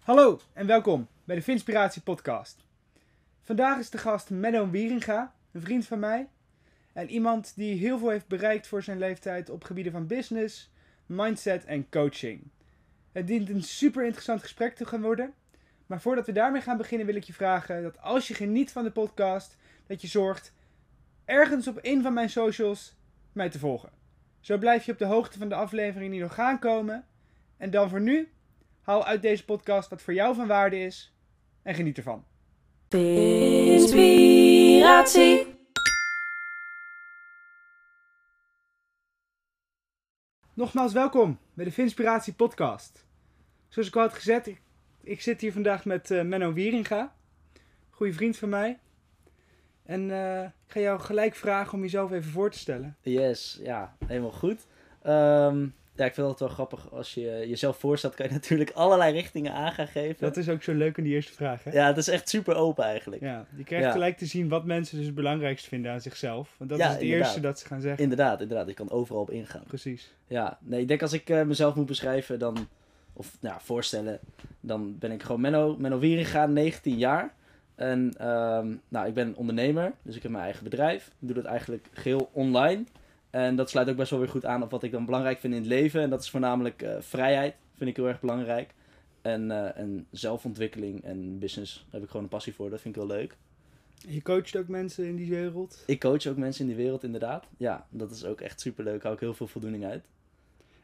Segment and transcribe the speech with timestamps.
[0.00, 2.64] Hallo en welkom bij de Vinspiratie podcast.
[3.42, 6.28] Vandaag is de gast Menno Wieringa, een vriend van mij.
[6.92, 10.72] En iemand die heel veel heeft bereikt voor zijn leeftijd op gebieden van business,
[11.06, 12.50] mindset en coaching.
[13.12, 15.34] Het dient een super interessant gesprek te gaan worden.
[15.86, 18.84] Maar voordat we daarmee gaan beginnen wil ik je vragen dat als je geniet van
[18.84, 19.56] de podcast,
[19.86, 20.52] dat je zorgt
[21.24, 22.96] ergens op een van mijn socials
[23.32, 23.90] mij te volgen.
[24.40, 27.06] Zo blijf je op de hoogte van de afleveringen die nog gaan komen.
[27.56, 28.28] En dan voor nu,
[28.80, 31.14] haal uit deze podcast wat voor jou van waarde is
[31.62, 32.24] en geniet ervan.
[33.68, 35.58] Inspiratie.
[40.54, 43.04] Nogmaals welkom bij de Vinspiratie podcast.
[43.68, 44.60] Zoals ik al had gezet, ik,
[45.02, 47.14] ik zit hier vandaag met eh, Menno Wieringa.
[47.90, 48.78] Goeie vriend van mij.
[49.82, 52.96] En eh, ik ga jou gelijk vragen om jezelf even voor te stellen.
[53.00, 54.66] Yes, ja, helemaal goed.
[55.02, 55.68] Ehm,
[56.00, 59.52] ja, ik vind het wel grappig als je jezelf voorstelt, kan je natuurlijk allerlei richtingen
[59.52, 60.16] aan gaan geven.
[60.20, 61.70] Dat is ook zo leuk in die eerste vraag, hè?
[61.72, 63.22] Ja, het is echt super open eigenlijk.
[63.22, 63.92] Ja, je krijgt Ja.
[63.92, 66.54] gelijk te zien wat mensen dus het belangrijkst vinden aan zichzelf.
[66.58, 67.26] Want dat Ja, is het inderdaad.
[67.26, 68.02] eerste dat ze gaan zeggen.
[68.02, 69.62] Inderdaad, inderdaad, je kan overal op ingaan.
[69.66, 70.14] Precies.
[70.26, 72.68] Ja, nee, ik denk als ik eh, mezelf moet beschrijven, dan,
[73.12, 74.18] of nou, voorstellen,
[74.60, 77.34] dan ben ik gewoon Menno, Menno Wieringa, 19 jaar.
[77.74, 81.06] En ehm, nou, ik ben ondernemer, dus ik heb mijn eigen bedrijf.
[81.06, 82.84] Ik doe dat eigenlijk geheel online.
[83.30, 85.54] En dat sluit ook best wel weer goed aan op wat ik dan belangrijk vind
[85.54, 86.00] in het leven.
[86.00, 88.74] En dat is voornamelijk eh, vrijheid, vind ik heel erg belangrijk.
[89.22, 92.96] En, eh, en zelfontwikkeling en business daar heb ik gewoon een passie voor, dat vind
[92.96, 93.36] ik wel leuk.
[94.08, 95.82] Je coacht ook mensen in die wereld.
[95.86, 97.46] Ik coach ook mensen in die wereld inderdaad.
[97.56, 100.04] Ja, dat is ook echt super leuk, daar hou ik heel veel voldoening uit.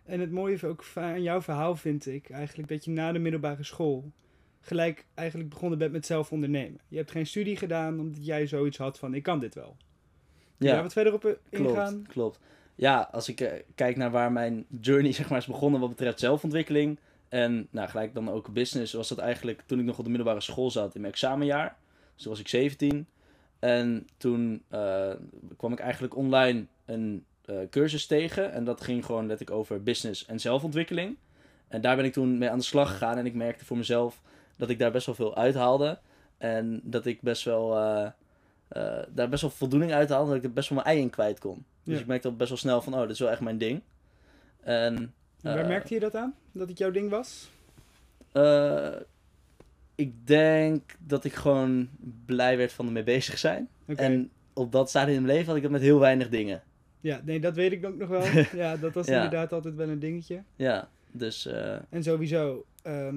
[0.05, 3.65] En het mooie ook aan jouw verhaal vind ik eigenlijk dat je na de middelbare
[3.65, 4.13] school
[4.61, 6.81] gelijk eigenlijk begonnen bent met zelf ondernemen.
[6.89, 9.77] Je hebt geen studie gedaan omdat jij zoiets had van ik kan dit wel.
[10.59, 11.93] Kun je daar wat verder op eh, ingaan?
[11.93, 12.39] Klopt, klopt.
[12.75, 16.21] Ja, als ik eh, kijk naar waar mijn journey zeg maar, is begonnen wat betreft
[16.21, 20.11] zelfontwikkeling en nou, gelijk dan ook business, was dat eigenlijk toen ik nog op de
[20.11, 21.77] middelbare school zat in mijn examenjaar.
[22.15, 23.07] Dus toen was ik 17.
[23.59, 25.11] En toen eh,
[25.57, 27.25] kwam ik eigenlijk online een
[27.71, 31.17] cursus tegen en dat ging gewoon letterlijk over business en zelfontwikkeling.
[31.69, 34.21] En daar ben ik toen mee aan de slag gegaan en ik merkte voor mezelf
[34.57, 35.99] dat ik daar best wel veel uithaalde.
[36.39, 37.77] En dat ik best wel,
[38.69, 41.11] eh, daar best wel voldoening uit haalde, dat ik er best wel mijn ei in
[41.11, 41.65] kwijt kon.
[41.85, 42.01] Dus Ja.
[42.01, 43.81] ik merkte al best wel snel van, oh, dit is wel echt mijn ding.
[44.61, 45.13] En, En
[45.43, 46.35] waar eh, merkte je dat aan?
[46.53, 47.51] Dat het jouw ding was?
[48.33, 48.93] eh,
[49.95, 51.89] ik denk dat ik gewoon
[52.27, 53.69] blij werd van ermee bezig zijn.
[53.87, 56.63] En op dat stadium in mijn leven had ik dat met heel weinig dingen.
[57.01, 58.25] Ja, nee, dat weet ik ook nog wel.
[58.63, 59.15] ja, dat was Ja.
[59.15, 60.43] inderdaad altijd wel een dingetje.
[60.57, 61.47] Ja, dus
[61.91, 63.17] En sowieso, ehm,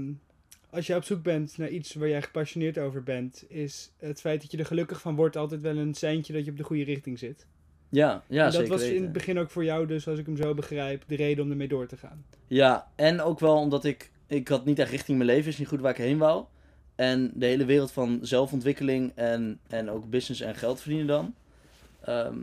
[0.70, 4.42] als je op zoek bent naar iets waar jij gepassioneerd over bent, is het feit
[4.42, 6.84] dat je er gelukkig van wordt altijd wel een seintje dat je op de goede
[6.84, 7.46] richting zit.
[7.90, 10.26] ja, ja en dat zeker was in het begin ook voor jou dus, als ik
[10.26, 12.26] hem zo begrijp, de reden om ermee door te gaan.
[12.48, 15.68] Ja, en ook wel omdat ik, ik had niet echt richting mijn leven, is niet
[15.68, 16.46] goed waar ik heen wou.
[16.96, 21.34] En de hele wereld van zelfontwikkeling en, en ook business en geld verdienen dan,
[22.02, 22.38] ehm,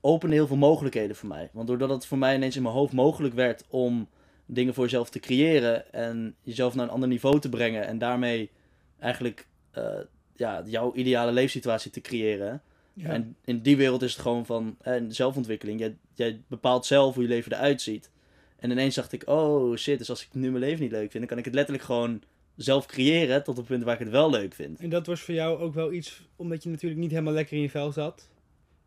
[0.00, 1.50] opende heel veel mogelijkheden voor mij.
[1.52, 4.08] Want doordat het voor mij ineens in mijn hoofd mogelijk werd om
[4.50, 8.50] dingen voor jezelf te creëren en jezelf naar een ander niveau te brengen en daarmee
[8.98, 9.98] eigenlijk eh,
[10.36, 12.62] ja, jouw ideale leefsituatie te creëren.
[12.92, 13.08] Ja.
[13.08, 15.80] En in die wereld is het gewoon van eh, zelfontwikkeling.
[15.80, 18.10] Jij, jij bepaalt zelf hoe je leven eruit ziet.
[18.58, 21.18] En ineens dacht ik, oh shit, dus als ik nu mijn leven niet leuk vind,
[21.18, 22.22] dan kan ik het letterlijk gewoon
[22.56, 24.80] zelf creëren tot het punt waar ik het wel leuk vind.
[24.80, 27.62] En dat was voor jou ook wel iets, omdat je natuurlijk niet helemaal lekker in
[27.62, 28.28] je vel zat.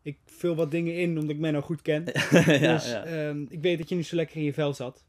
[0.02, 2.04] Ik vul wat dingen in, omdat ik Menno goed ken.
[2.30, 3.04] ja, dus ja.
[3.04, 5.04] ehm, ik weet dat je niet zo lekker in je vel zat.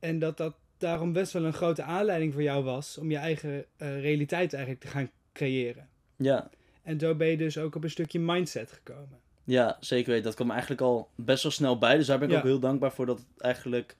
[0.00, 3.64] En dat dat daarom best wel een grote aanleiding voor jou was om je eigen
[3.76, 5.88] eh, realiteit eigenlijk te gaan creëren.
[6.16, 6.50] ja,
[6.82, 9.18] En zo ben je dus ook op een stukje mindset gekomen.
[9.44, 10.24] ja, zeker weten.
[10.24, 11.96] Dat kwam eigenlijk al best wel snel bij.
[11.96, 12.40] Dus daar ben ik Ja.
[12.40, 13.96] ook heel dankbaar voor dat het eigenlijk...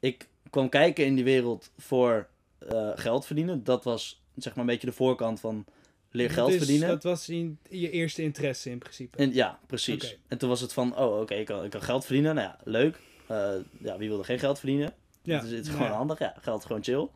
[0.00, 2.26] Ik kwam kijken in die wereld voor
[2.58, 3.64] eh, geld verdienen.
[3.64, 5.64] Dat was zeg maar een beetje de voorkant van
[6.10, 6.88] leer geld Dus verdienen.
[6.88, 9.18] dat was in, je eerste interesse in principe.
[9.18, 10.18] En, ja, precies.
[10.28, 12.34] En toen was het van, oh oké, ik, kan, ik kan geld verdienen.
[12.34, 12.98] Nou ja, leuk.
[13.26, 14.92] Eh, ja, wie wilde geen geld verdienen?
[15.24, 15.98] Ja, het is, het is nou gewoon ja.
[15.98, 16.18] handig.
[16.18, 17.08] Ja, geld is gewoon chill.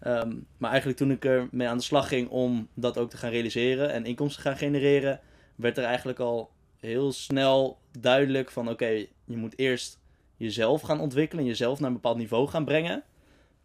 [0.00, 3.16] Ehm, maar eigenlijk toen ik er mee aan de slag ging om dat ook te
[3.16, 5.20] gaan realiseren en inkomsten te gaan genereren,
[5.54, 9.98] werd er eigenlijk al heel snel duidelijk van oké, je moet eerst
[10.36, 13.02] jezelf gaan ontwikkelen, jezelf naar een bepaald niveau gaan brengen,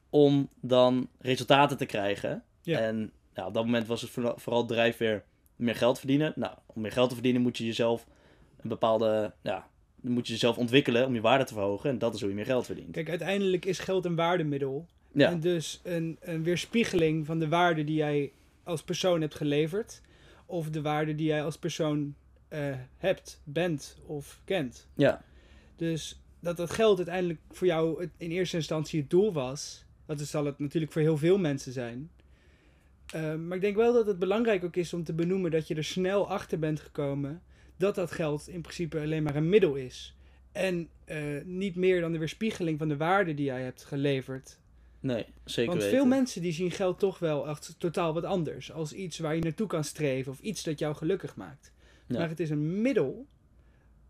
[0.10, 2.44] om dan resultaten te krijgen.
[2.62, 2.80] Ja.
[2.80, 5.24] En ja, op dat moment was het vooral, vooral drijfveer
[5.56, 6.34] meer geld verdienen.
[6.36, 8.06] Nou, om meer geld te verdienen moet je jezelf
[8.62, 9.68] een bepaalde, ja,
[10.02, 11.90] dan moet je jezelf ontwikkelen om je waarde te verhogen.
[11.90, 12.92] En dat is hoe je meer geld verdient.
[12.92, 14.86] Kijk, uiteindelijk is geld een waardemiddel.
[15.12, 18.32] Ja, En dus een, een weerspiegeling van de waarde die jij
[18.64, 20.02] als persoon hebt geleverd.
[20.46, 22.16] Of de waarde die jij als persoon
[22.48, 22.60] eh,
[22.98, 24.88] hebt, bent of kent.
[24.96, 25.22] ja,
[25.76, 29.86] Dus dat dat geld uiteindelijk voor jou het- in eerste instantie het doel was.
[30.06, 32.10] Dat zal het natuurlijk voor heel veel mensen zijn.
[33.14, 35.76] Eh, maar ik denk wel dat het belangrijk ook is om te benoemen dat je
[35.76, 37.42] er snel achter bent gekomen
[37.80, 40.16] dat dat geld in principe alleen maar een middel is.
[40.52, 44.58] En eh, niet meer dan de weerspiegeling van de waarde die jij hebt geleverd.
[45.00, 45.98] Nee, zeker Want weten.
[45.98, 48.72] veel mensen die zien geld toch wel echt totaal wat anders.
[48.72, 51.72] Als iets waar je naartoe kan streven of iets dat jou gelukkig maakt.
[52.08, 52.18] Ja.
[52.20, 53.26] Maar het is een middel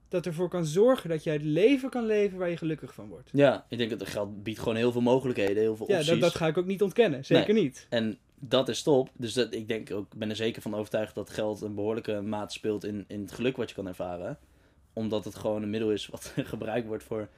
[0.08, 3.30] dat ervoor kan zorgen dat jij het leven kan leven waar je gelukkig van wordt.
[3.34, 6.10] Ja, ik denk dat geld biedt gewoon heel veel mogelijkheden, heel veel Ja, opties.
[6.12, 7.26] dat, dat ga ik ook niet ontkennen.
[7.26, 7.88] Zeker niet.
[7.90, 9.10] En dat is top.
[9.14, 12.54] Dus dat, ik denk ook, ben er zeker van overtuigd dat geld een behoorlijke maat
[12.54, 14.38] speelt in, in het geluk wat je kan ervaren.
[14.94, 17.32] Omdat het gewoon een middel is wat gebruikt wordt voor 90%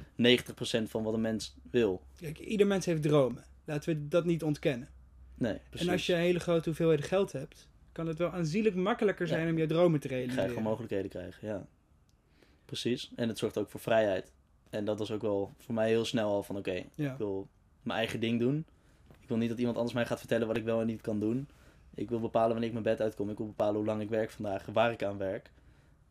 [0.83, 2.01] van wat een mens wil.
[2.19, 3.43] Kijk, ieder mens heeft dromen.
[3.65, 4.89] Laten we dat niet ontkennen.
[5.35, 5.87] Nee, precies.
[5.87, 9.33] En als je een hele grote hoeveelheid geld hebt, kan het wel aanzienlijk makkelijker Ja.
[9.33, 10.49] zijn om je dromen te ga je realiseren.
[10.49, 11.67] gewoon mogelijkheden krijgen, ja.
[12.65, 13.11] Precies.
[13.15, 14.31] En het zorgt ook voor vrijheid.
[14.69, 17.11] En dat was ook wel voor mij heel snel al van, oké, Ja.
[17.11, 17.47] ik wil
[17.81, 18.65] mijn eigen ding doen.
[19.31, 21.19] Ik wil niet dat iemand anders mij gaat vertellen wat ik wel en niet kan
[21.19, 21.47] doen.
[21.93, 23.29] Ik wil bepalen wanneer ik mijn bed uitkom.
[23.29, 25.51] Ik wil bepalen hoe lang ik werk vandaag, waar ik aan werk.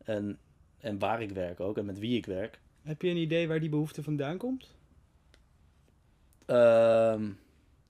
[0.03, 0.37] En,
[0.77, 2.59] en waar ik werk ook en met wie ik werk.
[2.81, 4.75] Heb je een idee waar die behoefte vandaan komt?
[6.45, 7.29] Ehm,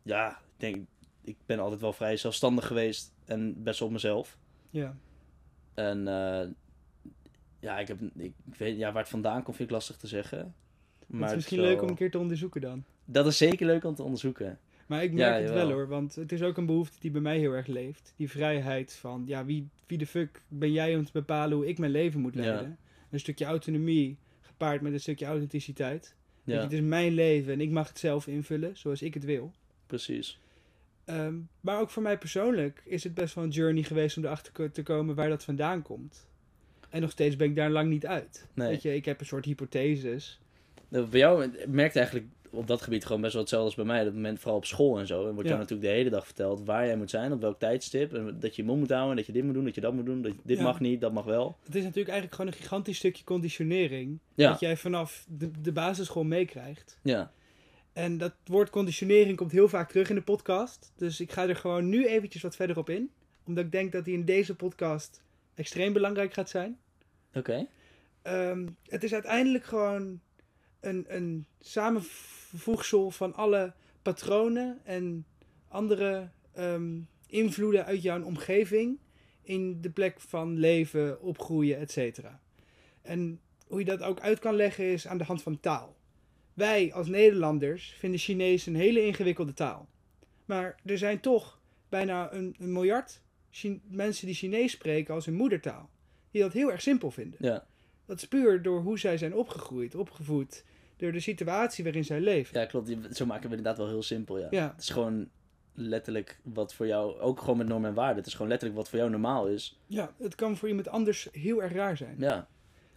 [0.02, 0.86] ja, ik denk,
[1.22, 4.38] ik ben altijd wel vrij zelfstandig geweest en best op mezelf.
[4.70, 4.96] Ja.
[5.74, 6.48] En eh,
[7.60, 10.08] ja, ik heb, ik, ik weet, ja, waar het vandaan komt vind ik lastig te
[10.08, 10.56] zeggen.
[11.08, 12.84] Maar het is misschien wel- leuk om een keer te onderzoeken dan.
[13.06, 14.60] Dat is zeker leuk om te onderzoeken.
[14.92, 17.22] Maar ik Ja, merk het wel hoor, want het is ook een behoefte die bij
[17.22, 18.14] mij heel erg leeft.
[18.16, 21.78] Die vrijheid van, ja, wie, wie de fuck ben jij om te bepalen hoe ik
[21.78, 22.78] mijn leven moet leiden?
[23.10, 26.16] Een stukje autonomie gepaard met een stukje authenticiteit.
[26.44, 29.26] Ja, je, het is mijn leven en ik mag het zelf invullen zoals ik het
[29.26, 29.52] wil.
[29.88, 30.40] precies.
[31.06, 34.72] Ehm, maar ook voor mij persoonlijk is het best wel een journey geweest om erachter
[34.72, 36.28] te komen waar dat vandaan komt.
[36.90, 38.48] En nog steeds ben ik daar lang niet uit.
[38.54, 38.68] Nee.
[38.68, 40.40] Weet je, ik heb een soort hypotheses.
[40.88, 44.04] Nou, Bij jou merkt eigenlijk op dat gebied gewoon best wel hetzelfde als bij mij.
[44.04, 45.20] Dat moment vooral op school en zo.
[45.20, 45.48] En wordt Ja.
[45.56, 48.14] jou natuurlijk de hele dag verteld waar jij moet zijn, op welk tijdstip.
[48.14, 49.82] En dat je je mond moet houden, en dat je dit moet doen, dat je
[49.82, 50.22] dat moet doen.
[50.22, 50.64] Dat je- dit Ja.
[50.64, 51.58] mag niet, dat mag wel.
[51.64, 54.20] Het is natuurlijk eigenlijk gewoon een gigantisch stukje conditionering.
[54.36, 54.50] Ja.
[54.52, 57.00] Dat jij vanaf de, de basisschool meekrijgt.
[57.04, 57.32] Ja,
[57.94, 60.92] En dat woord conditionering komt heel vaak terug in de podcast.
[60.96, 63.12] Dus ik ga er gewoon nu eventjes wat verder op in.
[63.46, 65.22] Omdat ik denk dat die in deze podcast
[65.56, 66.78] extreem belangrijk gaat zijn.
[67.34, 67.68] oké.
[68.22, 70.20] Ehm, het is uiteindelijk gewoon
[70.82, 75.26] een, een samenvoegsel van alle patronen en
[75.68, 79.00] andere ehm, invloeden uit jouw omgeving
[79.42, 82.20] in de plek van leven, opgroeien, etc.
[83.02, 85.96] En hoe je dat ook uit kan leggen is aan de hand van taal.
[86.54, 89.90] Wij als Nederlanders vinden Chinees een hele ingewikkelde taal.
[90.46, 93.22] Maar er zijn toch bijna een, een miljard
[93.88, 95.90] mensen die Chinees spreken als hun moedertaal.
[96.32, 97.40] Die dat heel erg simpel vinden.
[97.42, 97.66] Ja.
[98.06, 100.64] Dat is puur door hoe zij zijn opgegroeid, opgevoed.
[101.02, 102.60] Door de situatie waarin zij leven.
[102.60, 102.90] ja, klopt.
[103.12, 104.48] Zo maken we inderdaad wel heel simpel, ja.
[104.50, 104.72] Ja.
[104.72, 105.30] Het is gewoon
[105.74, 108.18] letterlijk wat voor jou, ook gewoon met normen en waarden.
[108.18, 109.80] Het is gewoon letterlijk wat voor jou normaal is.
[109.88, 112.16] Ja, het kan voor iemand anders heel erg raar zijn.
[112.18, 112.48] Ja,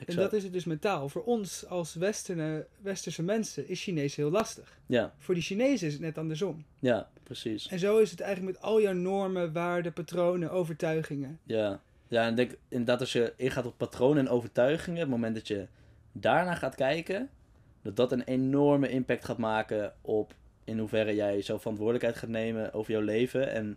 [0.06, 1.08] en dat is het dus met taal.
[1.08, 4.78] Voor ons als westerne, westerse mensen is Chinees heel lastig.
[4.86, 6.64] Ja, Voor die Chinezen is het net andersom.
[6.78, 7.68] ja, precies.
[7.68, 11.38] En zo is het eigenlijk met al jouw normen, waarden, patronen, overtuigingen.
[11.42, 11.80] Ja.
[12.08, 15.66] ja, en denk inderdaad als je ingaat op patronen en overtuigingen, het moment dat je
[16.12, 17.30] daarna gaat kijken,
[17.84, 20.34] dat dat een enorme impact gaat maken op
[20.64, 23.76] in hoeverre jij zelf verantwoordelijkheid gaat nemen over jouw leven en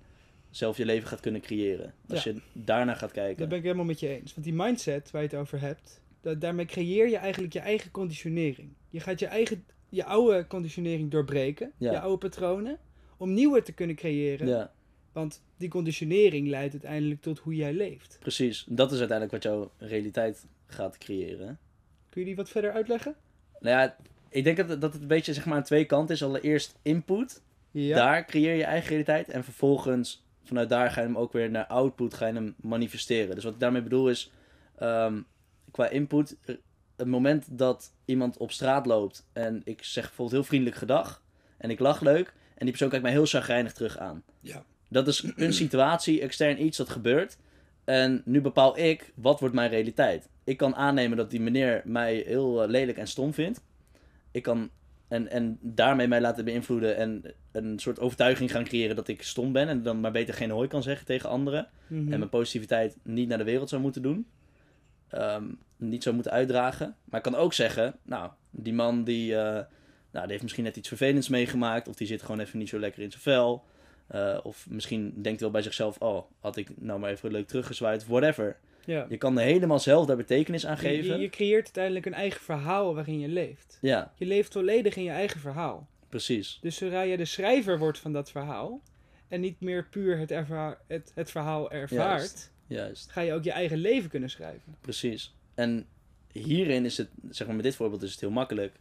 [0.49, 1.93] zelf je leven gaat kunnen creëren.
[2.09, 3.37] Als je daarna gaat kijken.
[3.37, 4.33] Daar ben ik helemaal met je eens.
[4.33, 7.91] Want die mindset waar je het over hebt, dat, daarmee creëer je eigenlijk je eigen
[7.91, 8.69] conditionering.
[8.89, 11.91] Je gaat je eigen, je oude conditionering doorbreken, Ja.
[11.91, 12.77] je oude patronen,
[13.17, 14.47] om nieuwe te kunnen creëren.
[14.47, 14.73] Ja,
[15.11, 18.17] Want die conditionering leidt uiteindelijk tot hoe jij leeft.
[18.19, 18.65] precies.
[18.69, 21.59] Dat is uiteindelijk wat jouw realiteit gaat creëren.
[22.09, 23.15] Kun je die wat verder uitleggen?
[23.59, 23.95] Nou ja,
[24.29, 26.23] ik denk dat, het- dat het een beetje zeg maar aan twee kanten is.
[26.23, 27.95] Allereerst input, Ja.
[27.95, 29.29] daar creëer je eigen realiteit.
[29.29, 33.35] En vervolgens, vanuit daar ga je hem ook weer naar output, ga je hem manifesteren.
[33.35, 34.31] Dus wat ik daarmee bedoel is,
[34.77, 35.21] ehm,
[35.71, 36.55] qua input, eh,
[36.95, 41.23] het moment dat iemand op straat loopt en ik zeg bijvoorbeeld heel vriendelijk gedag
[41.57, 44.23] en ik lach leuk en die persoon kijkt mij heel chagrijnig terug aan.
[44.41, 44.63] Ja.
[44.89, 47.37] Dat is een situatie, extern iets dat gebeurt.
[47.83, 50.29] En nu bepaal ik, wat wordt mijn realiteit?
[50.47, 53.61] Ik kan aannemen dat die meneer mij heel eh, lelijk en stom vindt.
[54.31, 54.69] Ik kan
[55.07, 59.51] en, en daarmee mij laten beïnvloeden en een soort overtuiging gaan creëren dat ik stom
[59.51, 59.67] ben.
[59.67, 61.67] En dan maar beter geen hooi kan zeggen tegen anderen.
[61.87, 62.11] Mhm.
[62.11, 64.27] En mijn positiviteit niet naar de wereld zou moeten doen.
[65.07, 65.43] Ehm,
[65.77, 66.95] niet zou moeten uitdragen.
[67.03, 69.53] Maar ik kan ook zeggen, nou, die man die, eh,
[70.11, 71.87] nou, die heeft misschien net iets vervelends meegemaakt.
[71.87, 73.63] Of die zit gewoon even niet zo lekker in zijn vel.
[74.07, 78.07] Eh, of misschien denkt wel bij zichzelf, oh, had ik nou maar even leuk teruggezwaaid.
[78.07, 78.57] Whatever.
[78.87, 79.05] Ja.
[79.09, 81.19] Je kan er helemaal zelf daar betekenis aan je, geven.
[81.19, 83.77] je creëert uiteindelijk een eigen verhaal waarin je leeft.
[83.81, 85.87] Ja, Je leeft volledig in je eigen verhaal.
[86.09, 86.57] Precies.
[86.61, 88.81] Dus zodra je de schrijver wordt van dat verhaal
[89.27, 90.29] en niet meer puur het,
[90.87, 92.51] het, het verhaal ervaart, Juist.
[92.67, 93.11] Juist.
[93.11, 94.75] ga je ook je eigen leven kunnen schrijven.
[94.81, 95.35] Precies.
[95.55, 95.87] En
[96.31, 98.75] hierin is het, zeg maar met dit voorbeeld is het heel makkelijk.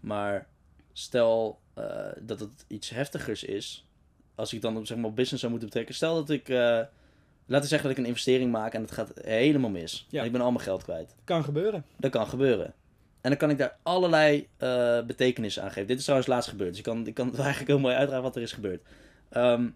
[0.00, 0.46] Maar
[0.92, 3.86] stel eh, dat het iets heftigers is.
[4.34, 5.94] Als ik dan op, zeg maar, business zou moeten betrekken.
[5.94, 6.80] Stel dat ik, eh,
[7.46, 10.06] laten we zeggen dat ik een investering maak en het gaat helemaal mis.
[10.10, 10.20] Ja.
[10.20, 11.14] En ik ben al mijn geld kwijt.
[11.24, 11.84] Kan gebeuren.
[11.96, 12.74] Dat kan gebeuren.
[13.20, 15.86] En dan kan ik daar allerlei eh betekenissen aan geven.
[15.86, 16.68] Dit is trouwens laatst gebeurd.
[16.70, 18.82] Dus ik kan, ik kan het eigenlijk heel mooi uitdragen wat er is gebeurd.
[19.28, 19.68] Ehm,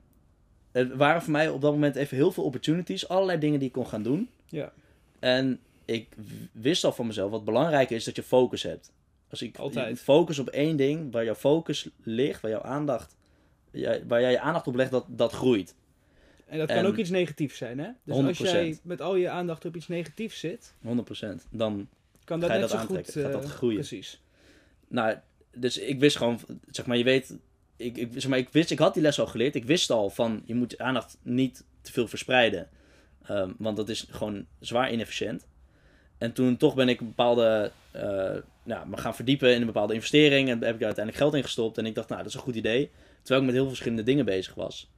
[0.73, 3.09] er waren voor mij op dat moment even heel veel opportunities.
[3.09, 4.31] Allerlei dingen die ik kon gaan doen.
[4.47, 4.73] Ja.
[5.19, 6.09] En ik
[6.53, 8.93] wist al van mezelf wat belangrijk is dat je focus hebt.
[9.31, 9.99] Als ik Altijd.
[9.99, 13.17] focus op één ding, waar jouw focus ligt, waar jouw aandacht,
[14.07, 15.75] waar jij je aandacht op legt, dat, dat groeit.
[16.49, 17.89] En dat kan En- ook iets negatiefs zijn, hè?
[18.05, 18.27] Dus 100%.
[18.41, 21.47] als jij met al je aandacht op iets negatiefs zit, 100%.
[21.51, 21.89] Dan
[22.25, 22.97] kan dat Ga je net dat zo goed...
[22.97, 23.77] aantrekken, gaat dat eh, groeien.
[23.79, 24.23] Precies.
[24.89, 25.17] Nou,
[25.55, 26.41] dus ik wist gewoon,
[26.71, 27.37] zeg maar, je weet,
[27.77, 29.55] ik, ik, zeg maar, ik wist, ik had die les al geleerd.
[29.55, 32.69] Ik wist al van, je moet je aandacht niet te veel verspreiden.
[33.25, 35.47] Ehm, want dat is gewoon zwaar inefficiënt.
[36.19, 39.95] En toen toch ben ik een bepaalde, eh nou, me gaan verdiepen in een bepaalde
[39.95, 40.49] investering.
[40.49, 41.79] En heb ik daar uiteindelijk geld in gestopt.
[41.79, 42.91] En ik dacht, nou, dat is een goed idee.
[43.19, 44.91] Terwijl ik met heel veel verschillende dingen bezig was.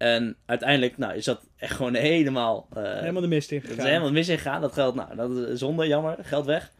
[0.00, 2.66] En uiteindelijk, nou, is dat echt gewoon helemaal...
[2.72, 4.60] eh, helemaal de mist in dat is helemaal mis ingegaan.
[4.60, 6.72] Dat geld, nou, dat is zonde, jammer, geld weg.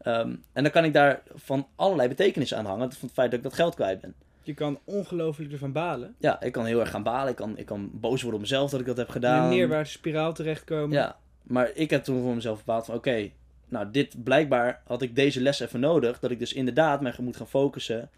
[0.00, 2.92] Ehm, en dan kan ik daar van allerlei betekenissen aan hangen.
[2.92, 4.14] Van het feit dat ik dat geld kwijt ben.
[4.42, 6.14] Je kan ongelooflijk ervan balen.
[6.18, 7.30] Ja, ik kan heel erg gaan balen.
[7.30, 9.42] Ik kan, ik kan boos worden op mezelf dat ik dat heb In gedaan.
[9.44, 10.90] een neerwaartse spiraal terechtkomen.
[10.96, 13.30] Ja, maar ik heb toen voor mezelf bepaald van oké,
[13.68, 16.18] nou dit blijkbaar had ik deze les even nodig.
[16.18, 18.10] Dat ik dus inderdaad mij moet gaan focussen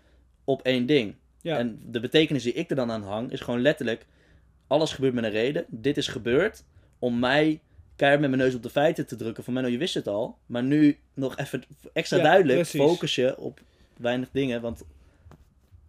[0.45, 1.15] op één ding.
[1.41, 1.59] Ja.
[1.59, 4.07] En de betekenis die ik er dan aan hang is gewoon letterlijk,
[4.67, 5.65] alles gebeurt met een reden.
[5.69, 6.65] Dit is gebeurd
[6.99, 7.61] om mij
[7.97, 9.45] keihard met mijn neus op de feiten te drukken.
[9.45, 10.39] Van Menno, je wist het al.
[10.47, 12.81] Maar nu nog even extra Ja, duidelijk precies.
[12.81, 13.61] focus je op
[13.97, 14.61] weinig dingen.
[14.61, 14.83] Want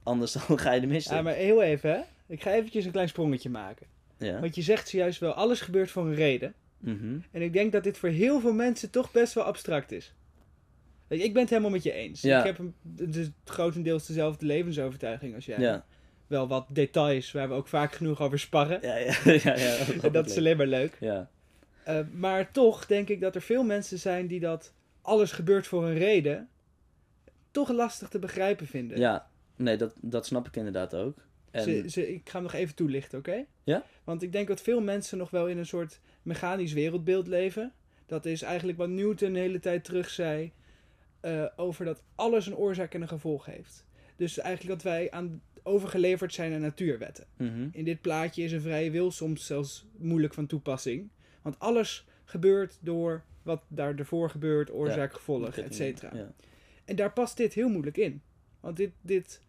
[0.03, 1.15] anders dan ga je de mist in.
[1.15, 1.99] Ja, maar heel even, hè?
[2.27, 3.87] Ik ga eventjes een klein sprongetje maken.
[4.17, 4.39] Ja.
[4.39, 6.53] Want je zegt zojuist wel, alles gebeurt voor een reden.
[6.77, 7.17] Mhm.
[7.31, 10.13] En ik denk dat dit voor heel veel mensen toch best wel abstract is.
[11.07, 12.21] Ik ben het helemaal met je eens.
[12.21, 12.39] Ja.
[12.39, 15.59] Ik heb dus grotendeels dezelfde levensovertuiging als jij.
[15.59, 15.85] ja.
[16.27, 18.79] Wel wat details waar we ook vaak genoeg over sparren.
[18.81, 20.97] Ja, ja, ja, ja, En dat is alleen maar leuk.
[20.99, 21.29] Ja,
[21.83, 25.85] Eh, maar toch denk ik dat er veel mensen zijn die dat alles gebeurt voor
[25.85, 26.49] een reden
[27.51, 28.97] toch lastig te begrijpen vinden.
[28.99, 29.29] ja.
[29.55, 31.25] nee, dat, dat snap ik inderdaad ook.
[31.51, 33.45] En, Ze, ze, ik ga hem nog even toelichten, oké?
[33.63, 33.83] Ja?
[34.03, 37.73] Want ik denk dat veel mensen nog wel in een soort mechanisch wereldbeeld leven.
[38.05, 40.51] Dat is eigenlijk wat Newton de hele tijd terug zei.
[41.19, 43.85] eh, over dat alles een oorzaak en een gevolg heeft.
[44.15, 47.25] Dus eigenlijk dat wij aan, overgeleverd zijn aan natuurwetten.
[47.37, 47.67] Mhm.
[47.71, 51.09] In dit plaatje is een vrije wil soms zelfs moeilijk van toepassing.
[51.41, 56.17] Want alles gebeurt door wat daar ervoor gebeurt, oorzaak, gevolg, et cetera.
[56.17, 56.31] Ja.
[56.85, 58.21] En daar past dit heel moeilijk in.
[58.59, 59.41] Want dit, dit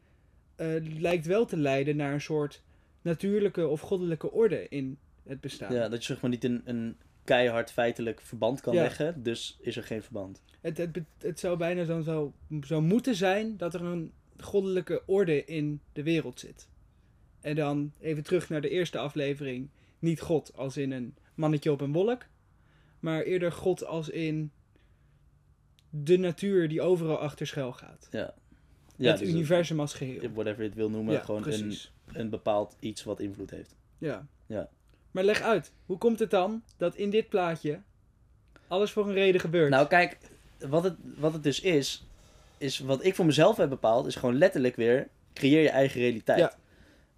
[0.56, 0.66] eh,
[0.98, 2.62] lijkt wel te leiden naar een soort
[3.02, 5.74] natuurlijke of goddelijke orde in het bestaan.
[5.74, 8.82] ja, dat je zeg maar niet een, een keihard feitelijk verband kan Ja.
[8.82, 10.42] leggen, dus is er geen verband.
[10.60, 12.32] Het, het, het zou bijna dan zo,
[12.66, 16.68] zo moeten zijn dat er een goddelijke orde in de wereld zit.
[17.40, 19.68] En dan even terug naar de eerste aflevering.
[19.98, 22.22] Niet God als in een mannetje op een wolk.
[23.00, 24.52] Maar eerder God als in
[25.90, 28.08] de natuur die overal achter schuil gaat.
[28.10, 28.34] Ja.
[28.96, 30.20] Ja, het dus universum als geheel.
[30.20, 31.76] het- whatever je het wil noemen, Ja, gewoon een,
[32.12, 33.74] een bepaald iets wat invloed heeft.
[33.98, 34.26] Ja.
[34.46, 34.68] Ja.
[35.10, 37.80] Maar leg uit, hoe komt het dan dat in dit plaatje
[38.68, 39.70] alles voor een reden gebeurt?
[39.70, 40.18] Nou, kijk,
[40.68, 42.06] wat het, wat het dus is,
[42.58, 46.38] is wat ik voor mezelf heb bepaald, is gewoon letterlijk weer, creëer je eigen realiteit.
[46.38, 46.54] Ja.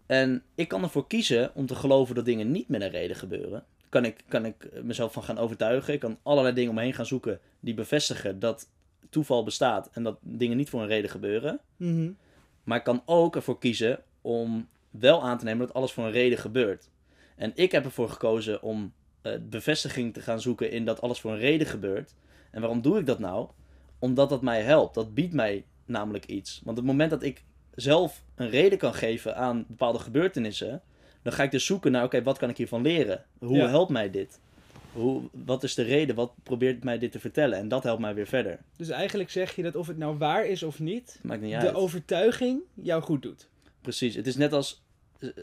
[0.06, 3.64] En ik kan ervoor kiezen om te geloven dat dingen niet met een reden gebeuren.
[3.88, 5.94] Kan ik, kan ik mezelf van gaan overtuigen.
[5.94, 8.68] Ik kan allerlei dingen omheen gaan zoeken die bevestigen dat
[9.10, 11.60] toeval bestaat en dat dingen niet voor een reden gebeuren.
[11.76, 12.10] Mhm.
[12.64, 16.10] Maar ik kan ook ervoor kiezen om wel aan te nemen dat alles voor een
[16.10, 16.90] reden gebeurt.
[17.36, 18.92] En ik heb ervoor gekozen om
[19.22, 22.14] eh, bevestiging te gaan zoeken in dat alles voor een reden gebeurt.
[22.50, 23.48] En waarom doe ik dat nou?
[24.00, 24.94] Omdat dat mij helpt.
[24.94, 26.60] Dat biedt mij namelijk iets.
[26.64, 27.42] Want het moment dat ik
[27.74, 30.82] zelf een reden kan geven aan bepaalde gebeurtenissen,
[31.22, 33.24] dan ga ik dus zoeken naar, oké, wat kan ik hiervan leren?
[33.38, 33.68] Hoe Ja.
[33.68, 34.40] helpt mij dit?
[34.92, 36.14] Hoe, wat is de reden?
[36.14, 37.58] Wat probeert mij dit te vertellen?
[37.58, 38.58] En dat helpt mij weer verder.
[38.76, 41.56] Dus eigenlijk zeg je dat of het nou waar is of niet, Maakt niet de
[41.66, 41.74] uit.
[41.74, 43.48] overtuiging jou goed doet.
[43.80, 44.14] Precies.
[44.14, 44.82] Het is net als.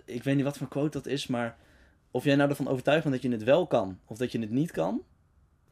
[0.06, 1.58] Ik weet niet wat voor quote dat is, maar.
[2.12, 4.50] Of jij nou ervan overtuigd bent dat je het wel kan, of dat je het
[4.50, 5.02] niet kan,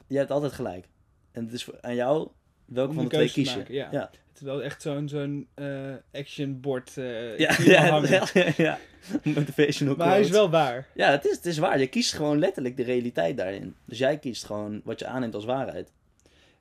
[0.07, 0.87] jij hebt altijd gelijk.
[1.31, 2.29] En het is aan jou
[2.65, 3.55] welke van de twee je.
[3.55, 3.87] maken, ja.
[3.91, 4.09] ja.
[4.11, 6.97] Het is wel echt zo'n zo'n eh actionbord.
[6.97, 8.01] eh Ja, ja,
[8.33, 8.79] ja, ja.
[9.23, 10.87] Motivational Maar hij is wel waar.
[10.93, 11.79] Ja, het is, het is waar.
[11.79, 13.75] Je kiest gewoon letterlijk de realiteit daarin.
[13.85, 15.91] Dus jij kiest gewoon wat je aanneemt als waarheid.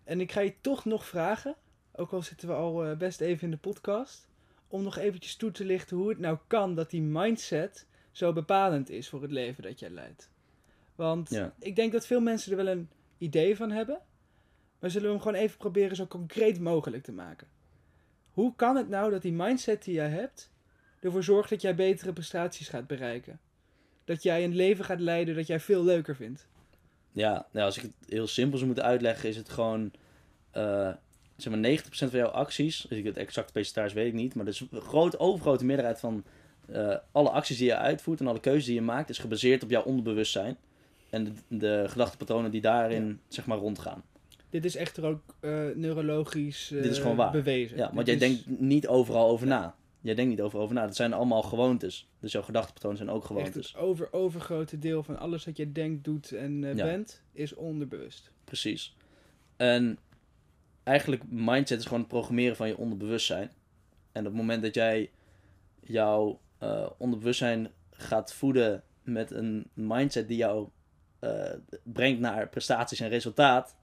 [0.04, 1.54] En ik ga je toch nog vragen,
[1.92, 4.26] ook al zitten we al eh, best even in de podcast,
[4.68, 8.90] om nog eventjes toe te lichten hoe het nou kan dat die mindset zo bepalend
[8.90, 10.30] is voor het leven dat jij leidt.
[10.94, 11.54] Want Ja.
[11.58, 13.98] ik denk dat veel mensen er wel een idee van hebben,
[14.78, 17.46] maar zullen we hem gewoon even proberen zo concreet mogelijk te maken.
[18.30, 20.52] Hoe kan het nou dat die mindset die jij hebt
[21.00, 23.40] ervoor zorgt dat jij betere prestaties gaat bereiken?
[24.04, 26.46] Dat jij een leven gaat leiden dat jij veel leuker vindt?
[27.12, 29.90] Ja, nou, als ik het heel simpel zou moeten uitleggen, is het gewoon...
[30.50, 30.92] eh,
[31.36, 34.44] zeg maar 90% van jouw acties, dus ik het exacte percentage weet ik niet, maar
[34.44, 36.24] dus een groot, overgrote meerderheid van
[36.66, 39.70] eh, alle acties die je uitvoert en alle keuzes die je maakt, is gebaseerd op
[39.70, 40.56] jouw onderbewustzijn.
[41.10, 44.02] En de, de gedachtepatronen die daarin, zeg maar, rondgaan.
[44.54, 47.32] Dit is echter ook eh, neurologisch eh, Dit is gewoon waar.
[47.32, 47.76] bewezen.
[47.76, 49.74] Ja, want Dit jij is- denkt niet overal over na.
[50.00, 50.86] Jij denkt niet overal over na.
[50.86, 52.08] Dat zijn allemaal gewoontes.
[52.20, 53.72] Dus jouw gedachtepatronen zijn ook Echt gewoontes.
[53.72, 56.84] het over, overgrote deel van alles wat je denkt, doet en eh, Ja.
[56.84, 58.30] bent, is onderbewust.
[58.44, 58.96] Precies.
[59.56, 59.98] En
[60.82, 63.50] eigenlijk mindset is gewoon het programmeren van je onderbewustzijn.
[64.12, 65.10] En op het moment dat jij
[65.80, 70.68] jouw eh, onderbewustzijn gaat voeden met een mindset die jou
[71.18, 71.50] eh,
[71.82, 73.76] brengt naar prestaties en resultaat,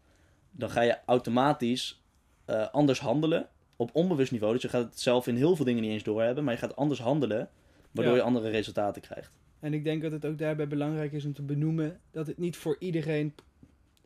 [0.52, 2.02] dan ga je automatisch
[2.46, 4.54] eh, anders handelen op onbewust niveau.
[4.54, 6.76] Dus je gaat het zelf in heel veel dingen niet eens doorhebben, maar je gaat
[6.76, 7.50] anders handelen,
[7.92, 8.20] waardoor Ja.
[8.20, 9.32] je andere resultaten krijgt.
[9.60, 12.58] En ik denk dat het ook daarbij belangrijk is om te benoemen dat het niet
[12.58, 13.34] voor iedereen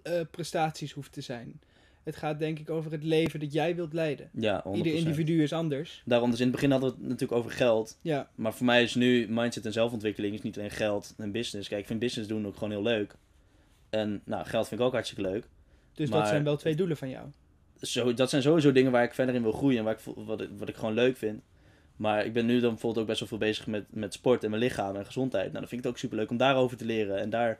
[0.02, 1.60] eh, prestaties hoeft te zijn.
[2.04, 4.30] Het gaat denk ik over het leven dat jij wilt leiden.
[4.34, 4.78] Ja, 100%.
[4.78, 6.02] Ieder individu is anders.
[6.06, 7.98] Daarom, dus in het begin hadden we het natuurlijk over geld.
[8.02, 11.68] Ja, Maar voor mij is nu mindset en zelfontwikkeling is niet alleen geld en business.
[11.70, 13.16] Kijk, ik vind business doen ook gewoon heel leuk.
[13.90, 15.48] En nou, geld vind ik ook hartstikke leuk.
[15.96, 17.28] Dus Maar- dat zijn wel twee doelen van jou.
[17.82, 20.42] Zo, dat zijn sowieso dingen waar ik verder in wil groeien en waar ik, wat,
[20.42, 21.42] ik- wat ik gewoon leuk vind.
[21.96, 24.50] Maar ik ben nu dan bijvoorbeeld ook best wel veel bezig met, met sport en
[24.50, 25.44] mijn lichaam en gezondheid.
[25.46, 27.60] Nou, dan vind ik het ook super leuk om daarover te leren en daar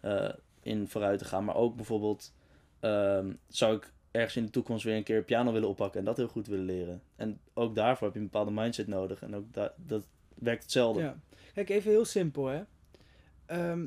[0.00, 0.28] eh,
[0.62, 1.44] in vooruit te gaan.
[1.44, 2.32] Maar ook bijvoorbeeld
[2.80, 6.16] ehm, zou ik ergens in de toekomst weer een keer piano willen oppakken en dat
[6.16, 7.02] heel goed willen leren.
[7.16, 9.22] En ook daarvoor heb je een bepaalde mindset nodig.
[9.22, 11.02] En ook da- dat werkt hetzelfde.
[11.02, 11.16] Ja.
[11.54, 12.62] Kijk, even heel simpel hè.
[13.46, 13.84] Ehm,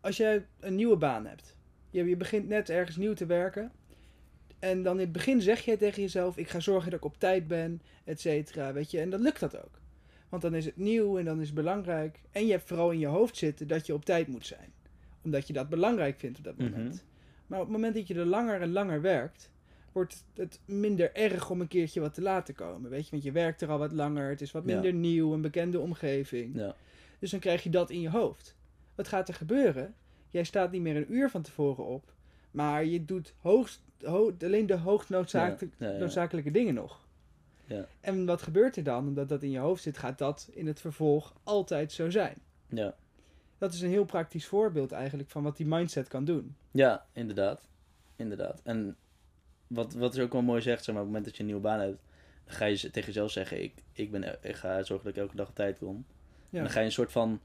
[0.00, 1.56] als jij een nieuwe baan hebt.
[1.90, 3.72] Je, je begint net ergens nieuw te werken.
[4.58, 7.18] En dan in het begin zeg je tegen jezelf: Ik ga zorgen dat ik op
[7.18, 8.72] tijd ben, et cetera.
[8.72, 9.80] Weet je, en dan lukt dat ook.
[10.28, 12.20] Want dan is het nieuw en dan is het belangrijk.
[12.30, 14.72] En je hebt vooral in je hoofd zitten dat je op tijd moet zijn.
[15.22, 16.70] Omdat je dat belangrijk vindt op dat Mhm.
[16.70, 17.04] moment.
[17.46, 19.50] Maar op het moment dat je er langer en langer werkt,
[19.92, 22.90] wordt het minder erg om een keertje wat te laten komen.
[22.90, 24.72] Weet je, want je werkt er al wat langer, het is wat Ja.
[24.72, 26.54] minder nieuw, een bekende omgeving.
[26.56, 26.74] Ja.
[27.18, 28.56] Dus dan krijg je dat in je hoofd.
[28.94, 29.94] Wat gaat er gebeuren?
[30.30, 32.12] Jij staat niet meer een uur van tevoren op,
[32.50, 35.98] maar je doet hoogst, ho- alleen de hoogst noodzakelijk- Ja, ja, ja.
[35.98, 37.06] noodzakelijke dingen nog.
[37.64, 37.86] Ja.
[38.00, 39.06] En wat gebeurt er dan?
[39.06, 42.36] Omdat dat in je hoofd zit, gaat dat in het vervolg altijd zo zijn.
[42.68, 42.94] Ja.
[43.58, 46.56] Dat is een heel praktisch voorbeeld eigenlijk van wat die mindset kan doen.
[46.70, 47.68] Ja, inderdaad.
[48.16, 48.60] Inderdaad.
[48.64, 48.96] En
[49.66, 51.46] wat, wat is ook wel mooi zegt, zeg maar, op het moment dat je een
[51.48, 52.02] nieuwe baan hebt,
[52.44, 55.36] dan ga je tegen jezelf zeggen, ik, ik, ben, ik ga zorgen dat ik elke
[55.36, 56.04] dag op tijd kom.
[56.50, 56.58] Ja.
[56.58, 57.40] En dan ga je een soort van,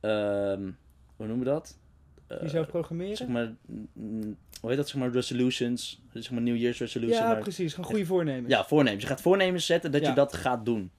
[0.00, 0.70] ehm,
[1.16, 1.78] hoe noemen we dat?
[2.26, 3.16] Eh, Jezelf programmeren?
[3.16, 3.54] zeg maar,
[3.92, 7.16] mm, hoe heet dat, zeg maar, resolutions, zeg maar New Year's resolution.
[7.22, 7.74] ja, maar- precies.
[7.74, 8.48] Gewoon goede voornemens.
[8.48, 9.02] ja, voornemens.
[9.02, 10.08] Je gaat voornemens zetten dat Ja.
[10.08, 10.90] je dat gaat doen.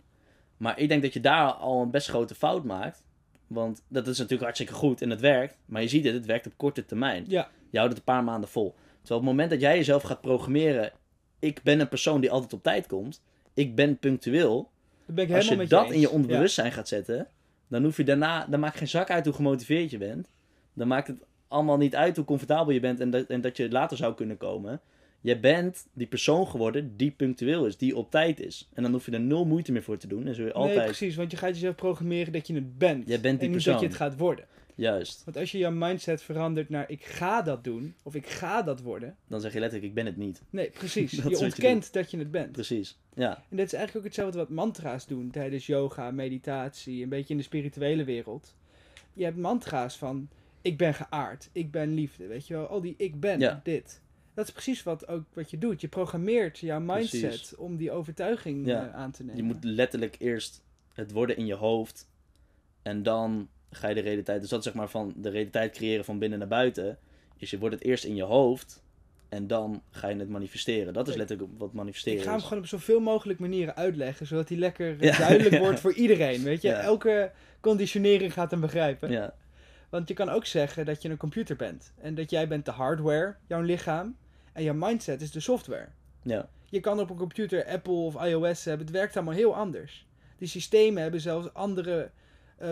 [0.58, 3.04] Maar ik denk dat je daar al een best grote fout maakt.
[3.48, 5.58] Want dat is natuurlijk hartstikke goed en het werkt.
[5.66, 7.26] Maar je ziet het, het werkt op korte termijn.
[7.28, 7.50] Ja.
[7.70, 8.70] Je houdt het een paar maanden vol.
[9.02, 10.92] Terwijl op het moment dat jij jezelf gaat programmeren...
[11.40, 13.22] Ik ben een persoon die altijd op tijd komt.
[13.54, 14.70] Ik ben punctueel.
[15.06, 17.28] Ben ik Als je dat in je onderbewustzijn gaat zetten...
[17.68, 18.46] Dan hoef je daarna...
[18.50, 20.30] Dan maakt geen zak uit hoe gemotiveerd je bent.
[20.78, 23.00] Dan maakt het allemaal niet uit hoe comfortabel je bent...
[23.00, 24.82] En dat, en dat je later zou kunnen komen.
[25.22, 27.78] Je bent die persoon geworden die punctueel is.
[27.78, 28.70] Die op tijd is.
[28.74, 30.28] En dan hoef je er nul moeite meer voor te doen.
[30.28, 30.86] En zul je Nee, altijd...
[30.86, 31.16] precies.
[31.16, 33.08] Want je gaat jezelf programmeren dat je het bent.
[33.08, 33.74] Jij bent die en persoon.
[33.74, 34.46] dat je het gaat worden.
[34.78, 35.22] Juist.
[35.26, 38.82] Want als je jouw mindset verandert naar ik ga dat doen, of ik ga dat
[38.82, 39.16] worden.
[39.28, 40.42] Dan zeg je letterlijk, ik ben het niet.
[40.50, 41.12] Nee, precies.
[41.18, 42.52] Dat je je ontkent dat je het bent.
[42.52, 42.98] Precies.
[43.13, 43.44] Ja.
[43.50, 47.38] En dit is eigenlijk ook hetzelfde wat mantra's doen tijdens yoga, meditatie, een beetje in
[47.38, 48.56] de spirituele wereld.
[49.13, 50.30] Je hebt mantra's van
[50.67, 53.60] ik ben geaard, ik ben liefde, weet je wel, al die ik ben, Ja.
[53.63, 54.01] dit.
[54.34, 55.82] Dat is precies wat, ook wat je doet.
[55.82, 57.56] Je programmeert jouw mindset Precies.
[57.56, 58.88] om die overtuiging Ja.
[58.88, 59.38] eh, aan te nemen.
[59.38, 60.62] Je moet letterlijk eerst
[60.93, 62.08] het worden in je hoofd.
[62.82, 64.41] En dan ga je de realiteit.
[64.41, 66.97] Dus dat zeg maar van de realiteit creëren van binnen naar buiten.
[67.38, 68.84] Is je wordt het eerst in je hoofd.
[69.30, 70.93] En dan ga je het manifesteren.
[70.93, 72.43] Dat is letterlijk wat manifesteren Ik ga hem is.
[72.43, 75.17] gewoon op zoveel mogelijk manieren uitleggen, zodat hij lekker Ja.
[75.17, 76.43] duidelijk wordt voor iedereen.
[76.43, 79.12] Weet je, elke conditionering gaat hem begrijpen.
[79.12, 79.34] Ja,
[79.89, 81.93] Want je kan ook zeggen dat je een computer bent.
[81.97, 84.17] En dat jij bent de hardware, jouw lichaam.
[84.54, 85.88] En jouw mindset is de software.
[86.23, 88.86] ja, Je kan op een computer Apple of iOS hebben.
[88.86, 90.08] Het werkt allemaal heel anders.
[90.38, 92.12] Die systemen hebben zelfs andere
[92.58, 92.69] eh,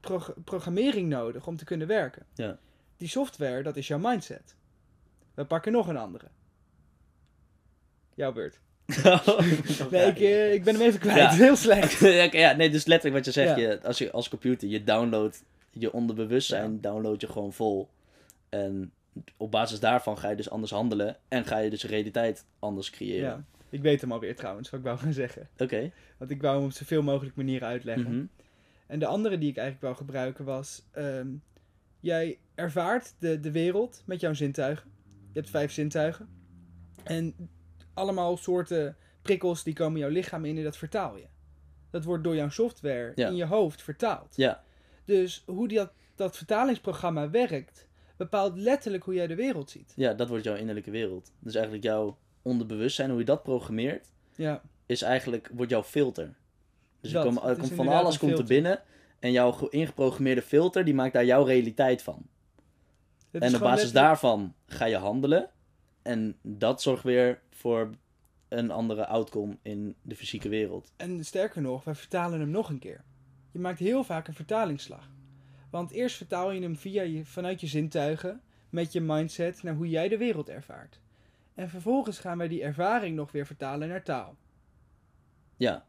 [0.00, 2.26] prog- programmering nodig om te kunnen werken.
[2.34, 2.58] Ja.
[2.96, 4.54] Die software, dat is jouw mindset.
[5.34, 6.26] We pakken nog een andere.
[8.14, 8.58] Jouw beurt.
[9.90, 11.16] Nee, ik, eh, ik ben hem even kwijt.
[11.18, 11.30] Ja.
[11.44, 11.98] Heel slecht.
[12.32, 13.68] ja, nee, dus letterlijk wat je zegt, Ja.
[13.70, 15.42] je, als je als computer, je download
[15.78, 16.78] je onderbewustzijn, Ja.
[16.80, 17.88] download je gewoon vol.
[18.48, 18.92] En
[19.36, 23.28] op basis daarvan ga je dus anders handelen en ga je dus realiteit anders creëren.
[23.28, 23.44] Ja.
[23.70, 25.48] Ik weet hem alweer trouwens, wat ik wou gaan zeggen.
[25.58, 25.90] Oké.
[26.16, 28.12] Want ik wou hem op zoveel mogelijk manieren uitleggen.
[28.16, 28.24] Mhm.
[28.86, 30.82] En de andere die ik eigenlijk wou gebruiken was...
[30.92, 31.28] ehm,
[32.00, 34.90] jij ervaart de, de wereld met jouw zintuigen.
[35.32, 36.28] Je hebt vijf zintuigen.
[37.04, 37.34] En
[37.94, 41.26] allemaal soorten prikkels die komen jouw lichaam in en dat vertaal je.
[41.90, 43.28] Dat wordt door jouw software Ja.
[43.28, 44.36] in je hoofd vertaald.
[44.36, 44.62] Ja.
[45.06, 47.88] Dus hoe die dat, dat vertalingsprogramma werkt...
[48.16, 49.92] bepaalt letterlijk hoe jij de wereld ziet.
[49.96, 51.32] ja, dat wordt jouw innerlijke wereld.
[51.38, 56.34] Dus eigenlijk jouw onderbewustzijn, hoe je dat programmeert, Ja, is eigenlijk, wordt jouw filter.
[57.00, 58.82] Dus Dat, er komt van alles komt er binnen
[59.18, 62.26] en jouw ge- ingeprogrammeerde filter, die maakt daar jouw realiteit van.
[63.30, 65.50] het En op basis letterlijk- daarvan ga je handelen.
[66.02, 67.90] En dat zorgt weer voor
[68.48, 70.92] een andere outcome in de fysieke wereld.
[70.96, 73.04] En sterker nog, wij vertalen hem nog een keer.
[73.56, 75.10] Je maakt heel vaak een vertalingsslag.
[75.70, 78.40] Want eerst vertaal je hem via je, vanuit je zintuigen,
[78.70, 81.00] met je mindset, naar hoe jij de wereld ervaart.
[81.54, 84.36] En vervolgens gaan wij die ervaring nog weer vertalen naar taal.
[85.56, 85.84] Ja,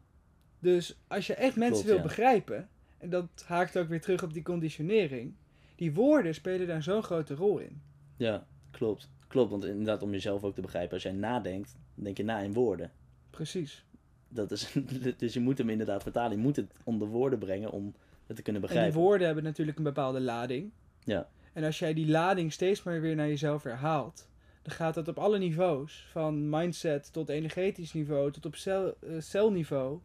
[0.58, 2.02] Dus als je echt mensen Klopt, wil ja.
[2.02, 5.34] begrijpen, en dat haakt ook weer terug op die conditionering,
[5.76, 7.82] die woorden spelen daar zo'n grote rol in.
[8.16, 9.10] ja, klopt.
[9.26, 10.92] Klopt, want inderdaad om jezelf ook te begrijpen.
[10.92, 12.92] Als jij nadenkt, denk je na in woorden.
[13.30, 13.84] Precies.
[14.28, 14.74] Dat is,
[15.18, 16.36] dus je moet hem inderdaad vertalen.
[16.36, 17.94] Je moet het onder woorden brengen om
[18.26, 18.94] het te kunnen En begrijpen.
[18.94, 20.70] die woorden hebben natuurlijk een bepaalde lading.
[21.04, 21.28] Ja.
[21.52, 24.28] En als jij die lading steeds maar weer naar jezelf herhaalt,
[24.62, 29.10] dan gaat dat op alle niveaus, van mindset tot energetisch niveau, tot op cel, eh,
[29.18, 29.98] celniveau,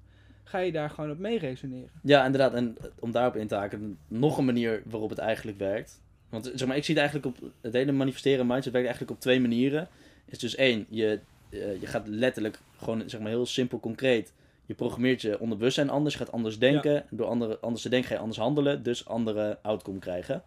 [0.44, 1.90] ga je daar gewoon op mee resoneren.
[2.04, 2.54] Ja, inderdaad.
[2.54, 6.02] En om daarop in te haken, nog een manier waarop het eigenlijk werkt.
[6.30, 9.22] Want zeg maar, ik zie het eigenlijk op het hele manifesteren mindset werkt eigenlijk op
[9.22, 9.88] twee manieren.
[10.26, 14.34] Is dus één, je, eh, je gaat letterlijk gewoon zeg maar heel simpel concreet.
[14.66, 17.06] Je programmeert je onderbewustzijn anders, gaat anders denken.
[17.10, 20.44] Door andere, anders te denken ga je anders handelen, dus andere outcome krijgen.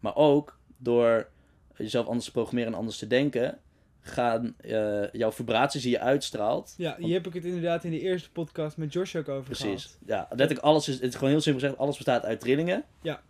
[0.00, 1.28] Maar ook door
[1.76, 3.58] jezelf anders te programmeren en anders te denken,
[4.00, 8.00] gaan eh, jouw vibraties die je uitstraalt, Ja, hier heb ik het inderdaad in de
[8.00, 9.84] eerste podcast met Josh ook over Precies.
[9.84, 9.98] gehad.
[10.06, 12.84] Ja, letterlijk alles is, het is gewoon heel simpel gezegd, alles bestaat uit trillingen.
[13.02, 13.20] Ja.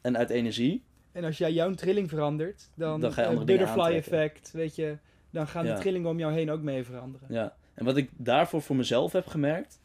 [0.00, 0.82] En uit energie.
[1.12, 4.74] En als jij jouw trilling verandert, dan, Dan ga je eh, andere butterfly effect, weet
[4.76, 4.96] je,
[5.30, 5.74] dan gaan Ja.
[5.74, 7.28] de trillingen om jou heen ook mee veranderen.
[7.30, 7.54] Ja.
[7.74, 9.80] En wat ik daarvoor voor mezelf heb gemerkt,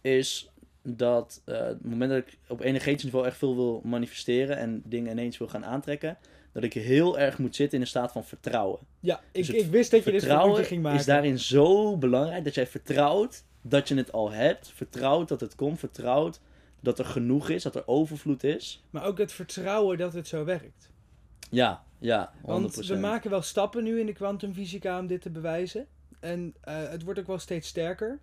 [0.00, 0.50] is
[0.82, 5.12] dat op het moment dat ik op energetisch niveau echt veel wil manifesteren en dingen
[5.12, 6.18] ineens wil gaan aantrekken,
[6.52, 8.78] dat ik heel erg moet zitten in een staat van vertrouwen.
[9.00, 10.98] Ja, ik, Dus het ik wist dat je dit vertrouwen ging maken.
[10.98, 15.54] is daarin zo belangrijk dat jij vertrouwt dat je het al hebt, vertrouwt dat het
[15.54, 16.40] komt, vertrouwt
[16.80, 18.82] dat er genoeg is, dat er overvloed is.
[18.90, 20.90] Maar ook het vertrouwen dat het zo werkt.
[21.50, 22.44] Ja, ja, 100%.
[22.44, 25.86] Want we maken wel stappen nu in de kwantumfysica om dit te bewijzen.
[26.20, 28.18] En eh, het wordt ook wel steeds sterker.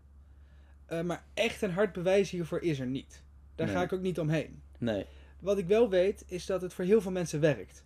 [0.86, 3.22] Eh, maar echt een hard bewijs hiervoor is er niet.
[3.56, 4.62] Daar ga ik ook niet omheen.
[4.78, 5.06] Nee,
[5.40, 7.86] Wat ik wel weet, is dat het voor heel veel mensen werkt.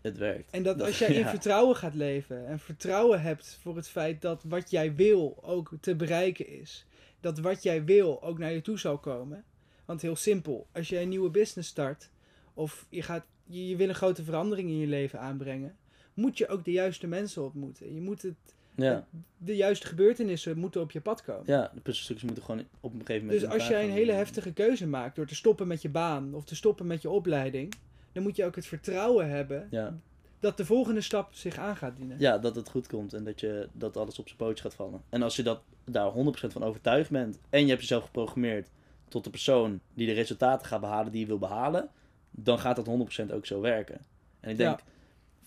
[0.00, 0.50] het werkt.
[0.50, 4.22] En dat Dat- als jij in vertrouwen gaat leven en vertrouwen hebt voor het feit
[4.22, 6.86] dat wat jij wil ook te bereiken is.
[7.20, 9.44] Dat wat jij wil ook naar je toe zal komen.
[9.84, 12.10] Want heel simpel, als jij een nieuwe business start
[12.54, 15.76] of je, gaat, je, je wil een grote verandering in je leven aanbrengen,
[16.14, 17.94] moet je ook de juiste mensen ontmoeten.
[17.94, 21.42] Je moet het, Ja, de juiste gebeurtenissen moeten op je pad komen.
[21.46, 23.40] ja de puzzelstukjes moeten gewoon op een gegeven moment.
[23.44, 26.44] Dus als jij een hele heftige keuze maakt door te stoppen met je baan of
[26.44, 27.74] te stoppen met je opleiding,
[28.12, 29.98] dan moet je ook het vertrouwen hebben Ja.
[30.40, 32.16] dat de volgende stap zich aan gaat dienen.
[32.18, 35.02] ja, dat het goed komt en dat, je, dat alles op zijn pootje gaat vallen.
[35.08, 36.16] En als je dat, daar 100%
[36.52, 38.68] van overtuigd bent en je hebt jezelf geprogrammeerd
[39.08, 41.88] tot de persoon die de resultaten gaat behalen die je wil behalen,
[42.30, 42.86] dan gaat dat
[43.28, 44.00] 100% ook zo werken.
[44.40, 44.84] En ik denk, Ja.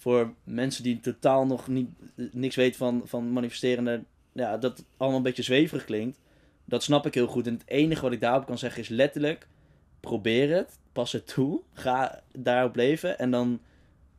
[0.01, 5.23] Voor mensen die totaal nog niet, niks weten van, van manifesterende, ja, dat allemaal een
[5.23, 6.19] beetje zweverig klinkt,
[6.65, 7.47] dat snap ik heel goed.
[7.47, 9.47] En het enige wat ik daarop kan zeggen is letterlijk,
[9.99, 13.59] probeer het, pas het toe, ga daarop leven en dan,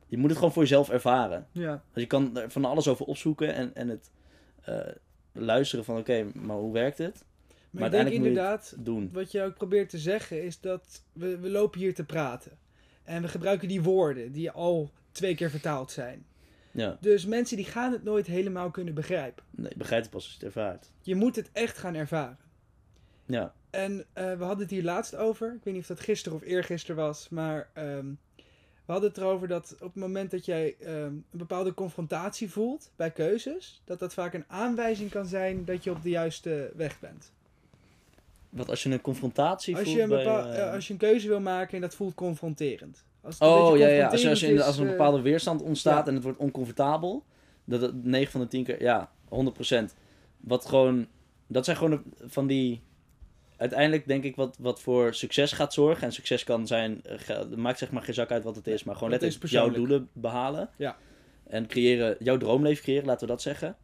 [0.06, 1.46] je moet het gewoon voor jezelf ervaren.
[1.52, 1.82] Ja.
[1.92, 4.10] Dus je kan er van alles over opzoeken en, en het
[4.64, 4.78] eh,
[5.32, 7.14] luisteren van oké, maar hoe werkt het?
[7.14, 9.10] Maar, Maar ik denk uiteindelijk moet je inderdaad, Doen.
[9.12, 12.52] wat je ook probeert te zeggen, is dat we, we lopen hier te praten.
[13.02, 16.26] En we gebruiken die woorden die al twee keer vertaald zijn.
[16.70, 19.44] Ja, Dus mensen die gaan het nooit helemaal kunnen begrijpen.
[19.50, 20.90] nee, je begrijpt het pas als je het ervaart.
[21.02, 22.38] Je moet het echt gaan ervaren.
[23.26, 25.46] Ja, En eh, we hadden het hier laatst over.
[25.54, 27.28] Ik weet niet of dat gisteren of eergisteren was.
[27.28, 28.06] Maar ehm,
[28.84, 32.90] we hadden het erover dat op het moment dat jij ehm, een bepaalde confrontatie voelt
[32.96, 33.82] bij keuzes.
[33.84, 37.32] Dat dat vaak een aanwijzing kan zijn dat je op de juiste weg bent.
[38.48, 40.98] wat als je een confrontatie Als voelt je, een bij, eh, eh, als je een
[40.98, 43.04] keuze wil maken en dat voelt confronterend.
[43.22, 44.06] Als het een Oh ja, ja.
[44.06, 46.06] Als, er- als, er als er een bepaalde weerstand ontstaat ja.
[46.08, 47.24] en het wordt oncomfortabel,
[47.64, 49.84] dat het 9 van de 10 keer, ja, 100%.
[50.40, 51.06] Wat gewoon
[51.52, 52.82] dat zijn gewoon van die...
[53.56, 56.02] Uiteindelijk denk ik wat, wat voor succes gaat zorgen.
[56.06, 57.02] En succes kan zijn...
[57.02, 58.84] eh, maakt zeg maar geen zak uit wat het is.
[58.84, 60.70] Maar gewoon letterlijk jouw doelen behalen.
[60.76, 60.96] Ja.
[61.46, 63.76] En creëren, jouw droomleven creëren, laten we dat zeggen.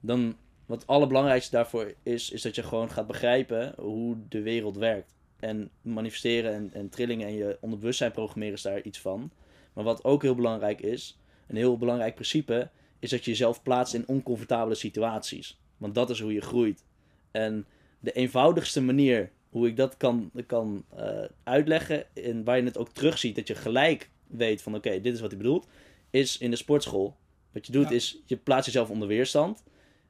[0.00, 4.76] Dan, wat het allerbelangrijkste daarvoor is, is dat je gewoon gaat begrijpen hoe de wereld
[4.76, 5.14] werkt.
[5.42, 9.30] En manifesteren en, en trillingen en je onderbewustzijn programmeren is daar iets van.
[9.72, 13.94] Maar wat ook heel belangrijk is, een heel belangrijk principe, is dat je jezelf plaatst
[13.94, 15.60] in oncomfortabele situaties.
[15.76, 16.84] Want dat is hoe je groeit.
[17.30, 17.66] En
[18.00, 22.88] de eenvoudigste manier hoe ik dat kan, kan eh, uitleggen, en waar je het ook
[22.88, 25.66] terugziet, dat je gelijk weet van oké, dit is wat hij bedoelt,
[26.10, 27.16] is in de sportschool.
[27.52, 27.94] Wat je doet Ja.
[27.94, 29.62] is, je plaatst jezelf onder weerstand.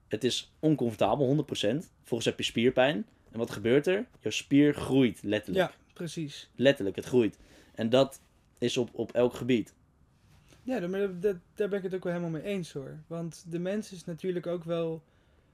[0.09, 1.91] Het is oncomfortabel, 100%.
[2.03, 3.07] Volgens heb je spierpijn.
[3.33, 4.07] En wat gebeurt er?
[4.21, 5.71] Jouw spier groeit, letterlijk.
[5.71, 6.51] Ja, precies.
[6.57, 7.39] Letterlijk, het groeit.
[7.75, 8.21] En dat
[8.59, 9.75] is op, op elk gebied.
[10.63, 12.99] Ja, daar- maar dat, dat- daar ben ik het ook wel helemaal mee eens hoor.
[13.07, 15.03] Want de mens is natuurlijk ook wel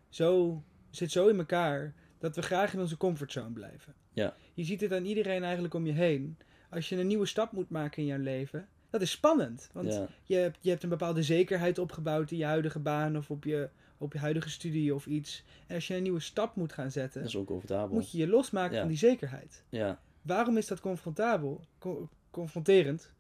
[0.09, 3.95] zo, zit zo in elkaar dat we graag in onze comfortzone blijven.
[4.12, 4.35] Ja.
[4.55, 6.37] Je ziet het aan iedereen eigenlijk om je heen.
[6.71, 9.71] Als je een nieuwe stap moet maken in jouw leven, dat is spannend.
[9.73, 13.31] Want ja, je, hebt, je hebt een bepaalde zekerheid opgebouwd in je huidige baan of
[13.31, 15.44] op je, op je huidige studie of iets.
[15.66, 17.94] En als je een nieuwe stap moet gaan zetten, dat is oncomfortabel.
[17.94, 18.78] moet je je losmaken Ja.
[18.80, 19.62] van die zekerheid.
[19.68, 23.11] Ja, Waarom is dat confrontabel, co- confronterend?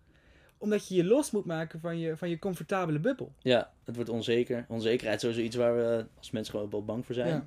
[0.58, 3.32] Omdat je je los moet maken van je, van je comfortabele bubbel.
[3.42, 4.64] ja, het wordt onzeker.
[4.68, 7.28] Onzekerheid is sowieso iets waar we als mensen gewoon wel bang voor zijn.
[7.28, 7.46] Ja.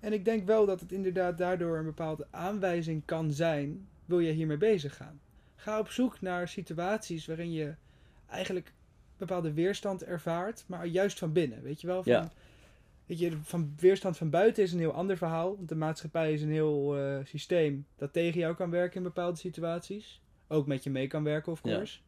[0.00, 3.88] En ik denk wel dat het inderdaad daardoor een bepaalde aanwijzing kan zijn.
[4.04, 5.20] Wil je hiermee bezig gaan?
[5.56, 7.74] Ga op zoek naar situaties waarin je
[8.26, 8.72] eigenlijk
[9.16, 11.62] bepaalde weerstand ervaart, maar juist van binnen.
[11.62, 12.02] Weet je wel?
[12.02, 12.30] Van, Ja.
[13.08, 15.56] Weet je, van weerstand van buiten is een heel ander verhaal.
[15.56, 19.38] Want de maatschappij is een heel eh, systeem dat tegen jou kan werken in bepaalde
[19.38, 20.20] situaties.
[20.48, 21.72] Ook met je mee kan werken, of Ja.
[21.74, 21.98] course.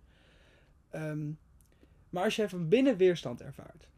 [0.91, 1.31] Ehm,
[2.11, 3.89] maar als jij van binnen weerstand ervaart,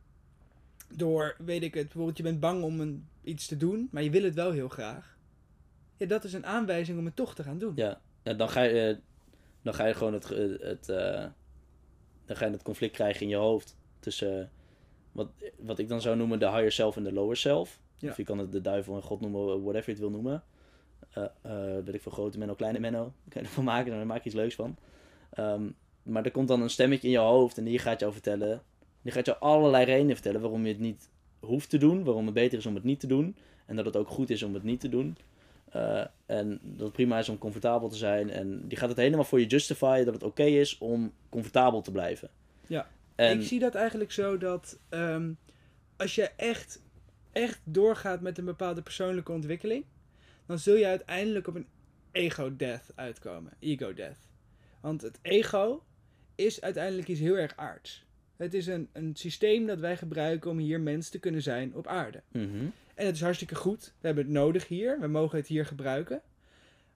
[0.95, 4.11] door, weet ik het, bijvoorbeeld je bent bang om een, iets te doen, maar je
[4.11, 5.17] wil het wel heel graag.
[5.97, 7.73] Ja, dat is een aanwijzing om het toch te gaan doen.
[7.77, 8.97] Ja, ja dan, ga je, eh,
[9.63, 10.29] dan ga je gewoon het,
[10.61, 11.27] het, eh,
[12.25, 14.51] dan ga je het conflict krijgen in je hoofd tussen
[15.13, 17.81] wat, wat ik dan zou noemen de higher self en de lower self.
[17.97, 18.11] Ja.
[18.11, 20.43] Of je kan het de duivel en God noemen, whatever je het wil noemen.
[21.11, 23.13] Eh eh weet ik veel, grote Menno, kleine Menno.
[23.29, 24.77] Kan je ervan maken, daar maak je iets leuks van.
[25.33, 25.63] Ehm,
[26.03, 28.63] maar er komt dan een stemmetje in je hoofd en die gaat jou vertellen.
[29.03, 31.09] Die gaat jou allerlei redenen vertellen waarom je het niet
[31.41, 32.05] hoeft te doen.
[32.05, 33.37] Waarom het beter is om het niet te doen.
[33.67, 35.17] En dat het ook goed is om het niet te doen.
[35.71, 38.31] Eh, en dat het prima is om comfortabel te zijn.
[38.31, 41.91] En die gaat het helemaal voor je justifyen dat het oké is om comfortabel te
[41.91, 42.31] blijven.
[42.67, 42.87] Ja.
[43.31, 45.33] En Ik zie dat eigenlijk zo dat ehm,
[45.97, 46.83] als je echt,
[47.33, 49.85] echt doorgaat met een bepaalde persoonlijke ontwikkeling,
[50.47, 51.67] dan zul je uiteindelijk op een
[52.13, 53.53] ego-death uitkomen.
[53.59, 54.29] Ego-death.
[54.81, 55.85] Want het ego
[56.35, 58.05] is uiteindelijk iets heel erg aards.
[58.37, 61.87] Het is een, een systeem dat wij gebruiken om hier mens te kunnen zijn op
[61.87, 62.23] aarde.
[62.33, 62.65] Mhm.
[62.95, 63.85] En het is hartstikke goed.
[64.01, 65.01] We hebben het nodig hier.
[65.01, 66.23] We mogen het hier gebruiken.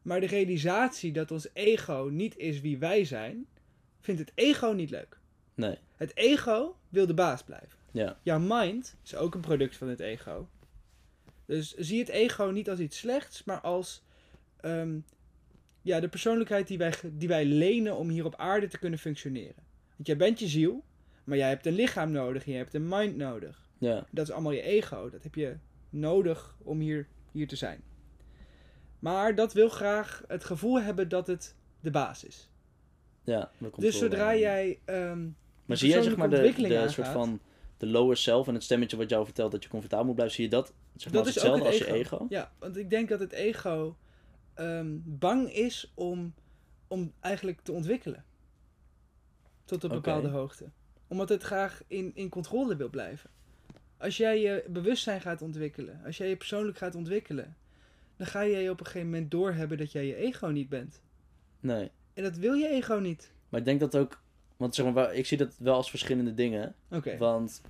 [0.02, 3.46] Maar de realisatie dat ons ego niet is wie wij zijn,
[4.00, 5.18] vindt het ego niet leuk.
[5.56, 7.78] Nee, Het ego wil de baas blijven.
[7.90, 8.18] ja.
[8.22, 10.48] Jouw mind is ook een product van het ego.
[11.46, 14.02] Dus zie het ego niet als iets slechts, maar als
[14.60, 14.98] ehm,
[15.82, 19.64] ja, de persoonlijkheid die wij, die wij lenen om hier op aarde te kunnen functioneren.
[19.96, 20.84] Want jij bent je ziel,
[21.24, 23.68] maar jij hebt een lichaam nodig en je hebt een mind nodig.
[23.78, 24.06] ja.
[24.10, 25.10] Dat is allemaal je ego.
[25.10, 25.56] Dat heb je
[25.90, 27.82] nodig om hier, hier te zijn.
[28.98, 32.50] Maar dat wil graag het gevoel hebben dat het de baas is.
[33.24, 35.28] ja dat komt Dus zodra jij ehm,
[35.66, 37.40] Maar zie jij zeg maar de, de soort van
[37.76, 40.44] de lower self en het stemmetje wat jou vertelt dat je comfortabel moet blijven, zie
[40.44, 42.26] je dat zeg maar, Dat is hetzelfde het als je ego.
[42.28, 43.96] Ja, want ik denk dat het ego
[44.54, 46.34] ehm, bang is om,
[46.88, 48.24] om eigenlijk te ontwikkelen.
[49.64, 50.70] Tot een bepaalde hoogte.
[51.06, 53.30] Omdat het graag in, in controle wil blijven.
[53.98, 57.56] Als jij je bewustzijn gaat ontwikkelen, als jij je persoonlijk gaat ontwikkelen,
[58.16, 61.00] dan ga jij op een gegeven moment doorhebben dat jij je ego niet bent.
[61.60, 61.90] Nee.
[62.14, 63.32] En dat wil je ego niet.
[63.48, 64.22] Maar ik denk dat ook,
[64.56, 66.74] want zeg maar, ik zie dat wel als verschillende dingen.
[66.90, 67.16] Oké.
[67.16, 67.62] Want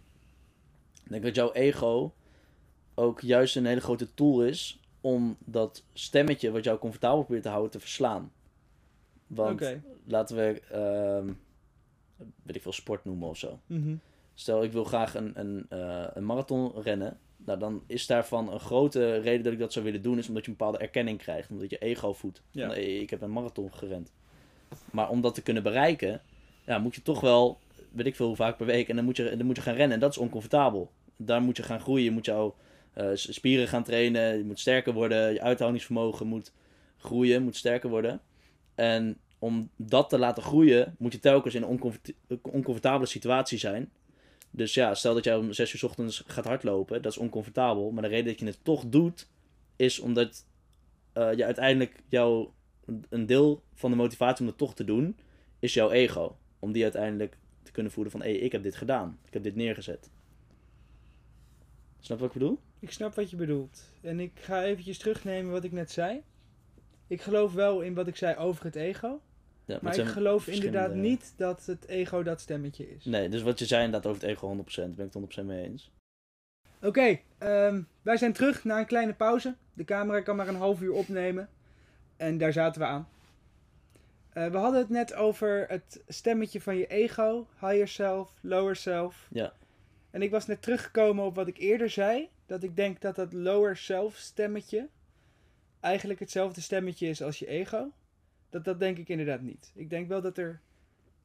[1.05, 2.15] ik denk dat jouw ego
[2.95, 7.49] ook juist een hele grote tool is om dat stemmetje wat jou comfortabel probeert te
[7.49, 8.33] houden te verslaan.
[9.27, 11.33] Want laten we, ehm,
[12.43, 13.61] weet ik veel, sport noemen of zo.
[13.67, 13.95] Mhm.
[14.35, 17.19] Stel, ik wil graag een, een, eh, een marathon rennen.
[17.37, 20.45] Nou, dan is daarvan een grote reden dat ik dat zou willen doen, is omdat
[20.45, 21.51] je een bepaalde erkenning krijgt.
[21.51, 22.43] Omdat je ego voedt.
[22.51, 22.67] Ja.
[22.67, 24.13] Van, hey, ik heb een marathon gerend.
[24.91, 26.23] Maar om dat te kunnen bereiken,
[26.67, 27.59] ja, moet je toch wel,
[27.93, 29.75] weet ik veel hoe vaak per week, en dan moet je, dan moet je gaan
[29.75, 29.95] rennen.
[29.95, 30.91] En dat is oncomfortabel.
[31.17, 32.05] Daar moet je gaan groeien.
[32.05, 32.55] Je moet jouw
[32.93, 34.37] eh, s- spieren gaan trainen.
[34.39, 35.33] Je moet sterker worden.
[35.33, 36.53] Je uithoudingsvermogen moet
[36.99, 38.21] groeien, moet sterker worden.
[38.75, 43.91] En om dat te laten groeien, moet je telkens in een oncomfort- oncomfortabele situatie zijn.
[44.51, 47.91] Dus ja, stel dat jij om 6 uur 's ochtends gaat hardlopen, dat is oncomfortabel.
[47.91, 49.29] Maar de reden dat je het toch doet,
[49.77, 50.45] is omdat
[51.13, 52.53] eh, je uiteindelijk jouw,
[53.09, 55.17] een deel van de motivatie om het toch te doen,
[55.59, 56.37] is jouw ego.
[56.67, 59.19] Om die uiteindelijk te kunnen voelen van, hé, hey, ik heb dit gedaan.
[59.27, 60.11] Ik heb dit neergezet.
[62.01, 62.59] Snap wat ik bedoel?
[62.79, 63.91] Ik snap wat je bedoelt.
[64.01, 66.23] En ik ga eventjes terugnemen wat ik net zei.
[67.07, 69.21] Ik geloof wel in wat ik zei over het ego.
[69.65, 73.05] Ja, Maar ik geloof inderdaad niet dat het ego dat stemmetje is.
[73.05, 75.63] Nee, dus wat je zei inderdaad over het ego 100%, ben ik het 100% mee
[75.63, 75.91] eens.
[76.83, 79.55] Oké, ehm, wij zijn terug na een kleine pauze.
[79.73, 81.49] De camera kan maar een half uur opnemen.
[82.17, 83.09] En daar zaten we aan.
[84.37, 89.29] Eh, we hadden het net over het stemmetje van je ego, higher self, lower self.
[89.31, 89.53] Ja.
[90.11, 92.29] En ik was net teruggekomen op wat ik eerder zei.
[92.47, 94.89] Dat ik denk dat dat lower self stemmetje
[95.81, 97.93] eigenlijk hetzelfde stemmetje is als je ego.
[98.51, 99.73] Dat, dat denk ik inderdaad niet.
[99.75, 100.61] Ik denk wel dat er...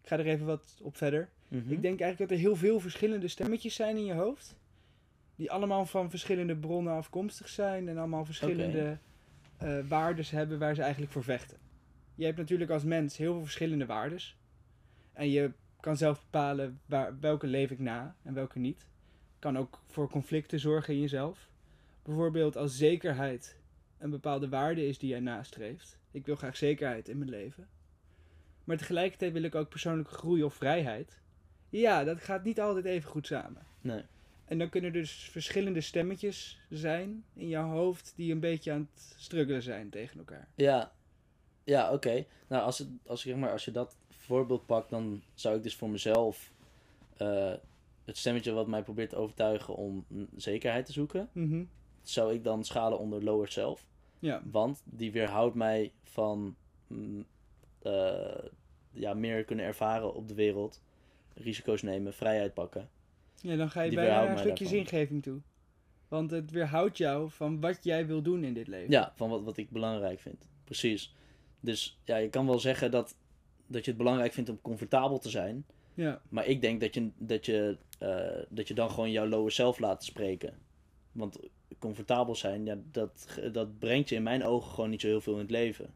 [0.02, 1.30] Ik ga er even wat op verder.
[1.48, 1.72] Mhm.
[1.72, 4.56] Ik denk eigenlijk dat er heel veel verschillende stemmetjes zijn in je hoofd.
[5.36, 7.90] Die allemaal van verschillende bronnen afkomstig zijn.
[7.90, 8.98] En allemaal verschillende
[9.58, 11.58] eh waardes hebben waar ze eigenlijk voor vechten.
[12.22, 14.38] Je hebt natuurlijk als mens heel veel verschillende waardes.
[15.14, 18.88] En je kan zelf bepalen waar, welke leef ik na en welke niet.
[19.40, 21.50] Kan ook voor conflicten zorgen in jezelf.
[22.04, 23.58] Bijvoorbeeld als zekerheid
[23.98, 25.98] een bepaalde waarde is die jij nastreeft.
[26.12, 27.68] Ik wil graag zekerheid in mijn leven.
[28.64, 31.20] Maar tegelijkertijd wil ik ook persoonlijke groei of vrijheid.
[31.70, 33.66] Ja, dat gaat niet altijd even goed samen.
[33.82, 34.04] Nee.
[34.46, 38.90] En dan kunnen er dus verschillende stemmetjes zijn in jouw hoofd die een beetje aan
[38.94, 40.48] het struggelen zijn tegen elkaar.
[40.56, 40.92] Ja,
[41.64, 42.26] ja oké.
[42.48, 45.76] Nou, als, het, als, zeg maar, als je dat voorbeeld pakt, dan zou ik dus
[45.76, 46.52] voor mezelf
[47.18, 47.54] eh,
[48.06, 51.64] het stemmetje wat mij probeert te overtuigen om zekerheid te zoeken, Mhm.
[52.02, 53.86] zou ik dan schalen onder lower self.
[54.20, 56.56] Ja, Want die weerhoudt mij van
[56.88, 57.26] mm,
[57.82, 58.44] eh,
[58.92, 60.82] ja, meer kunnen ervaren op de wereld,
[61.34, 62.90] risico's nemen, vrijheid pakken.
[63.42, 64.86] ja dan ga je Die bijna een stukje daarvan.
[64.86, 65.40] zingeving toe.
[66.08, 68.92] Want het weerhoudt jou van wat jij wil doen in dit leven.
[68.92, 70.50] Ja, van wat, wat ik belangrijk vind.
[70.64, 71.14] Precies.
[71.62, 73.16] Dus ja, je kan wel zeggen dat,
[73.68, 75.66] dat je het belangrijk vindt om comfortabel te zijn.
[75.94, 79.52] Ja, Maar ik denk dat je, dat je, eh, dat je dan gewoon jouw lower
[79.52, 80.58] self laat spreken.
[81.12, 81.40] Want
[81.80, 85.34] comfortabel zijn, ja, dat, dat brengt je in mijn ogen gewoon niet zo heel veel
[85.34, 85.94] in het leven.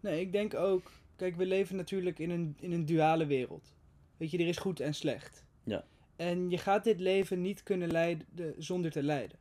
[0.00, 0.90] nee, ik denk ook...
[1.16, 3.74] Kijk, we leven natuurlijk in een, in een duale wereld.
[4.16, 5.44] Weet je, er is goed en slecht.
[5.64, 5.84] Ja.
[6.16, 8.26] En je gaat dit leven niet kunnen leiden
[8.58, 9.38] zonder te lijden.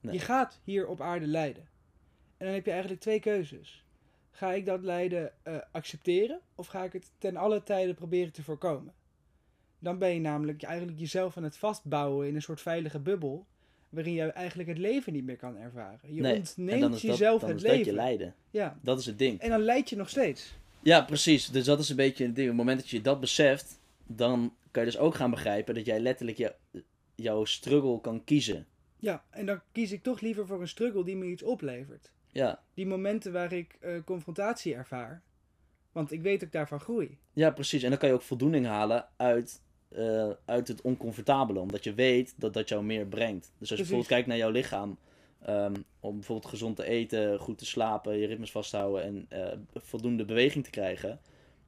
[0.00, 0.14] Nee.
[0.14, 1.62] Je gaat hier op aarde lijden.
[2.36, 3.84] En dan heb je eigenlijk twee keuzes.
[4.30, 8.42] Ga ik dat lijden eh, accepteren of ga ik het ten alle tijden proberen te
[8.42, 8.92] voorkomen?
[9.78, 13.46] Dan ben je namelijk eigenlijk jezelf aan het vastbouwen in een soort veilige bubbel.
[13.88, 16.14] Waarin je eigenlijk het leven niet meer kan ervaren.
[16.14, 17.94] Je Nee, ontneemt dat, jezelf het is dat je leven.
[17.94, 18.34] lijden.
[18.50, 18.78] Ja.
[18.82, 19.40] Dat is het ding.
[19.40, 20.54] En dan leid je nog steeds.
[20.82, 21.48] Ja, precies.
[21.48, 22.50] Dus dat is een beetje het ding.
[22.50, 25.86] Op het moment dat je dat beseft, dan kan je dus ook gaan begrijpen dat
[25.86, 26.54] jij letterlijk je,
[27.14, 28.66] jouw struggle kan kiezen.
[28.98, 32.12] Ja, en dan kies ik toch liever voor een struggle die me iets oplevert.
[32.32, 35.22] Ja, Die momenten waar ik eh, confrontatie ervaar.
[35.92, 37.18] Want ik weet dat ik daarvan groei.
[37.32, 37.82] ja, precies.
[37.82, 41.58] En dan kan je ook voldoening halen uit, eh, uit het oncomfortabele.
[41.58, 43.44] Omdat je weet dat dat jou meer brengt.
[43.58, 44.98] Dus als je bijvoorbeeld kijkt naar jouw lichaam.
[45.40, 49.26] ehm, om bijvoorbeeld gezond te eten, goed te slapen, je ritmes vast te houden en
[49.28, 51.20] eh, voldoende beweging te krijgen.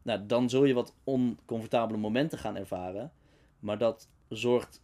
[0.02, 3.12] Nou, dan zul je wat oncomfortabele momenten gaan ervaren.
[3.60, 4.82] Maar dat zorgt.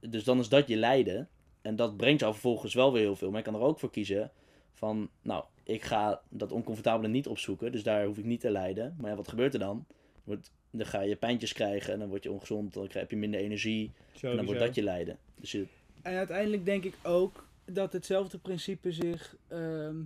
[0.00, 1.28] Dus dan is dat je lijden.
[1.62, 3.28] En dat brengt jou vervolgens wel weer heel veel.
[3.30, 4.30] Maar je kan er ook voor kiezen
[4.76, 7.72] van, nou, ik ga dat oncomfortabele niet opzoeken.
[7.72, 8.96] Dus daar hoef ik niet te lijden.
[8.98, 9.86] Maar ja, wat gebeurt er dan?
[10.24, 12.72] Wordt, dan ga je pijntjes krijgen en dan word je ongezond.
[12.72, 13.92] Dan krijg je minder energie.
[14.20, 15.18] En dan wordt dat je lijden.
[15.34, 15.66] Dus je,
[16.02, 19.96] En uiteindelijk denk ik ook dat hetzelfde principe zich ehm,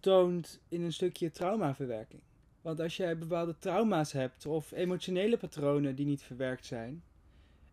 [0.00, 2.22] toont in een stukje traumaverwerking.
[2.60, 7.02] Want als jij bepaalde trauma's hebt of emotionele patronen die niet verwerkt zijn,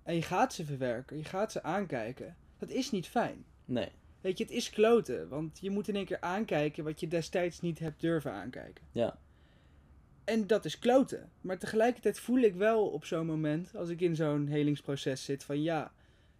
[0.03, 3.45] en je gaat ze verwerken, je gaat ze aankijken, dat is niet fijn.
[3.65, 3.89] nee.
[4.25, 7.61] Weet je, het is kloten, want je moet in één keer aankijken wat je destijds
[7.61, 8.83] niet hebt durven aankijken.
[8.91, 9.17] Ja.
[10.23, 11.29] En dat is kloten.
[11.41, 15.61] Maar tegelijkertijd voel ik wel op zo'n moment, als ik in zo'n helingsproces zit, van
[15.61, 15.93] ja,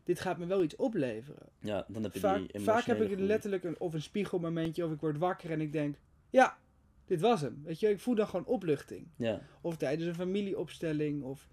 [0.04, 1.48] dit gaat me wel iets opleveren.
[1.60, 4.92] Ja, dan heb je Vaak, die vaak heb ik letterlijk een, of een spiegelmomentje, of
[4.92, 5.96] ik word wakker en ik denk,
[6.30, 6.58] ja,
[7.06, 7.62] dit was hem.
[7.64, 9.08] Weet je, ik voel dan gewoon opluchting.
[9.16, 11.48] Ja, Of tijdens een familieopstelling, of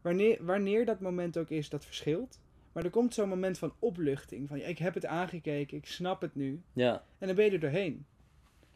[0.00, 2.40] wanneer, wanneer dat moment ook is, dat verschilt.
[2.78, 6.34] Maar er komt zo'n moment van opluchting, van ik heb het aangekeken, ik snap het
[6.34, 6.62] nu.
[6.72, 8.06] ja, En dan ben je er doorheen.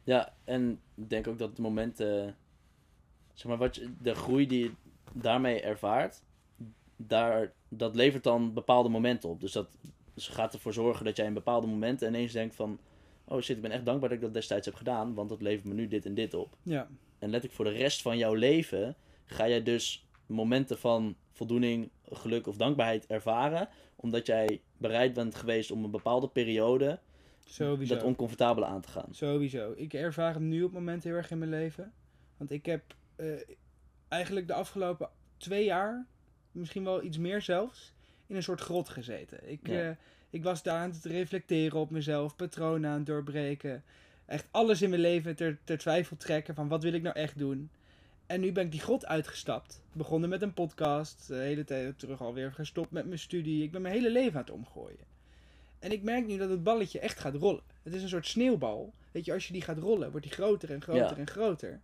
[0.05, 0.35] ja.
[0.45, 4.71] En ik denk ook dat het moment, zeg maar, wat je, de groei die je
[5.13, 6.23] daarmee ervaart,
[6.97, 9.41] daar, dat levert dan bepaalde momenten op.
[9.41, 9.77] Dus dat
[10.15, 12.79] dus gaat ervoor zorgen dat jij in bepaalde momenten ineens denkt van,
[13.25, 15.65] oh shit, ik ben echt dankbaar dat ik dat destijds heb gedaan, want dat levert
[15.65, 16.57] me nu dit en dit op.
[16.63, 16.89] Ja,
[17.19, 22.47] En letterlijk voor de rest van jouw leven ga jij dus momenten van voldoening, geluk
[22.47, 23.69] of dankbaarheid ervaren.
[23.97, 26.99] Omdat jij bereid bent geweest om een bepaalde periode
[27.45, 27.95] Sowieso.
[27.95, 29.09] dat oncomfortabele aan te gaan.
[29.11, 29.73] Sowieso.
[29.77, 31.93] Ik ervaar hem nu op het moment heel erg in mijn leven.
[32.37, 32.83] Want ik heb
[33.17, 33.27] eh,
[34.09, 36.07] eigenlijk de afgelopen twee jaar,
[36.53, 37.95] misschien wel iets meer zelfs,
[38.27, 39.51] in een soort grot gezeten.
[39.51, 39.89] Ik, Ja.
[39.89, 39.97] eh,
[40.31, 43.85] ik was daar aan het reflecteren op mezelf, patronen aan het doorbreken.
[44.27, 47.39] Echt alles in mijn leven ter, ter twijfel trekken van wat wil ik nou echt
[47.39, 47.71] doen.
[48.33, 49.83] En nu ben ik die grot uitgestapt.
[49.93, 51.27] Begonnen met een podcast.
[51.29, 53.63] De hele tijd terug alweer gestopt met mijn studie.
[53.63, 55.05] Ik ben mijn hele leven aan het omgooien.
[55.79, 57.63] En ik merk nu dat het balletje echt gaat rollen.
[57.83, 58.95] Het is een soort sneeuwbal.
[59.11, 61.17] Weet je, als je die gaat rollen, wordt die groter en groter Ja.
[61.17, 61.71] en groter.
[61.71, 61.81] En op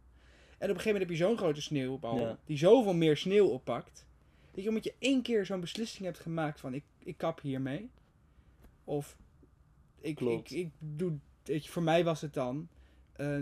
[0.59, 2.19] een gegeven moment heb je zo'n grote sneeuwbal.
[2.21, 2.39] Ja.
[2.45, 4.07] Die zoveel meer sneeuw oppakt.
[4.55, 7.91] Weet je, omdat je één keer zo'n beslissing hebt gemaakt van ik, ik kap hiermee.
[8.85, 9.17] Of
[10.01, 10.53] ik, ik, Klopt.
[10.53, 12.69] ik doe, weet je, voor mij was het dan.
[13.13, 13.39] eh,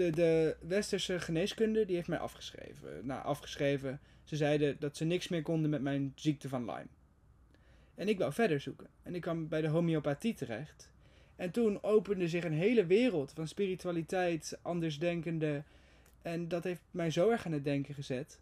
[0.00, 3.06] de, de westerse geneeskunde die heeft mij afgeschreven.
[3.06, 4.00] Nou, afgeschreven.
[4.24, 6.86] Ze zeiden dat ze niks meer konden met mijn ziekte van Lyme.
[7.94, 8.86] En ik wou verder zoeken.
[9.02, 10.90] En ik kwam bij de homeopathie terecht.
[11.36, 15.62] En toen opende zich een hele wereld van spiritualiteit, andersdenkende.
[16.22, 18.40] En dat heeft mij zo erg aan het denken gezet.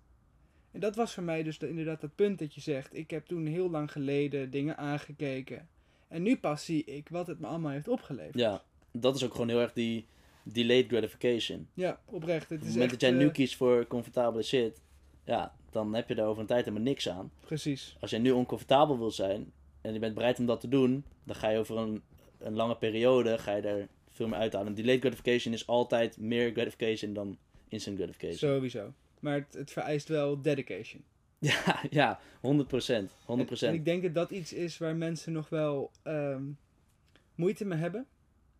[0.71, 2.97] En dat was voor mij dus de- inderdaad dat punt dat je zegt.
[2.97, 5.69] Ik heb toen heel lang geleden dingen aangekeken.
[6.09, 8.39] En nu pas zie ik wat het me allemaal heeft opgeleverd.
[8.39, 10.07] Ja, dat is ook gewoon heel erg die
[10.53, 11.69] delayed gratification.
[11.75, 12.49] Ja, oprecht.
[12.49, 14.81] Het Op is het moment echt, dat jij nu eh, kiest voor comfortabele shit,
[15.25, 17.33] ja, dan heb je daar over een tijd helemaal niks aan.
[17.41, 17.97] Precies.
[18.01, 21.37] Als jij nu oncomfortabel wil zijn en je bent bereid om dat te doen, dan
[21.37, 22.03] ga je over een,
[22.39, 24.75] een lange periode ga je daar veel meer uithalen.
[24.75, 27.39] Delayed gratification is altijd meer gratification dan
[27.69, 28.39] instant gratification.
[28.39, 28.93] Sowieso.
[29.21, 31.03] Maar het, het vereist wel dedication.
[31.41, 33.11] Ja, ja, 100 procent.
[33.25, 36.43] 100 En, en ik denk dat dat iets is waar mensen nog wel ehm,
[37.35, 38.07] moeite mee hebben.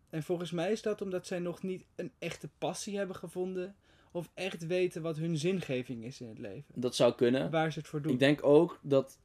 [0.09, 3.75] En volgens mij is dat omdat zij nog niet een echte passie hebben gevonden.
[4.11, 6.73] Of echt weten wat hun zingeving is in het leven.
[6.73, 7.51] Dat zou kunnen.
[7.51, 8.11] Waar ze het voor doen.
[8.11, 9.19] Ik denk ook dat,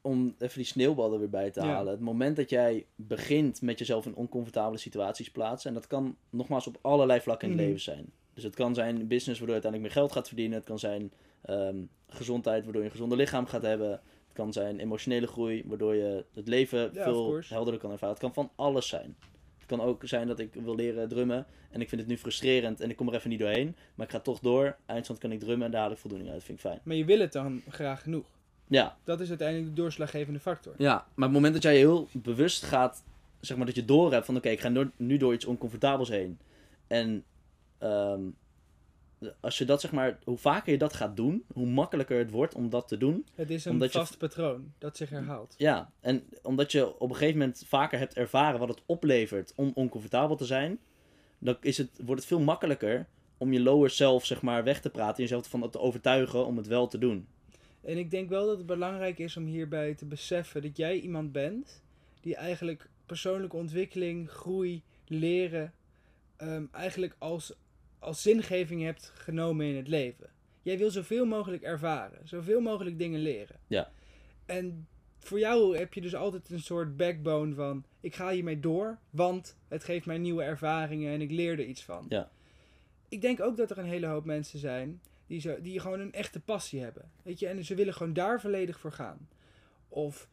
[0.00, 1.66] om even die sneeuwballen weer bij te Ja.
[1.66, 6.16] halen, het moment dat jij begint met jezelf in oncomfortabele situaties plaatsen, en dat kan
[6.30, 7.70] nogmaals op allerlei vlakken in het Mhm.
[7.72, 8.12] leven zijn.
[8.34, 10.56] Dus het kan zijn business waardoor je uiteindelijk meer geld gaat verdienen.
[10.58, 11.76] Het kan zijn ehm,
[12.08, 13.90] gezondheid waardoor je een gezonder lichaam gaat hebben.
[13.90, 18.14] Het kan zijn emotionele groei waardoor je het leven Ja, veel helderder kan ervaren.
[18.14, 19.16] Het kan van alles zijn.
[19.72, 22.80] Het kan ook zijn dat ik wil leren drummen en ik vind het nu frustrerend
[22.80, 23.76] en ik kom er even niet doorheen.
[23.94, 24.76] Maar ik ga toch door.
[24.86, 26.44] Eindstand kan ik drummen en daar haal ik voldoening uit.
[26.44, 26.80] vind ik fijn.
[26.82, 28.26] Maar je wil het dan graag genoeg.
[28.66, 30.74] Ja, Dat is uiteindelijk de doorslaggevende factor.
[30.78, 33.04] Ja, maar op het moment dat jij heel bewust gaat,
[33.40, 36.38] zeg maar dat je door hebt van oké, ik ga nu door iets oncomfortabels heen.
[36.86, 37.24] En
[37.78, 38.20] ehm,
[39.40, 42.54] als je dat zeg maar, hoe vaker je dat gaat doen, hoe makkelijker het wordt
[42.54, 43.26] om dat te doen.
[43.34, 45.54] Het is een Omdat je- vast patroon dat zich herhaalt.
[45.56, 49.70] Ja, en omdat je op een gegeven moment vaker hebt ervaren wat het oplevert om
[49.74, 50.78] oncomfortabel te zijn,
[51.38, 53.06] dan is het, wordt het veel makkelijker
[53.38, 56.56] om je lower self zeg maar weg te praten en jezelf van te overtuigen om
[56.56, 57.26] het wel te doen.
[57.80, 61.32] En ik denk wel dat het belangrijk is om hierbij te beseffen dat jij iemand
[61.32, 61.82] bent
[62.20, 65.72] die eigenlijk persoonlijke ontwikkeling, groei, leren,
[66.36, 67.52] ehm, eigenlijk als,
[68.02, 70.30] als zingeving hebt genomen in het leven.
[70.62, 73.56] Jij wil zoveel mogelijk ervaren, zoveel mogelijk dingen leren.
[73.66, 73.90] Ja.
[74.46, 74.86] En
[75.18, 79.56] voor jou heb je dus altijd een soort backbone van: ik ga hiermee door, want
[79.68, 82.06] het geeft mij nieuwe ervaringen en ik leer er iets van.
[82.08, 82.30] Ja.
[83.08, 86.12] Ik denk ook dat er een hele hoop mensen zijn die, zo, die gewoon een
[86.12, 87.10] echte passie hebben.
[87.22, 89.28] Weet je, en ze willen gewoon daar volledig voor gaan.
[89.88, 90.28] Of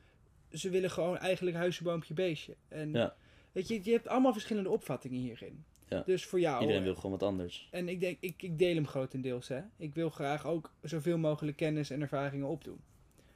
[0.51, 2.55] ze willen gewoon eigenlijk huisje, boompje, beestje.
[2.67, 3.15] En Ja.
[3.51, 5.63] weet je, je hebt allemaal verschillende opvattingen hierin.
[5.89, 6.03] Ja.
[6.05, 6.61] Dus voor jou.
[6.61, 7.67] Iedereen wil gewoon wat anders.
[7.71, 9.61] En ik denk, ik, ik deel hem grotendeels, hè.
[9.77, 12.79] Ik wil graag ook zoveel mogelijk kennis en ervaringen opdoen.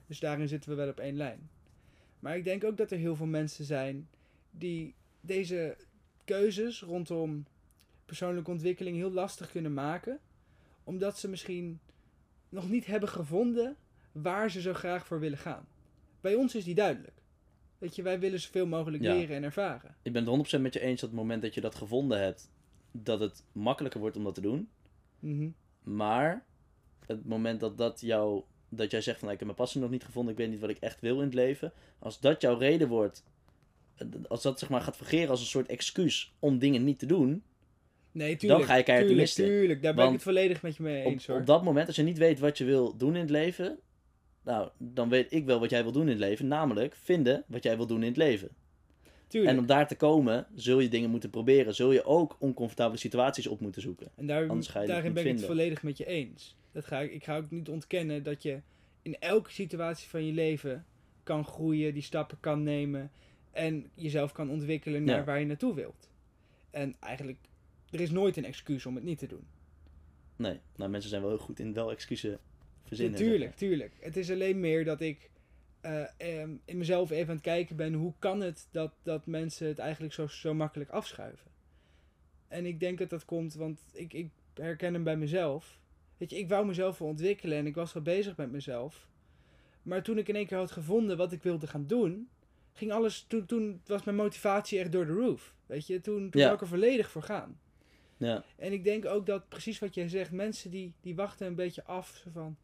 [0.07, 1.49] Dus daarin zitten we wel op één lijn.
[2.19, 4.09] Maar ik denk ook dat er heel veel mensen zijn
[4.51, 5.77] die deze
[6.25, 7.45] keuzes rondom
[8.05, 10.19] persoonlijke ontwikkeling heel lastig kunnen maken.
[10.83, 11.79] Omdat ze misschien
[12.49, 13.75] nog niet hebben gevonden
[14.11, 15.67] waar ze zo graag voor willen gaan.
[16.21, 17.22] Bij ons is die duidelijk.
[17.83, 19.13] Weet je, wij willen zoveel mogelijk Ja.
[19.13, 19.95] leren en ervaren.
[20.01, 22.49] Ik ben het 100% met je eens dat het moment dat je dat gevonden hebt,
[22.91, 24.69] dat het makkelijker wordt om dat te doen.
[25.19, 25.49] Mhm.
[25.83, 26.45] Maar
[27.05, 30.03] het moment dat, dat, jou, dat jij zegt van ik heb mijn passie nog niet
[30.03, 31.73] gevonden, ik weet niet wat ik echt wil in het leven.
[31.99, 33.23] Als dat jouw reden wordt,
[34.27, 37.43] als dat zeg maar gaat fungeren als een soort excuus om dingen niet te doen.
[38.11, 38.63] Nee, tuurlijk.
[38.65, 39.81] ga je keihard tuurlijk, tuurlijk.
[39.81, 41.39] Daar ben ik het volledig met je mee Op, eens hoor.
[41.39, 43.79] op dat moment, als je niet weet wat je wil doen in het leven,
[44.43, 46.47] nou, dan weet ik wel wat jij wil doen in het leven.
[46.47, 48.49] Namelijk vinden wat jij wil doen in het leven.
[49.27, 49.51] tuurlijk.
[49.53, 51.75] En om daar te komen, zul je dingen moeten proberen.
[51.75, 54.07] Zul je ook oncomfortabele situaties op moeten zoeken.
[54.15, 54.47] En daar,
[54.85, 56.55] daarin ben ik het volledig met je eens.
[56.71, 58.61] Dat ga ik, ik ga ook niet ontkennen dat je
[59.01, 60.85] in elke situatie van je leven
[61.23, 63.11] kan groeien, die stappen kan nemen
[63.51, 65.23] en jezelf kan ontwikkelen naar Ja.
[65.23, 66.09] waar je naartoe wilt.
[66.71, 67.37] En eigenlijk,
[67.89, 69.43] er is nooit een excuus om het niet te doen.
[70.35, 72.37] Nee, nou mensen zijn wel heel goed in wel excuses
[72.83, 73.19] verzinnen.
[73.19, 73.93] Tuurlijk, tuurlijk.
[73.99, 75.29] Het is alleen meer dat ik
[75.81, 79.67] eh, ehm, in mezelf even aan het kijken ben, hoe kan het dat, dat mensen
[79.67, 81.51] het eigenlijk zo, zo makkelijk afschuiven?
[82.47, 85.79] En ik denk dat dat komt, want ik, ik herken hem bij mezelf.
[86.17, 89.07] Weet je, ik wou mezelf wel ontwikkelen en ik was wel bezig met mezelf.
[89.81, 92.29] Maar toen ik in één keer had gevonden wat ik wilde gaan doen,
[92.73, 95.55] ging alles, toen, toen was mijn motivatie echt door de roof.
[95.65, 96.53] Weet je, toen, toen Ja.
[96.53, 97.59] ik er volledig voor gaan.
[98.17, 101.55] Ja, En ik denk ook dat precies wat jij zegt, mensen die, die wachten een
[101.55, 102.21] beetje af.
[102.23, 102.57] Zo van,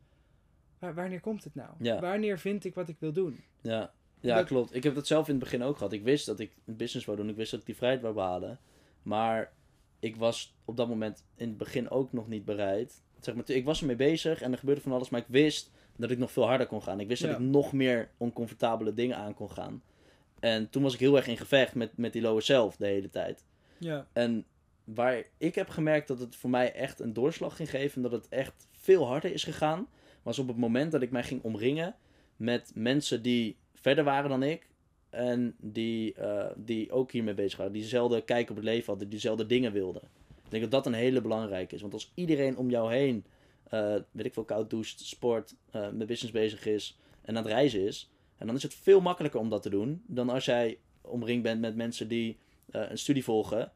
[0.80, 1.70] wanneer komt het nou?
[1.80, 2.00] Ja.
[2.00, 3.44] Wanneer vind ik wat ik wil doen?
[3.62, 3.92] ja.
[4.20, 4.76] ja Dat- klopt.
[4.76, 5.94] Ik heb dat zelf in het begin ook gehad.
[5.94, 7.30] Ik wist dat ik een business wou doen.
[7.30, 8.60] Ik wist dat ik die vrijheid wou behalen.
[9.04, 9.52] Maar
[10.00, 13.02] ik was op dat moment in het begin ook nog niet bereid.
[13.20, 15.10] Zeg maar, ik was ermee bezig en er gebeurde van alles.
[15.10, 17.00] Maar ik wist dat ik nog veel harder kon gaan.
[17.00, 17.28] Ik wist Ja.
[17.28, 19.84] dat ik nog meer oncomfortabele dingen aan kon gaan.
[20.40, 23.10] En toen was ik heel erg in gevecht met, met die lower self de hele
[23.10, 23.44] tijd.
[23.78, 24.46] Ja, En
[24.84, 28.12] waar ik heb gemerkt dat het voor mij echt een doorslag ging geven, en dat
[28.22, 29.88] het echt veel harder is gegaan,
[30.24, 31.96] was op het moment dat ik mij ging omringen
[32.36, 34.68] met mensen die verder waren dan ik.
[35.10, 37.74] En die, eh, die ook hiermee bezig waren.
[37.74, 40.02] Die dezelfde kijk op het leven hadden, die dezelfde dingen wilden.
[40.44, 41.82] Ik denk dat dat een hele belangrijke is.
[41.82, 43.26] Want als iedereen om jou heen,
[43.64, 47.52] eh, weet ik veel, koud doucht, sport, eh, met business bezig is en aan het
[47.52, 48.12] reizen is.
[48.38, 51.62] En dan is het veel makkelijker om dat te doen dan als jij omringd bent
[51.62, 52.38] met mensen die
[52.72, 53.72] een studie volgen.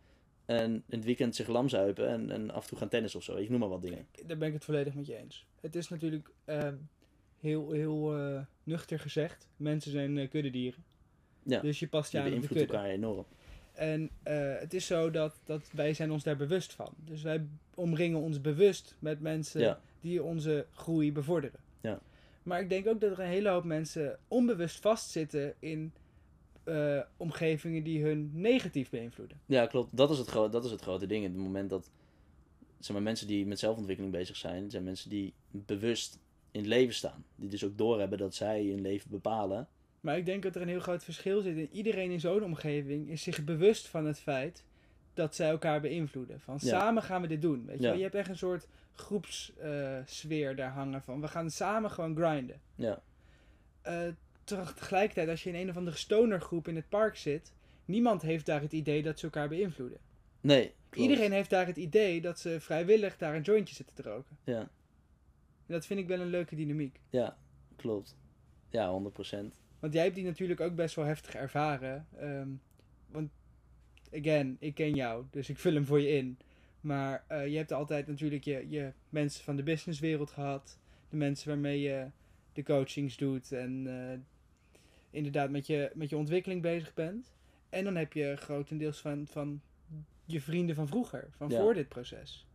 [0.46, 3.36] En in het weekend zich lamzuipen en, en af en toe gaan tennis of zo.
[3.36, 4.08] Ik noem maar wat dingen.
[4.26, 5.46] daar ben ik het volledig met je eens.
[5.62, 6.76] Het is natuurlijk ehm,
[7.40, 9.48] heel, heel eh, nuchter gezegd.
[9.58, 10.84] Mensen zijn eh, kuddedieren.
[11.44, 13.26] Ja, Dus je past je aan beïnvloedt elkaar enorm.
[13.74, 16.94] En eh, het is zo dat, dat wij zijn ons daar bewust van.
[16.98, 19.80] Dus wij omringen ons bewust met mensen Ja.
[20.02, 21.60] die onze groei bevorderen.
[21.82, 22.00] Ja.
[22.44, 25.94] Maar ik denk ook dat er een hele hoop mensen onbewust vastzitten in
[26.64, 29.38] eh, omgevingen die hun negatief beïnvloeden.
[29.46, 29.98] Ja, klopt.
[29.98, 31.24] Dat is, het gro- dat is het grote ding.
[31.24, 31.90] Het moment dat
[32.80, 36.20] zeg maar, mensen die met zelfontwikkeling bezig zijn, zijn mensen die bewust
[36.52, 37.26] in het leven staan.
[37.36, 39.68] Die dus ook doorhebben dat zij hun leven bepalen.
[40.00, 41.58] Maar ik denk dat er een heel groot verschil zit.
[41.58, 44.64] in iedereen in zo'n omgeving is zich bewust van het feit
[45.14, 46.40] dat zij elkaar beïnvloeden.
[46.40, 46.68] Van Ja.
[46.70, 47.66] samen gaan we dit doen.
[47.66, 47.88] Weet je, Ja.
[47.90, 47.98] wel?
[47.98, 51.22] je hebt echt een soort groepssfeer daar hangen van.
[51.22, 52.62] We gaan samen gewoon grinden.
[52.76, 53.02] Ja,
[53.82, 54.08] Eh,
[54.76, 57.54] tegelijkertijd, als je in een of andere stonergroep in het park zit,
[57.86, 59.98] niemand heeft daar het idee dat ze elkaar beïnvloeden.
[60.42, 60.74] nee.
[60.90, 61.10] Klopt.
[61.10, 64.38] Iedereen heeft daar het idee dat ze vrijwillig daar een jointje zitten te roken.
[64.44, 64.70] Ja, En
[65.74, 67.00] dat vind ik wel een leuke dynamiek.
[67.10, 67.38] ja,
[67.76, 68.18] klopt.
[68.70, 69.36] Ja, 100%.
[69.80, 72.08] Want jij hebt die natuurlijk ook best wel heftig ervaren.
[72.20, 72.48] Ehm,
[73.08, 73.32] want,
[74.14, 76.38] again, ik ken jou, dus ik vul hem voor je in.
[76.82, 80.78] Maar eh, je hebt altijd natuurlijk je, je mensen van de businesswereld gehad.
[81.10, 82.08] De mensen waarmee je
[82.54, 84.20] de coachings doet en eh,
[85.14, 87.34] inderdaad met je, met je ontwikkeling bezig bent.
[87.70, 89.62] En dan heb je grotendeels van, van
[90.26, 91.60] je vrienden van vroeger, van Ja.
[91.60, 92.46] voor dit proces.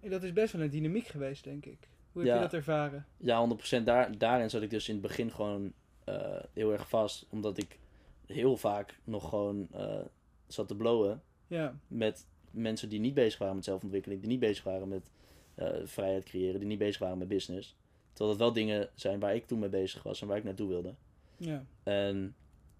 [0.00, 1.88] En dat is best wel een dynamiek geweest, denk ik.
[2.12, 2.36] Hoe heb Ja.
[2.36, 3.06] je dat ervaren?
[3.16, 3.86] Ja, 100%.
[3.86, 5.72] Daar, daarin zat ik dus in het begin gewoon
[6.04, 7.26] eh, heel erg vast.
[7.30, 7.78] Omdat ik
[8.26, 9.98] heel vaak nog gewoon eh,
[10.46, 14.20] zat te blowen Ja, met mensen die niet bezig waren met zelfontwikkeling.
[14.20, 15.10] Die niet bezig waren met
[15.54, 16.58] eh, vrijheid creëren.
[16.60, 17.76] Die niet bezig waren met business.
[18.12, 20.68] Terwijl dat wel dingen zijn waar ik toen mee bezig was en waar ik naartoe
[20.68, 20.94] wilde.
[21.36, 22.34] Ja, En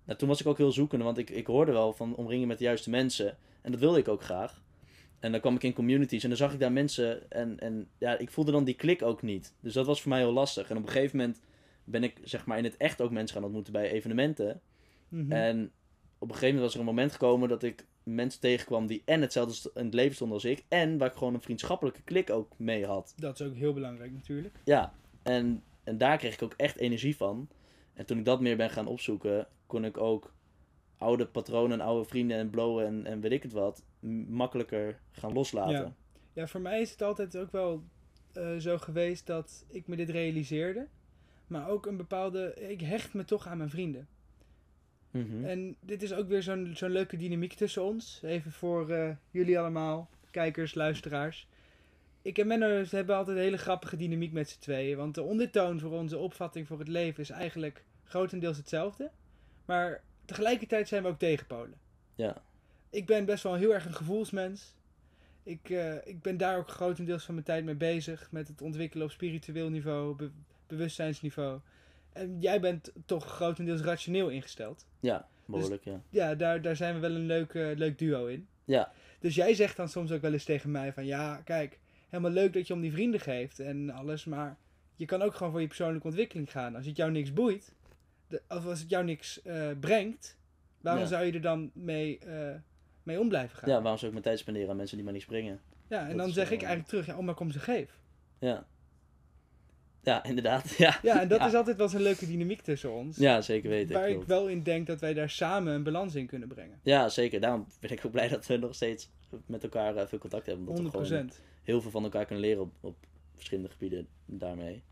[0.04, 2.59] nou, toen was ik ook heel zoekende, want ik, ik hoorde wel van omringen met
[2.59, 3.36] de juiste mensen.
[3.62, 4.62] En dat wilde ik ook graag.
[5.20, 7.30] En dan kwam ik in communities en dan zag ik daar mensen.
[7.30, 9.54] En, en ja, ik voelde dan die klik ook niet.
[9.61, 10.70] Dus dat was voor mij heel lastig.
[10.70, 11.40] En op een gegeven moment
[11.84, 14.61] ben ik zeg maar in het echt ook mensen gaan ontmoeten bij evenementen.
[15.09, 15.32] Mhm.
[15.32, 15.70] En
[16.18, 19.20] op een gegeven moment was er een moment gekomen dat ik mensen tegenkwam die en
[19.20, 20.64] hetzelfde in het leven stonden als ik.
[20.68, 23.14] En waar ik gewoon een vriendschappelijke klik ook mee had.
[23.16, 24.54] Dat is ook heel belangrijk natuurlijk.
[24.64, 27.48] Ja, en, en daar kreeg ik ook echt energie van.
[27.97, 30.34] En toen ik dat meer ben gaan opzoeken, kon ik ook
[30.99, 33.84] oude patronen, oude vrienden en blowen en, en weet ik het wat,
[34.28, 35.72] makkelijker gaan loslaten.
[35.72, 35.94] Ja.
[36.32, 37.82] Ja, voor mij is het altijd ook wel
[38.32, 40.86] eh, zo geweest dat ik me dit realiseerde.
[41.47, 42.55] Maar ook een bepaalde.
[42.55, 44.09] Ik hecht me toch aan mijn vrienden.
[45.11, 45.44] Mhm.
[45.44, 48.20] En dit is ook weer zo'n zo'n leuke dynamiek tussen ons.
[48.22, 51.49] Even voor eh, jullie allemaal, kijkers, luisteraars.
[52.27, 54.97] Ik en Menno hebben altijd een hele grappige dynamiek met z'n tweeën.
[54.97, 59.11] Want de ondertoon voor onze opvatting voor het leven is eigenlijk grotendeels hetzelfde.
[59.64, 61.74] Maar tegelijkertijd zijn we ook tegenpolen.
[62.14, 62.37] Ja,
[62.91, 64.74] Ik ben best wel heel erg een gevoelsmens.
[65.43, 68.29] Ik, eh, ik ben daar ook grotendeels van mijn tijd mee bezig.
[68.31, 70.31] Met het ontwikkelen op spiritueel niveau, be-
[70.66, 71.61] bewustzijnsniveau.
[72.12, 74.87] En jij bent toch grotendeels rationeel ingesteld.
[75.01, 76.01] ja, behoorlijk, ja.
[76.11, 78.47] Ja, daar, daar zijn we wel een leuk, leuk duo in.
[78.64, 81.07] Ja, Dus jij zegt dan soms ook wel eens tegen mij van...
[81.07, 84.24] Ja, kijk, helemaal leuk dat je om die vrienden geeft en alles.
[84.24, 84.57] Maar
[84.94, 86.74] je kan ook gewoon voor je persoonlijke ontwikkeling gaan.
[86.76, 87.72] Als het jou niks boeit,
[88.28, 90.36] de, of als het jou niks eh, brengt...
[90.80, 91.09] Waarom Ja.
[91.09, 92.54] zou je er dan mee, eh,
[93.02, 93.68] mee om blijven gaan?
[93.70, 95.61] ja, waarom zou ik mijn tijd spenderen aan mensen die maar niks brengen?
[95.88, 97.98] Ja, en Dat dan zeg ik eigenlijk terug, ja, oh, maar kom ze geef.
[98.38, 98.66] Ja.
[100.02, 100.70] Ja, inderdaad.
[100.78, 101.46] Ja, Ja, en dat Ja.
[101.46, 103.16] is altijd wel een leuke dynamiek tussen ons.
[103.16, 103.94] ja zeker weten.
[103.94, 106.80] waar ik wel in denk dat wij daar samen een balans in kunnen brengen.
[106.82, 107.40] Ja, zeker.
[107.40, 109.11] Daarom ben ik ook blij dat we nog steeds
[109.46, 110.66] met elkaar eh, veel contact hebben.
[110.68, 111.30] Omdat 100 we gewoon
[111.67, 112.97] heel veel van elkaar kunnen leren op, op
[113.35, 114.83] verschillende gebieden daarmee.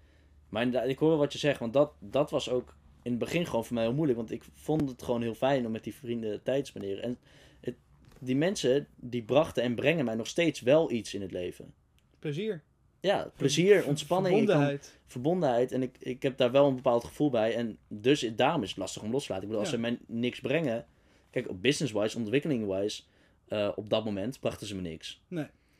[0.49, 3.47] Maar inderdaad, ik hoor wat je zegt, want dat, dat was ook in het begin
[3.47, 4.19] gewoon voor mij heel moeilijk.
[4.19, 7.03] Want ik vond het gewoon heel fijn om met die vrienden tijd te spenderen.
[7.03, 7.19] En
[7.61, 7.75] het,
[8.19, 11.75] die mensen, die brachten en brengen mij nog steeds wel iets in het leven.
[12.19, 12.63] Plezier.
[13.01, 14.99] Ja, plezier, ontspanning, kan- Verbondenheid.
[15.07, 15.73] verbondenheid.
[15.73, 17.55] En ik, ik heb daar wel een bepaald gevoel bij.
[17.55, 19.45] En dus daarom is het lastig om los te laten.
[19.45, 20.87] Ik bedoel, als ze mij niks brengen...
[21.31, 23.03] Kijk, op business-wise, ontwikkeling-wise...
[23.49, 25.23] eh, op dat moment brachten ze me niks.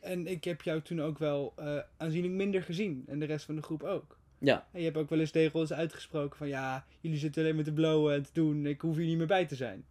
[0.05, 3.03] En ik heb jou toen ook wel eh, aanzienlijk minder gezien.
[3.07, 4.17] En de rest van de groep ook.
[4.39, 6.47] Ja, En je hebt ook wel eens tegen ons uitgesproken van...
[6.47, 8.65] Ja, jullie zitten alleen maar te blowen en te doen.
[8.65, 9.85] Ik hoef hier niet meer bij te zijn.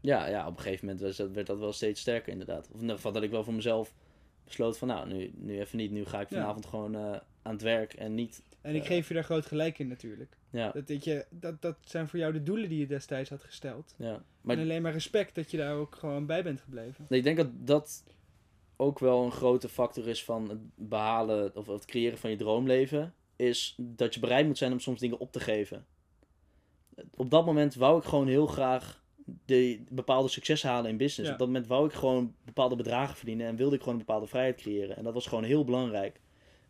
[0.00, 2.66] ja, ja, op een gegeven moment was dat, werd dat wel steeds sterker inderdaad.
[2.66, 3.94] Of in ieder geval dat ik wel voor mezelf
[4.44, 4.88] besloot van...
[4.88, 5.90] Nou, nu, nu even niet.
[5.90, 6.36] Nu ga ik Ja.
[6.40, 7.00] vanavond gewoon eh,
[7.42, 8.42] aan het werk en niet...
[8.60, 8.86] En ik Ja.
[8.88, 10.36] geef je daar groot gelijk in natuurlijk.
[10.50, 13.94] Ja, Dat, je, dat, dat zijn voor jou de doelen die je destijds had gesteld.
[13.98, 14.22] ja.
[14.40, 17.06] Maar En alleen maar respect dat je daar ook gewoon bij bent gebleven.
[17.08, 18.04] Nee, ik denk dat dat
[18.76, 23.14] ook wel een grote factor is van het behalen of het creëren van je droomleven.
[23.36, 25.86] Is dat je bereid moet zijn om soms dingen op te geven.
[27.10, 29.04] Op dat moment wou ik gewoon heel graag
[29.44, 31.28] de bepaalde succes halen in business.
[31.28, 31.32] Ja.
[31.32, 34.26] Op dat moment wou ik gewoon bepaalde bedragen verdienen en wilde ik gewoon een bepaalde
[34.26, 34.96] vrijheid creëren.
[34.96, 36.20] En dat was gewoon heel belangrijk.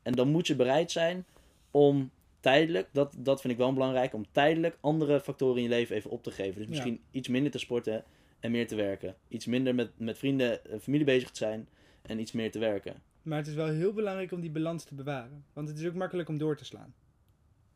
[0.03, 1.25] En dan moet je bereid zijn
[1.71, 5.97] om tijdelijk, dat, dat vind ik wel belangrijk, om tijdelijk andere factoren in je leven
[5.97, 6.55] even op te geven.
[6.55, 6.71] Dus Ja.
[6.71, 8.05] misschien iets minder te sporten
[8.41, 9.17] en meer te werken.
[9.29, 11.69] Iets minder met, met vrienden en familie bezig te zijn
[12.07, 13.03] en iets meer te werken.
[13.23, 15.45] Maar het is wel heel belangrijk om die balans te bewaren.
[15.53, 16.95] Want het is ook makkelijk om door te slaan.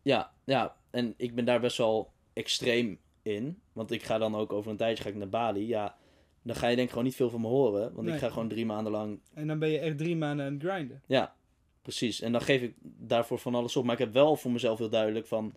[0.03, 3.61] Ja, ja, en ik ben daar best wel extreem in.
[3.73, 5.67] Want ik ga dan ook over een tijdje ga ik naar Bali.
[5.67, 5.97] Ja,
[6.43, 7.93] dan ga je denk ik gewoon niet veel van me horen.
[7.95, 8.15] Want Nee.
[8.15, 10.63] ik ga gewoon drie maanden lang En dan ben je echt drie maanden aan het
[10.63, 11.03] grinden.
[11.07, 11.35] Ja,
[11.83, 12.21] precies.
[12.21, 13.85] En dan geef ik daarvoor van alles op.
[13.85, 15.53] Maar ik heb wel voor mezelf heel duidelijk van...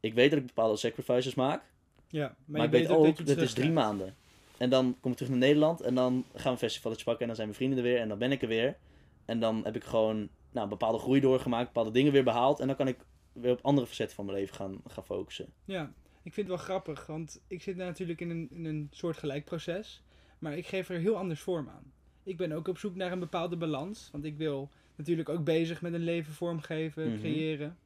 [0.00, 1.62] Ik weet dat ik bepaalde sacrifices maak.
[2.08, 4.14] Ja, maar, Maar, je ik weet ook, dat, dat het is drie maanden.
[4.64, 5.80] En dan kom ik terug naar Nederland.
[5.80, 7.20] En dan gaan we een festivaletje pakken.
[7.22, 8.00] En dan zijn mijn vrienden er weer.
[8.00, 8.76] En dan ben ik er weer.
[9.24, 10.16] En dan heb ik gewoon
[10.52, 11.66] nou, een bepaalde groei doorgemaakt.
[11.66, 12.60] Bepaalde dingen weer behaald.
[12.60, 12.96] En dan kan ik
[13.32, 15.46] weer op andere facetten van mijn leven gaan, gaan focussen.
[15.64, 15.92] Ja,
[16.22, 19.44] ik vind het wel grappig, want ik zit natuurlijk in een, in een soort gelijk
[19.44, 20.02] proces,
[20.38, 21.92] maar ik geef er heel anders vorm aan.
[22.22, 25.82] Ik ben ook op zoek naar een bepaalde balans, want ik wil natuurlijk ook bezig
[25.82, 27.18] met een leven vormgeven, Mhm.
[27.18, 27.76] creëren.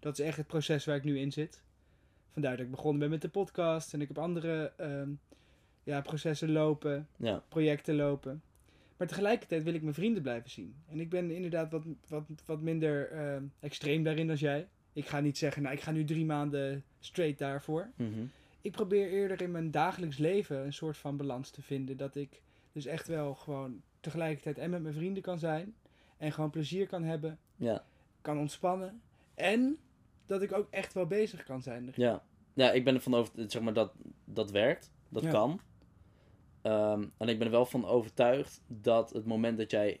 [0.00, 1.62] Dat is echt het proces waar ik nu in zit.
[2.32, 5.10] Vandaar dat ik begonnen ben met de podcast en ik heb andere ehm,
[5.86, 8.42] ja, processen lopen, Ja, projecten lopen.
[8.96, 10.74] Maar tegelijkertijd wil ik mijn vrienden blijven zien.
[10.88, 14.68] En ik ben inderdaad wat, wat, wat minder ehm, extreem daarin dan jij.
[14.92, 18.24] Ik ga niet zeggen, nou ik ga nu drie maanden straight daarvoor mhm.
[18.60, 21.96] ik probeer eerder in mijn dagelijks leven een soort van balans te vinden.
[21.96, 25.74] Dat ik dus echt wel gewoon tegelijkertijd en met mijn vrienden kan zijn.
[26.16, 27.38] En gewoon plezier kan hebben.
[27.56, 27.84] ja,
[28.20, 29.00] Kan ontspannen.
[29.34, 29.78] En
[30.26, 31.92] dat ik ook echt wel bezig kan zijn.
[31.94, 32.22] ja.
[32.54, 33.92] Ja, ik ben ervan overtuigd zeg maar, dat
[34.24, 34.90] dat werkt.
[35.08, 35.30] Dat Ja.
[35.30, 35.60] kan.
[36.66, 40.00] Ehm, en ik ben er wel van overtuigd dat het moment dat jij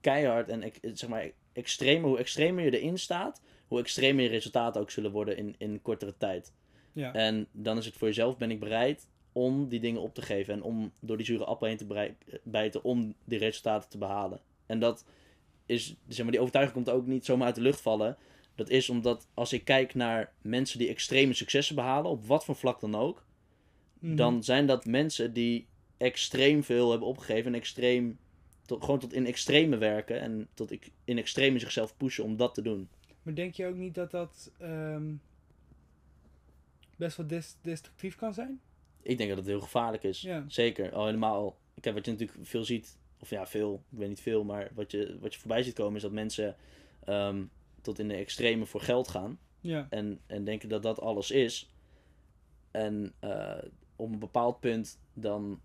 [0.00, 4.90] keihard en zeg maar, extremer, hoe extremer je erin staat, hoe extremer je resultaten ook
[4.90, 6.52] zullen worden in, in kortere tijd.
[6.92, 10.22] Ja, En dan is het voor jezelf, ben ik bereid om die dingen op te
[10.22, 14.40] geven en om door die zure appel heen te bijten om die resultaten te behalen.
[14.66, 15.04] En dat
[15.66, 18.16] is, zeg maar, die overtuiging komt ook niet zomaar uit de lucht vallen.
[18.54, 22.56] Dat is omdat als ik kijk naar mensen die extreme successen behalen, op wat voor
[22.56, 23.24] vlak dan ook,
[23.98, 24.16] Mhm.
[24.16, 25.66] dan zijn dat mensen die
[26.02, 28.18] extreem veel hebben opgegeven en extreem,
[28.66, 32.54] tot, gewoon tot in extreme werken en tot ik- in extreme zichzelf pushen om dat
[32.54, 32.88] te doen.
[33.22, 35.12] Maar denk je ook niet dat dat ehm,
[36.96, 38.60] best wel des- destructief kan zijn?
[39.02, 40.20] Ik denk dat het heel gevaarlijk is.
[40.20, 40.44] Ja.
[40.48, 40.92] Zeker.
[40.92, 41.56] Al helemaal.
[41.80, 42.96] Kijk, wat je natuurlijk veel ziet.
[43.20, 43.82] Of ja, veel.
[43.90, 44.44] Ik weet niet veel.
[44.44, 46.56] Maar wat je, wat je voorbij ziet komen is dat mensen
[47.04, 47.44] ehm,
[47.80, 49.38] tot in de extreme voor geld gaan.
[49.60, 51.70] Ja, En, en denken dat dat alles is.
[52.70, 53.58] En eh,
[53.96, 55.60] op een bepaald punt dan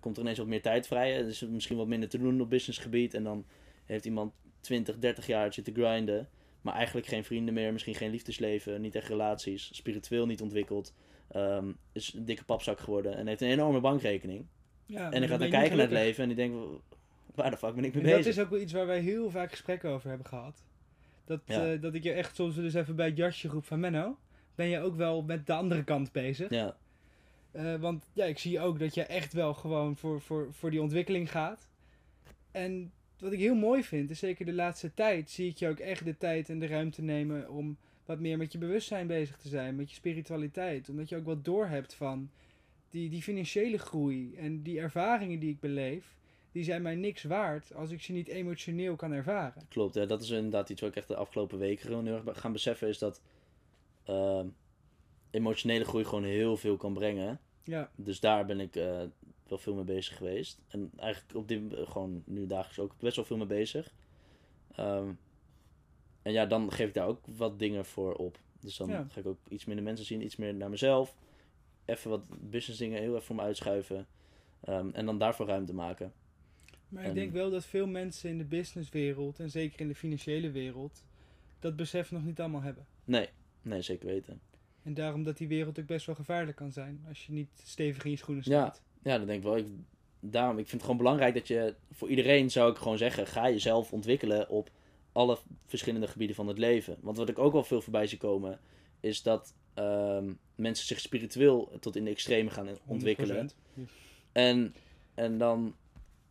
[0.00, 1.16] komt er ineens wat meer tijd vrij.
[1.16, 3.14] Er is misschien wat minder te doen op businessgebied.
[3.14, 3.44] En dan
[3.84, 6.28] heeft iemand 20, 30 jaar zitten grinden.
[6.62, 7.72] Maar eigenlijk geen vrienden meer.
[7.72, 8.80] Misschien geen liefdesleven.
[8.80, 9.68] Niet echt relaties.
[9.76, 10.94] Spiritueel niet ontwikkeld.
[11.28, 13.16] ehm, is een dikke papzak geworden.
[13.16, 14.46] En heeft een enorme bankrekening.
[14.86, 16.22] ja en die gaat dan dan kijken naar het leven.
[16.22, 16.56] En die denkt,
[17.34, 18.32] waar de fuck ben ik mee En dat bezig?
[18.36, 20.62] is ook wel iets waar wij heel vaak gesprekken over hebben gehad.
[21.24, 21.72] Dat, Ja.
[21.72, 24.18] eh, dat ik je echt soms dus even bij het jasje roep van Menno.
[24.54, 26.50] Ben je ook wel met de andere kant bezig?
[26.50, 26.76] Ja,
[27.56, 30.82] Eh, want ja, ik zie ook dat je echt wel gewoon voor, voor, voor die
[30.82, 31.68] ontwikkeling gaat.
[32.50, 35.78] En wat ik heel mooi vind, is zeker de laatste tijd, zie ik je ook
[35.78, 39.48] echt de tijd en de ruimte nemen om wat meer met je bewustzijn bezig te
[39.48, 40.88] zijn, met je spiritualiteit.
[40.88, 42.30] Omdat je ook wat doorhebt van
[42.90, 46.16] die, die financiële groei en die ervaringen die ik beleef,
[46.52, 49.62] die zijn mij niks waard als ik ze niet emotioneel kan ervaren.
[49.68, 52.40] Klopt, ja, dat is inderdaad iets wat ik echt de afgelopen weken gewoon heel erg
[52.40, 52.88] gaan beseffen.
[52.88, 53.20] Is dat
[54.04, 54.46] ehm,
[55.30, 57.40] emotionele groei gewoon heel veel kan brengen.
[57.66, 59.02] Ja, Dus daar ben ik eh,
[59.48, 60.58] wel veel mee bezig geweest.
[60.68, 63.92] En eigenlijk op dit gewoon nu dagelijks ook best wel veel mee bezig.
[64.74, 65.08] Ehm,
[66.22, 68.38] en ja, dan geef ik daar ook wat dingen voor op.
[68.60, 69.06] Dus dan Ja.
[69.10, 71.14] ga ik ook iets minder mensen zien, iets meer naar mezelf.
[71.84, 74.06] Even wat business dingen heel even voor me uitschuiven.
[74.60, 76.12] Ehm, en dan daarvoor ruimte maken.
[76.88, 79.94] maar ik En- denk wel dat veel mensen in de businesswereld en zeker in de
[79.94, 81.04] financiële wereld
[81.58, 82.86] dat besef nog niet allemaal hebben.
[83.04, 83.28] Nee,
[83.62, 84.40] nee, zeker weten.
[84.86, 88.04] En daarom dat die wereld ook best wel gevaarlijk kan zijn als je niet stevig
[88.04, 88.60] in je schoenen Ja.
[88.64, 88.82] staat.
[89.02, 89.56] Ja, dat denk ik wel.
[89.56, 89.66] Ik,
[90.20, 93.50] daarom, ik vind het gewoon belangrijk dat je, voor iedereen zou ik gewoon zeggen, ga
[93.50, 94.70] jezelf ontwikkelen op
[95.12, 96.96] alle verschillende gebieden van het leven.
[97.00, 98.60] Want wat ik ook wel veel voorbij zie komen,
[99.00, 103.50] is dat ehm, mensen zich spiritueel tot in de extreme gaan ontwikkelen.
[103.50, 103.82] 100%.
[104.32, 104.74] En,
[105.14, 105.76] en dan,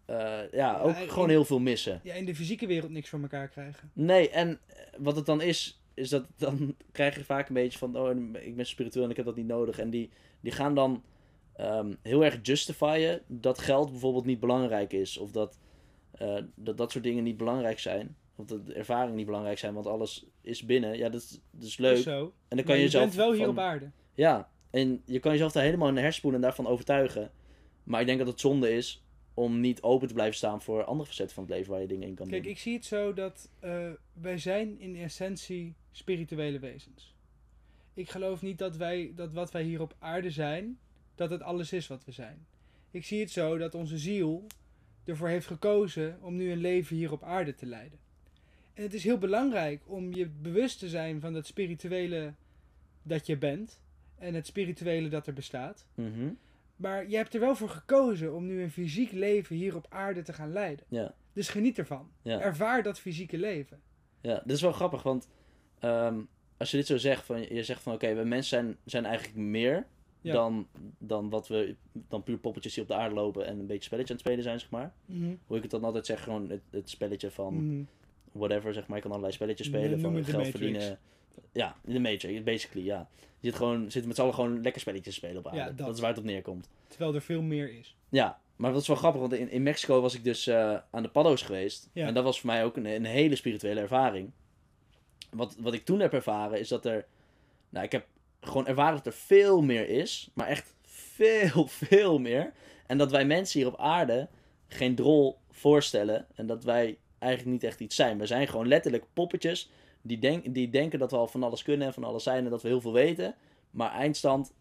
[0.06, 2.00] eh, ja, ook Ja, gewoon heel veel missen.
[2.04, 3.90] Ja, in de fysieke wereld niks voor elkaar krijgen.
[3.94, 7.78] Nee, en eh, wat het dan is, is dat dan krijg je vaak een beetje
[7.78, 9.80] van, oh, ik ben spiritueel en ik heb dat niet nodig.
[9.80, 10.10] En die,
[10.42, 11.04] die gaan dan
[11.56, 15.18] ehm, heel erg justifyen dat geld bijvoorbeeld niet belangrijk is.
[15.18, 15.60] Of dat,
[16.12, 18.16] eh, dat dat soort dingen niet belangrijk zijn.
[18.36, 20.98] Of dat ervaringen niet belangrijk zijn, want alles is binnen.
[20.98, 21.98] Ja, dat is, dat is leuk.
[21.98, 22.34] Zo.
[22.48, 23.92] En dan kan je je bent wel hier op aarde.
[24.14, 27.32] Ja, en je kan jezelf daar helemaal in herspoelen en daarvan overtuigen.
[27.84, 29.05] Maar ik denk dat het zonde is
[29.36, 32.08] om niet open te blijven staan voor andere facetten van het leven waar je dingen
[32.08, 32.52] in kan Kijk, doen.
[32.52, 37.14] ik zie het zo dat eh, wij zijn in essentie spirituele wezens.
[37.94, 40.80] Ik geloof niet dat, wij, dat wat wij hier op aarde zijn,
[41.16, 42.46] dat het alles is wat we zijn.
[42.92, 44.46] Ik zie het zo dat onze ziel
[45.04, 48.00] ervoor heeft gekozen om nu een leven hier op aarde te leiden.
[48.74, 52.34] En het is heel belangrijk om je bewust te zijn van het spirituele
[53.04, 53.82] dat je bent
[54.18, 55.86] en het spirituele dat er bestaat.
[55.96, 56.30] Mhm.
[56.76, 60.22] Maar je hebt er wel voor gekozen om nu een fysiek leven hier op aarde
[60.22, 60.86] te gaan leiden.
[60.90, 61.14] Ja.
[61.34, 62.10] Dus geniet ervan.
[62.22, 62.40] Ja.
[62.42, 63.82] Ervaar dat fysieke leven.
[64.22, 65.28] Ja, dit is wel grappig, want
[65.80, 66.20] ehm,
[66.58, 69.38] als je dit zo zegt, van, je zegt van oké, we mensen zijn, zijn eigenlijk
[69.38, 69.86] meer
[70.22, 70.34] Ja.
[70.34, 70.68] dan,
[70.98, 74.10] dan wat we, dan puur poppetjes die op de aarde lopen en een beetje spelletje
[74.10, 74.94] aan het spelen zijn, zeg maar.
[75.46, 77.84] Hoe ik het dan altijd zeg, gewoon het, het spelletje van Mhm.
[78.38, 78.96] Whatever, zeg maar.
[78.96, 80.50] Je kan allerlei spelletjes spelen, van geld Matrix.
[80.50, 81.00] verdienen.
[81.52, 83.10] Ja, de Matrix, basically, ja.
[83.40, 85.58] Je zit gewoon, zit met z'n allen gewoon lekker spelletjes spelen op aarde.
[85.58, 85.78] Ja, dat.
[85.78, 85.96] dat.
[85.96, 86.70] is waar het op neerkomt.
[86.88, 87.96] Terwijl er veel meer is.
[88.10, 91.04] Ja, maar dat is wel grappig, want in, in Mexico was ik dus eh, aan
[91.04, 91.90] de paddo's geweest.
[91.94, 92.08] Ja.
[92.08, 94.32] En dat was voor mij ook een, een hele spirituele ervaring.
[95.30, 97.06] Wat, wat ik toen heb ervaren is dat er...
[97.70, 98.08] Nou, ik heb
[98.42, 100.30] gewoon ervaren dat er veel meer is.
[100.34, 102.54] Maar echt veel, veel meer.
[102.88, 104.28] En dat wij mensen hier op aarde
[104.68, 106.26] geen drol voorstellen.
[106.36, 108.18] En dat wij eigenlijk niet echt iets zijn.
[108.18, 109.70] We zijn gewoon letterlijk poppetjes
[110.02, 112.46] die, denk, die denken dat we al van alles kunnen en van alles zijn.
[112.46, 113.36] En dat we heel veel weten.
[113.72, 114.54] Maar eindstand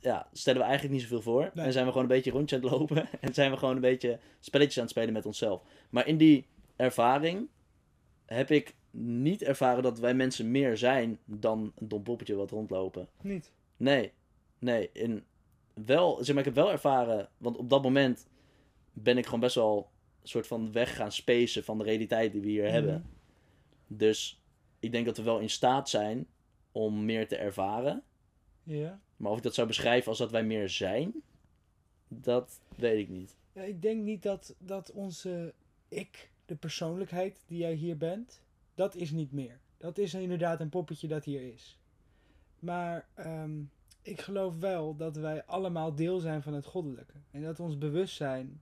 [0.00, 1.50] ja, stellen we eigenlijk niet zoveel voor.
[1.54, 1.66] Nee.
[1.66, 3.08] En zijn we gewoon een beetje rondje aan het lopen.
[3.20, 5.62] En zijn we gewoon een beetje spelletjes aan het spelen met onszelf.
[5.90, 6.46] Maar in die
[6.76, 7.48] ervaring
[8.26, 13.08] heb ik niet ervaren dat wij mensen meer zijn dan een dom poppetje wat rondlopen.
[13.20, 13.52] Niet.
[13.76, 14.12] Nee,
[14.58, 14.90] nee.
[14.92, 15.24] In
[15.74, 18.26] wel, zeg maar, ik heb wel ervaren, want op dat moment
[18.92, 19.90] ben ik gewoon best wel
[20.28, 22.94] soort van weg gaan spacen van de realiteit die we hier hebben.
[22.94, 23.96] Mhm.
[23.96, 24.40] Dus
[24.78, 26.26] ik denk dat we wel in staat zijn
[26.72, 28.02] om meer te ervaren.
[28.62, 29.00] Ja.
[29.16, 31.12] Maar of ik dat zou beschrijven als dat wij meer zijn,
[32.08, 33.36] dat weet ik niet.
[33.52, 33.62] ja.
[33.62, 35.54] Ik denk niet dat, dat onze
[35.88, 38.40] ik, de persoonlijkheid die jij hier bent,
[38.74, 39.58] dat is niet meer.
[39.76, 41.78] Dat is inderdaad een poppetje dat hier is.
[42.58, 43.62] Maar ehm,
[44.02, 47.14] ik geloof wel dat wij allemaal deel zijn van het goddelijke.
[47.30, 48.60] En dat ons bewustzijn,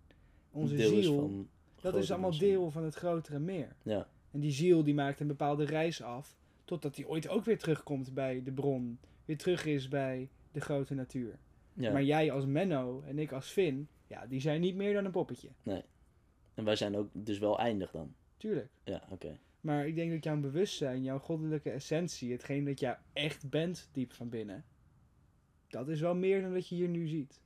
[0.52, 1.48] onze Deel ziel, van
[1.80, 2.48] dat is allemaal mensen.
[2.48, 3.76] deel van het grotere meer.
[3.82, 4.08] Ja.
[4.30, 8.14] En die ziel die maakt een bepaalde reis af, totdat die ooit ook weer terugkomt
[8.14, 8.98] bij de bron.
[9.24, 11.38] Weer terug is bij de grote natuur.
[11.74, 11.92] Ja.
[11.92, 15.10] Maar jij als Menno en ik als Finn, ja, die zijn niet meer dan een
[15.10, 15.48] poppetje.
[16.54, 18.14] En wij zijn ook dus wel eindig dan.
[18.36, 18.68] Tuurlijk.
[18.84, 19.38] Ja, oké.
[19.60, 24.12] Maar ik denk dat jouw bewustzijn, jouw goddelijke essentie, hetgeen dat jij echt bent diep
[24.12, 24.64] van binnen,
[25.68, 27.40] dat is wel meer dan wat je hier nu ziet.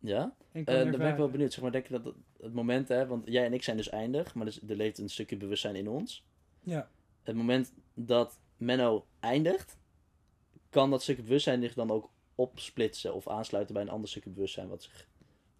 [0.00, 0.34] Ja?
[0.52, 1.52] En Eh, dan ben ik wel benieuwd.
[1.52, 4.34] Zeg maar, denk je dat het, moment, hè, want jij en ik zijn dus eindig,
[4.34, 6.24] maar dus, er leeft een stukje bewustzijn in ons.
[6.62, 6.88] Ja.
[7.22, 9.78] Het moment dat Menno eindigt,
[10.70, 14.68] kan dat stukje bewustzijn zich dan ook opsplitsen of aansluiten bij een ander stukje bewustzijn
[14.68, 15.08] wat zich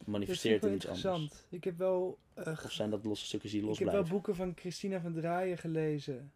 [0.05, 1.05] manifesteert in iets anders.
[1.05, 1.47] interessant.
[1.51, 4.37] Ik heb wel, eh, Of zijn dat losse stukjes die los ik heb wel boeken
[4.37, 6.33] van Christina van Draaien gelezen.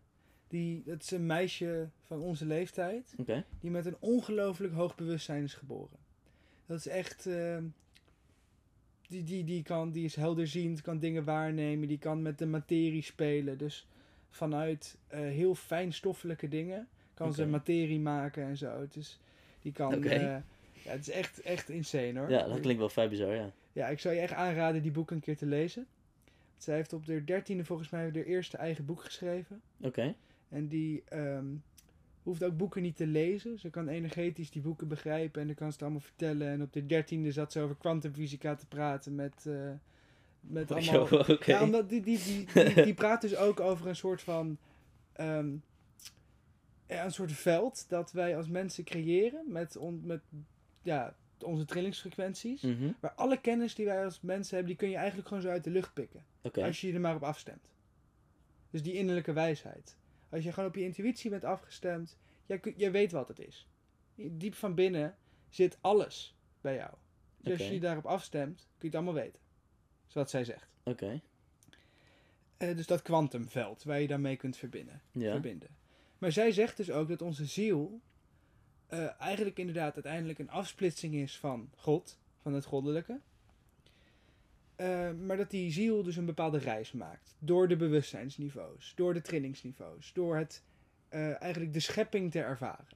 [0.48, 3.14] Die, dat is een meisje van onze leeftijd.
[3.60, 5.98] Die met een ongelooflijk hoog bewustzijn is geboren.
[6.66, 7.26] Dat is echt.
[7.26, 7.64] ehm,
[9.12, 13.02] die, die, die, kan, die is helderziend, kan dingen waarnemen, die kan met de materie
[13.02, 13.58] spelen.
[13.58, 13.86] Dus
[14.30, 18.80] vanuit eh, heel fijnstoffelijke dingen kan ze materie maken en zo.
[18.80, 19.20] Het is,
[19.62, 20.04] die kan.
[20.04, 20.42] Eh, ja,
[20.82, 22.30] het is echt, echt insane hoor.
[22.30, 23.50] Ja, dat klinkt wel vrij bizar, ja.
[23.72, 25.86] Ja, ik zou je echt aanraden die boek een keer te lezen.
[26.56, 29.60] Zij heeft op de dertiende volgens mij haar eerste eigen boek geschreven.
[29.80, 30.14] Oké.
[30.48, 31.46] En die ehm,
[32.22, 33.58] hoeft ook boeken niet te lezen.
[33.58, 36.48] Ze kan energetisch die boeken begrijpen en dan kan ze het allemaal vertellen.
[36.48, 39.70] En op de dertiende zat ze over kwantumfysica te praten met, eh,
[40.40, 41.08] met allemaal...
[41.08, 41.50] Yo, Oké.
[41.52, 44.58] Ja, omdat die, die, die, die, die praat dus ook over een soort van...
[45.12, 45.50] ehm,
[46.88, 50.20] ja, een soort veld dat wij als mensen creëren met, on, met
[50.82, 52.62] ja, onze trillingsfrequenties.
[52.62, 52.90] Mhm.
[53.00, 55.64] Maar alle kennis die wij als mensen hebben, die kun je eigenlijk gewoon zo uit
[55.64, 56.24] de lucht pikken.
[56.54, 57.70] Als je je er maar op afstemt.
[58.70, 59.96] Dus die innerlijke wijsheid.
[60.32, 62.16] Als je gewoon op je intuïtie bent afgestemd,
[62.46, 63.68] jij, jij weet wat het is.
[64.14, 65.16] Diep van binnen
[65.48, 66.94] zit alles bij jou.
[67.36, 69.40] Dus als je je daarop afstemt, kun je het allemaal weten.
[70.00, 70.68] Dat is wat zij zegt.
[70.82, 71.20] Oké.
[72.56, 75.30] Eh, dus dat kwantumveld waar je daarmee kunt verbinden, Ja.
[75.30, 75.68] verbinden.
[76.18, 78.00] Maar zij zegt dus ook dat onze ziel
[78.86, 83.20] eh, eigenlijk inderdaad uiteindelijk een afsplitsing is van God, van het goddelijke.
[84.82, 87.34] Eh, maar dat die ziel dus een bepaalde reis maakt.
[87.38, 90.62] Door de bewustzijnsniveaus, door de trillingsniveaus, door het
[91.08, 92.86] eh, eigenlijk de schepping te ervaren.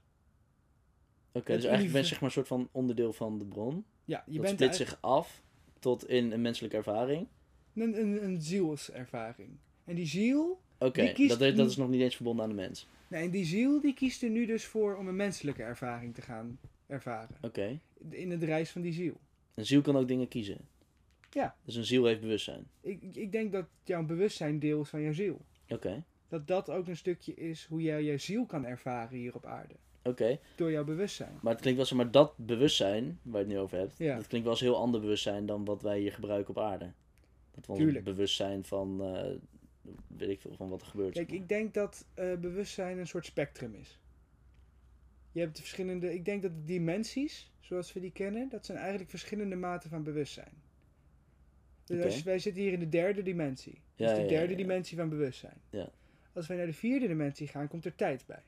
[1.32, 3.84] Oké, dus eigenlijk ben je zeg maar een soort van onderdeel van de bron.
[4.04, 5.42] Ja, je dat bent split zich af
[5.78, 7.26] tot in een menselijke ervaring.
[7.74, 9.50] een, een, een zielservaring.
[9.84, 12.56] En die ziel, Oké, Die kiest dat, dat is nog niet eens verbonden aan de
[12.56, 12.88] mens.
[13.08, 16.22] nee, en die ziel die kiest er nu dus voor om een menselijke ervaring te
[16.22, 17.36] gaan ervaren.
[17.40, 17.80] Oké.
[18.10, 19.20] In het reis van die ziel.
[19.54, 20.58] Een ziel kan ook dingen kiezen.
[21.36, 21.56] Ja.
[21.64, 22.66] Dus een ziel heeft bewustzijn.
[22.80, 25.44] Ik, ik denk dat jouw bewustzijn deel is van jouw ziel.
[25.68, 26.04] Oké.
[26.28, 29.74] Dat dat ook een stukje is hoe jij jouw ziel kan ervaren hier op aarde.
[30.02, 30.38] Oké.
[30.54, 31.38] Door jouw bewustzijn.
[31.42, 34.16] Maar het klinkt wel zo, maar dat bewustzijn, waar je het nu over hebt, Ja.
[34.16, 36.92] dat klinkt wel eens heel ander bewustzijn dan wat wij hier gebruiken op aarde.
[37.54, 37.96] Dat was Tuurlijk.
[38.06, 39.34] het bewustzijn van, eh,
[40.06, 41.12] weet ik veel, van wat er gebeurt.
[41.14, 43.98] Kijk, ik denk dat eh, bewustzijn een soort spectrum is.
[45.32, 49.10] Je hebt verschillende, ik denk dat de dimensies, zoals we die kennen, dat zijn eigenlijk
[49.10, 50.64] verschillende maten van bewustzijn.
[51.86, 53.80] Dus als, wij zitten hier in de derde dimensie.
[53.94, 55.60] Ja, dus de derde ja, dimensie van bewustzijn.
[55.70, 55.90] Ja.
[56.32, 58.42] Als wij naar de vierde dimensie gaan, komt er tijd bij.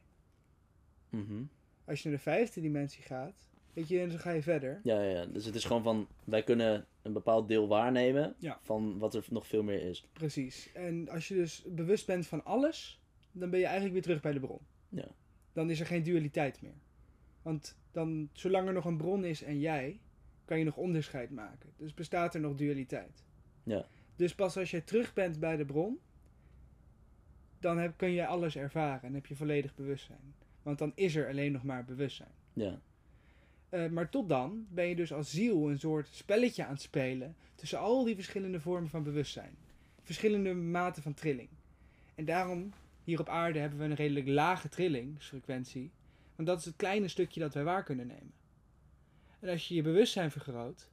[1.11, 1.43] Mhm.
[1.85, 4.81] Als je naar de vijfde dimensie gaat, weet je, en dan ga je verder.
[4.83, 8.99] ja, ja, ja, dus het is gewoon van, wij kunnen een bepaald deel waarnemen van
[8.99, 10.07] wat er nog veel meer is.
[10.13, 10.73] Precies.
[10.73, 13.01] En als je dus bewust bent van alles,
[13.33, 14.61] dan ben je eigenlijk weer terug bij de bron.
[14.89, 15.09] Ja.
[15.53, 16.81] Dan is er geen dualiteit meer.
[17.43, 20.01] Want dan, zolang er nog een bron is en jij,
[20.45, 21.73] kan je nog onderscheid maken.
[21.77, 23.25] Dus bestaat er nog dualiteit.
[23.69, 23.87] Ja.
[24.17, 25.99] Dus pas als je terug bent bij de bron,
[27.61, 30.35] dan heb, kun je alles ervaren en heb je volledig bewustzijn.
[30.63, 32.33] Want dan is er alleen nog maar bewustzijn.
[32.53, 32.81] Ja.
[33.69, 37.37] Eh, maar tot dan ben je dus als ziel een soort spelletje aan het spelen
[37.55, 39.57] tussen al die verschillende vormen van bewustzijn.
[40.03, 41.49] Verschillende maten van trilling.
[42.15, 42.73] En daarom,
[43.05, 45.91] hier op aarde hebben we een redelijk lage trillingsfrequentie.
[46.37, 48.33] Want dat is het kleine stukje dat wij waar kunnen nemen.
[49.41, 50.91] En als je je bewustzijn vergroot,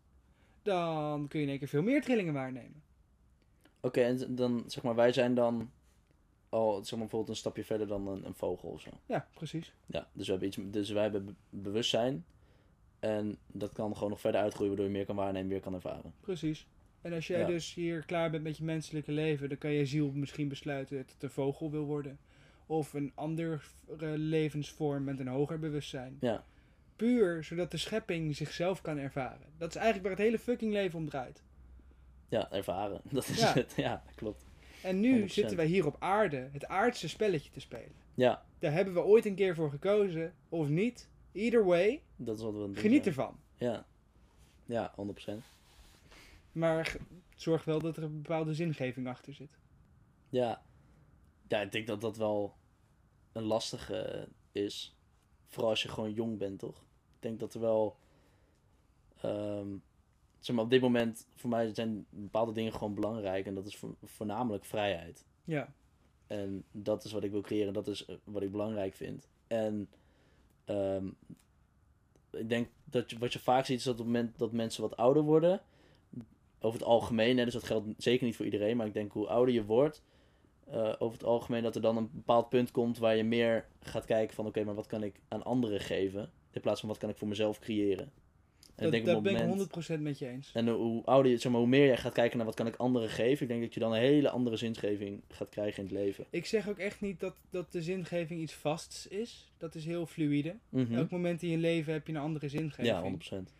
[0.66, 2.84] dan kun je in één keer veel meer trillingen waarnemen.
[3.80, 5.72] Oké, en dan zeg maar, wij zijn dan
[6.50, 8.90] al, zeg maar bijvoorbeeld een stapje verder dan een, een vogel of zo.
[9.06, 9.74] Ja, precies.
[9.86, 12.26] Ja, dus we hebben, iets, dus wij hebben be- bewustzijn.
[13.00, 16.14] En dat kan gewoon nog verder uitgroeien, waardoor je meer kan waarnemen, meer kan ervaren.
[16.22, 16.68] Precies.
[17.02, 17.48] En als jij Ja.
[17.48, 21.12] dus hier klaar bent met je menselijke leven, dan kan je ziel misschien besluiten dat
[21.12, 22.20] het een vogel wil worden.
[22.66, 23.60] Of een andere
[24.18, 26.18] levensvorm met een hoger bewustzijn.
[26.20, 26.44] Ja.
[26.96, 29.48] Puur zodat de schepping zichzelf kan ervaren.
[29.58, 31.44] Dat is eigenlijk waar het hele fucking leven om draait.
[32.30, 33.02] Ja, ervaren.
[33.12, 33.54] Dat is Ja.
[33.54, 33.74] het.
[33.76, 34.46] Ja, klopt.
[34.84, 35.26] En nu 100%.
[35.34, 37.96] zitten wij hier op aarde het aardse spelletje te spelen.
[38.14, 41.10] Ja, Daar hebben we ooit een keer voor gekozen, of niet.
[41.32, 43.40] Either way, dat is wat we doen geniet ervan.
[43.58, 43.86] Ja.
[44.66, 45.32] Ja, 100%.
[46.52, 46.96] Maar
[47.36, 49.58] zorg wel dat er een bepaalde zingeving achter zit.
[50.30, 50.64] Ja.
[51.48, 52.56] Ja, ik denk dat dat wel
[53.32, 54.96] een lastige is.
[55.48, 56.85] Vooral als je gewoon jong bent, toch?
[57.26, 57.96] Ik denk dat er wel...
[59.22, 59.68] ehm,
[60.40, 63.46] zeg maar, op dit moment, voor mij zijn bepaalde dingen gewoon belangrijk.
[63.46, 65.26] En dat is vo- voornamelijk vrijheid.
[65.44, 65.74] Ja,
[66.28, 67.74] En dat is wat ik wil creëren.
[67.74, 69.28] Dat is eh, wat ik belangrijk vind.
[69.48, 69.90] En
[70.66, 71.08] ehm,
[72.32, 74.82] ik denk dat je, wat je vaak ziet is dat op het moment dat mensen
[74.82, 75.62] wat ouder worden.
[76.60, 78.78] Over het algemeen, hè, dus dat geldt zeker niet voor iedereen.
[78.78, 80.04] Maar ik denk hoe ouder je wordt.
[80.66, 84.06] eh, over het algemeen dat er dan een bepaald punt komt waar je meer gaat
[84.06, 86.32] kijken van oké, maar wat kan ik aan anderen geven?
[86.56, 88.12] In plaats van wat kan ik voor mezelf creëren.
[88.76, 90.52] En dat, denk op ben moment, ik 100% met je eens.
[90.54, 92.76] en hoe ouder je, zeg maar, hoe meer jij gaat kijken naar wat kan ik
[92.76, 96.04] anderen geven, ik denk dat je dan een hele andere zingeving gaat krijgen in het
[96.04, 96.26] leven.
[96.30, 99.52] Ik zeg ook echt niet dat, dat de zingeving iets vasts is.
[99.58, 100.56] Dat is heel fluïde.
[100.70, 100.96] Mhm.
[100.96, 102.88] Elk moment in je leven heb je een andere zingeving.
[102.88, 103.54] Ja, 100%.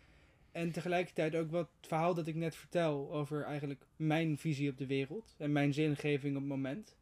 [0.52, 4.78] En tegelijkertijd ook wat het verhaal dat ik net vertel over eigenlijk mijn visie op
[4.78, 6.96] de wereld en mijn zingeving op het moment.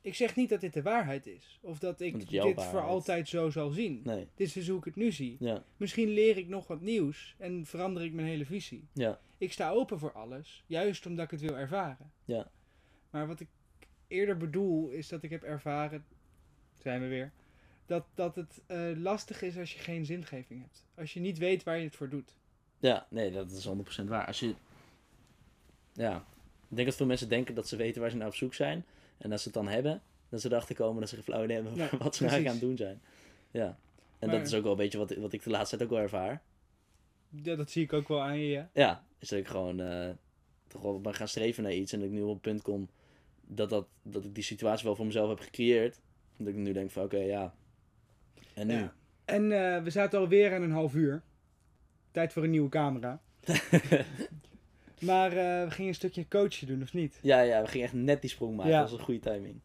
[0.00, 1.58] Ik zeg niet dat dit de waarheid is.
[1.62, 4.00] Of dat ik dit voor altijd zo zal zien.
[4.04, 5.36] Nee, Dit is hoe ik het nu zie.
[5.40, 8.88] ja, Misschien leer ik nog wat nieuws en verander ik mijn hele visie.
[8.92, 12.12] ja, Ik sta open voor alles, juist omdat ik het wil ervaren.
[12.24, 12.50] Ja.
[13.10, 13.48] Maar wat ik
[14.08, 16.04] eerder bedoel is dat ik heb ervaren,
[16.82, 17.32] zijn we weer,
[17.86, 20.84] dat, dat het eh, lastig is als je geen zingeving hebt.
[20.94, 22.34] Als je niet weet waar je het voor doet.
[22.78, 24.26] Ja, nee, dat is 100% waar.
[24.26, 24.54] Als je...
[25.92, 26.16] Ja,
[26.68, 28.84] ik denk dat veel mensen denken dat ze weten waar ze naar op zoek zijn.
[29.18, 31.56] En als ze het dan hebben, dat ze erachter komen dat ze geen flauw idee
[31.56, 33.00] hebben Ja, wat ze nou aan het doen zijn.
[33.50, 33.78] Ja.
[34.18, 35.94] En Maar- dat is ook wel een beetje wat, wat ik de laatste tijd ook
[35.96, 36.42] wel ervaar.
[37.42, 38.70] Ja, dat zie ik ook wel aan je, ja.
[38.72, 40.10] Ja, is dat ik gewoon eh,
[40.66, 41.92] toch wel ben gaan streven naar iets.
[41.92, 42.88] En dat ik nu op het punt kom
[43.46, 46.00] dat, dat, dat ik die situatie wel voor mezelf heb gecreëerd.
[46.36, 47.54] Dat ik nu denk van oké, ja.
[48.54, 48.74] En nu?
[48.74, 48.94] Ja.
[49.24, 51.22] En eh, we zaten alweer aan een half uur.
[52.10, 53.20] Tijd voor een nieuwe camera.
[55.00, 57.18] Maar eh, we gingen een stukje coachen doen, of niet?
[57.22, 58.72] ja, ja, we gingen echt net die sprong maken.
[58.72, 58.80] Ja.
[58.80, 59.60] Dat was een goede timing.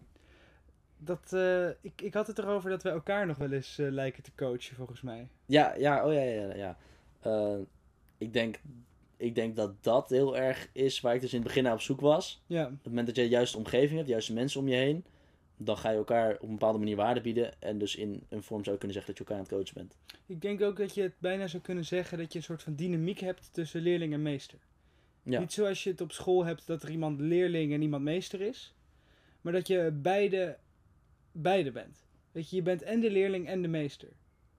[0.97, 4.23] Dat, eh, ik, ik had het erover dat we elkaar nog wel eens eh, lijken
[4.23, 5.27] te coachen, volgens mij.
[5.45, 6.77] Ja, ja, oh ja, ja, ja.
[8.17, 8.59] Ik, denk,
[9.17, 11.81] ik denk dat dat heel erg is waar ik dus in het begin naar op
[11.81, 12.43] zoek was.
[12.47, 14.75] Ja, Op het moment dat je de juiste omgeving hebt, de juiste mensen om je
[14.75, 15.05] heen,
[15.57, 17.61] dan ga je elkaar op een bepaalde manier waarde bieden.
[17.61, 19.87] En dus in een vorm zou je kunnen zeggen dat je elkaar aan het coachen
[19.87, 20.19] bent.
[20.25, 22.75] ik denk ook dat je het bijna zou kunnen zeggen dat je een soort van
[22.75, 24.59] dynamiek hebt tussen leerling en meester.
[25.23, 25.39] Ja.
[25.39, 28.73] Niet zoals je het op school hebt dat er iemand leerling en iemand meester is.
[29.41, 30.57] Maar dat je beide,
[31.31, 32.05] beide bent.
[32.31, 34.09] Weet je, je bent en de leerling en de meester.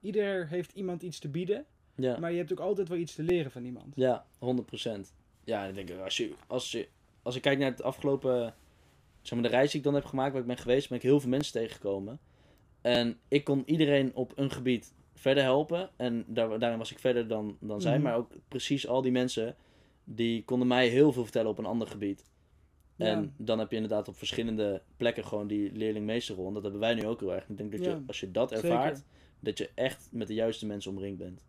[0.01, 3.23] Ieder heeft iemand iets te bieden, Ja, maar je hebt ook altijd wel iets te
[3.23, 3.95] leren van iemand.
[3.95, 5.13] ja 100%.
[5.43, 6.87] Ja, ik denk, als, je, als, je,
[7.21, 8.53] als ik kijk naar het afgelopen,
[9.21, 11.03] zeg maar de reis die ik dan heb gemaakt, waar ik ben geweest, ben ik
[11.03, 12.19] heel veel mensen tegengekomen.
[12.81, 15.89] En ik kon iedereen op een gebied verder helpen.
[15.95, 17.93] En daar, daarin was ik verder dan, dan zij.
[17.93, 18.01] Mhm.
[18.03, 19.55] Maar ook precies al die mensen,
[20.05, 22.25] die konden mij heel veel vertellen op een ander gebied.
[22.95, 23.05] Ja.
[23.05, 26.47] En dan heb je inderdaad op verschillende plekken gewoon die leerling-meesterrol.
[26.47, 27.49] En dat hebben wij nu ook heel erg.
[27.49, 28.65] Ik denk dat je, Ja, als je dat zeker.
[28.65, 29.03] ervaart,
[29.39, 31.41] dat je echt met de juiste mensen omringd bent.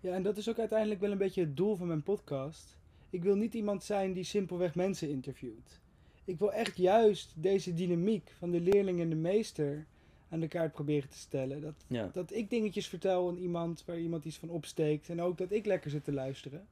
[0.00, 2.78] Ja, en dat is ook uiteindelijk wel een beetje het doel van mijn podcast.
[3.10, 5.80] Ik wil niet iemand zijn die simpelweg mensen interviewt.
[6.24, 9.86] Ik wil echt juist deze dynamiek van de leerling en de meester
[10.28, 11.60] aan de kaart proberen te stellen.
[11.60, 15.08] Dat, Ja, dat ik dingetjes vertel aan iemand waar iemand iets van opsteekt.
[15.08, 16.66] En ook dat ik lekker zit te luisteren.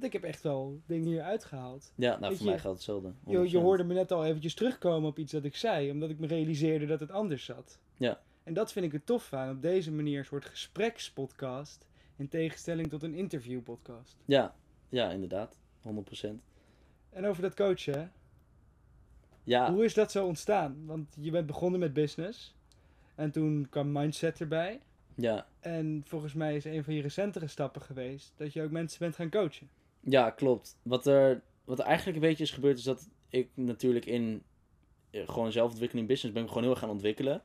[0.00, 1.92] Want ik heb echt wel dingen hier uitgehaald.
[1.94, 3.12] ja nou Weet voor je, mij geldt hetzelfde.
[3.26, 3.62] Je, je 100%.
[3.62, 5.90] hoorde me net al eventjes terugkomen op iets dat ik zei.
[5.90, 7.78] Omdat ik me realiseerde dat het anders zat.
[7.96, 8.20] Ja.
[8.42, 9.50] En dat vind ik er tof aan.
[9.50, 11.86] Op deze manier een soort gesprekspodcast.
[12.16, 14.16] In tegenstelling tot een interviewpodcast.
[14.24, 14.54] Ja,
[14.88, 15.58] ja, inderdaad.
[15.88, 16.28] 100%.
[17.10, 18.06] En over dat coachen, hè?
[19.44, 20.86] Ja, hoe is dat zo ontstaan?
[20.86, 22.54] Want je bent begonnen met business.
[23.14, 24.80] En toen kwam mindset erbij.
[25.14, 28.98] ja, En volgens mij is een van je recentere stappen geweest dat je ook mensen
[28.98, 29.68] bent gaan coachen.
[30.08, 30.76] Ja, klopt.
[30.82, 34.42] Wat er, wat er eigenlijk een beetje is gebeurd, is dat ik natuurlijk in
[35.10, 37.42] eh, gewoon zelfontwikkeling in business ben ik gewoon heel erg gaan ontwikkelen.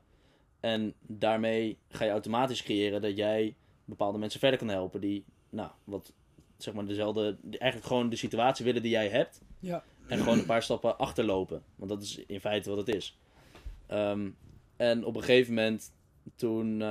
[0.60, 3.54] En daarmee ga je automatisch creëren dat jij
[3.84, 6.12] bepaalde mensen verder kan helpen die, nou, wat
[6.56, 9.40] zeg maar dezelfde, eigenlijk gewoon de situatie willen die jij hebt.
[9.58, 9.84] Ja.
[10.08, 11.62] En gewoon een paar stappen achterlopen.
[11.76, 13.18] Want dat is in feite wat het is.
[13.86, 14.30] Ehm,
[14.76, 15.92] en op een gegeven moment,
[16.34, 16.88] toen eh,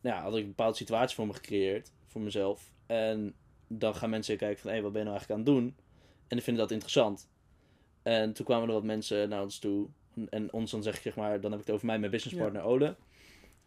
[0.00, 1.92] nou ja, had ik een bepaalde situatie voor me gecreëerd.
[2.06, 2.72] Voor mezelf.
[2.86, 3.34] En
[3.78, 5.74] dan gaan mensen kijken van, hé, wat ben je nou eigenlijk aan het doen?
[6.28, 7.28] En die vinden dat interessant.
[8.02, 9.88] En toen kwamen er wat mensen naar ons toe.
[10.28, 12.62] En ons dan zeg ik, zeg maar, dan heb ik het over mij, mijn businesspartner
[12.62, 12.96] Ole.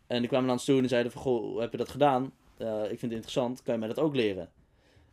[0.08, 2.34] En die kwamen naar ons toe en zeiden van, goh, hoe heb je dat gedaan?
[2.58, 4.50] Eh, ik vind het interessant, kan je mij dat ook leren?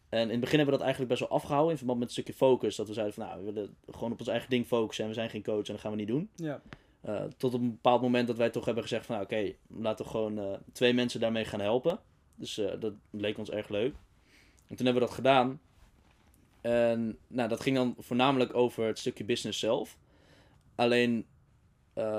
[0.09, 2.15] En in het begin hebben we dat eigenlijk best wel afgehouden in verband met een
[2.15, 2.77] stukje focus.
[2.77, 5.17] Dat we zeiden van, nou, we willen gewoon op ons eigen ding focussen en we
[5.17, 6.31] zijn geen coach en dat gaan we niet doen.
[6.37, 6.61] Ja.
[7.01, 10.05] Eh, tot op een bepaald moment dat wij toch hebben gezegd van, nou, oké, laten
[10.05, 11.99] we gewoon eh, twee mensen daarmee gaan helpen.
[12.35, 13.95] Dus dat leek ons erg leuk.
[14.73, 15.61] En toen hebben we dat gedaan.
[16.61, 19.97] En nou, dat ging dan voornamelijk over het stukje business zelf.
[20.75, 21.27] Alleen,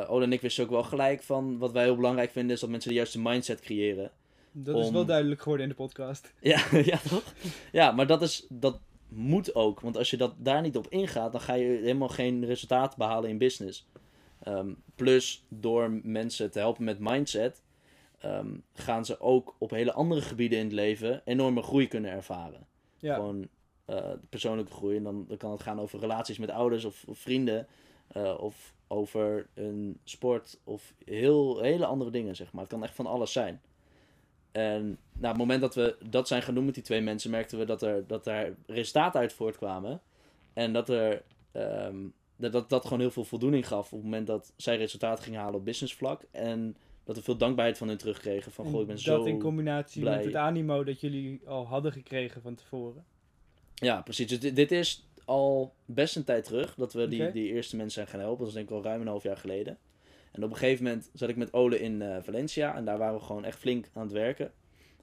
[0.07, 2.69] Ola en ik wisten ook wel gelijk van, wat wij heel belangrijk vinden, is dat
[2.69, 4.11] mensen de juiste mindset creëren.
[4.51, 6.33] Dat is wel duidelijk geworden in de podcast.
[6.41, 7.33] Ja, ja toch?
[7.71, 9.79] Ja, maar dat, is, dat moet ook.
[9.79, 13.29] Want als je dat daar niet op ingaat, dan ga je helemaal geen resultaat behalen
[13.29, 13.87] in business.
[14.43, 17.61] Ehm, plus, door mensen te helpen met mindset,
[18.23, 22.67] ehm, gaan ze ook op hele andere gebieden in het leven enorme groei kunnen ervaren.
[22.97, 23.15] Ja.
[23.15, 23.47] Gewoon
[23.85, 24.97] eh, persoonlijke groei.
[24.97, 27.67] En dan, dan kan het gaan over relaties met ouders of, of vrienden.
[28.07, 30.59] eh, of over een sport.
[30.63, 32.61] Of heel, hele andere dingen, zeg maar.
[32.61, 33.61] Het kan echt van alles zijn.
[34.51, 37.57] En nou, op het moment dat we dat zijn doen met die twee mensen, merkten
[37.59, 40.01] we dat er, dat er resultaten uit voortkwamen.
[40.53, 44.27] En dat er ehm, dat, dat dat gewoon heel veel voldoening gaf op het moment
[44.27, 46.25] dat zij resultaten gingen halen op businessvlak.
[46.31, 48.51] En dat we veel dankbaarheid van hen terugkregen.
[48.51, 49.17] Van, goh, ik ben En zo...
[49.17, 50.15] dat in combinatie blij.
[50.15, 53.03] met het animo dat jullie al hadden gekregen van tevoren.
[53.75, 54.27] Ja, precies.
[54.27, 57.93] Dus dit, dit is al best een tijd terug dat we die, die eerste mensen
[57.93, 58.39] zijn gaan helpen.
[58.39, 59.77] Dat is denk ik al ruim een half jaar geleden.
[60.31, 62.75] En op een gegeven moment zat ik met Ole in eh, Valencia.
[62.75, 64.51] En daar waren we gewoon echt flink aan het werken.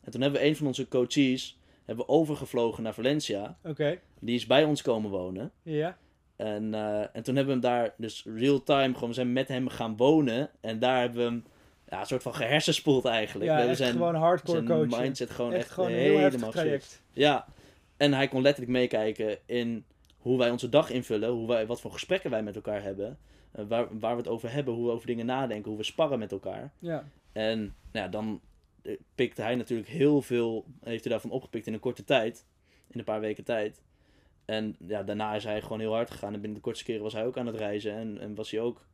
[0.01, 3.59] En toen hebben we een van onze coaches hebben we overgevlogen naar Valencia.
[3.65, 5.53] Oké, Die is bij ons komen wonen.
[5.63, 5.99] ja.
[6.37, 9.69] En, eh, en toen hebben we hem daar dus real-time, gewoon we zijn met hem
[9.69, 10.51] gaan wonen.
[10.61, 11.45] En daar hebben we hem
[11.91, 13.51] ja, een soort van gehersenspoeld eigenlijk.
[13.51, 17.03] Ja, we zijn, gewoon hardcore zijn mindset gewoon echt, gewoon helemaal traject.
[17.13, 17.47] Ja,
[17.97, 19.85] en hij kon letterlijk meekijken in
[20.19, 23.19] hoe wij onze dag invullen, hoe wij, wat voor gesprekken wij met elkaar hebben,
[23.53, 26.19] eh, waar, waar we het over hebben, hoe we over dingen nadenken, hoe we sparren
[26.19, 26.73] met elkaar.
[26.79, 28.41] Ja, En nou ja, dan
[28.83, 32.47] eh, pikte hij natuurlijk heel veel, heeft hij daarvan opgepikt in een korte tijd,
[32.89, 33.83] in een paar weken tijd.
[34.45, 37.13] En ja, daarna is hij gewoon heel hard gegaan en binnen de kortste keren was
[37.13, 38.87] hij ook aan het reizen en, en was hij ook,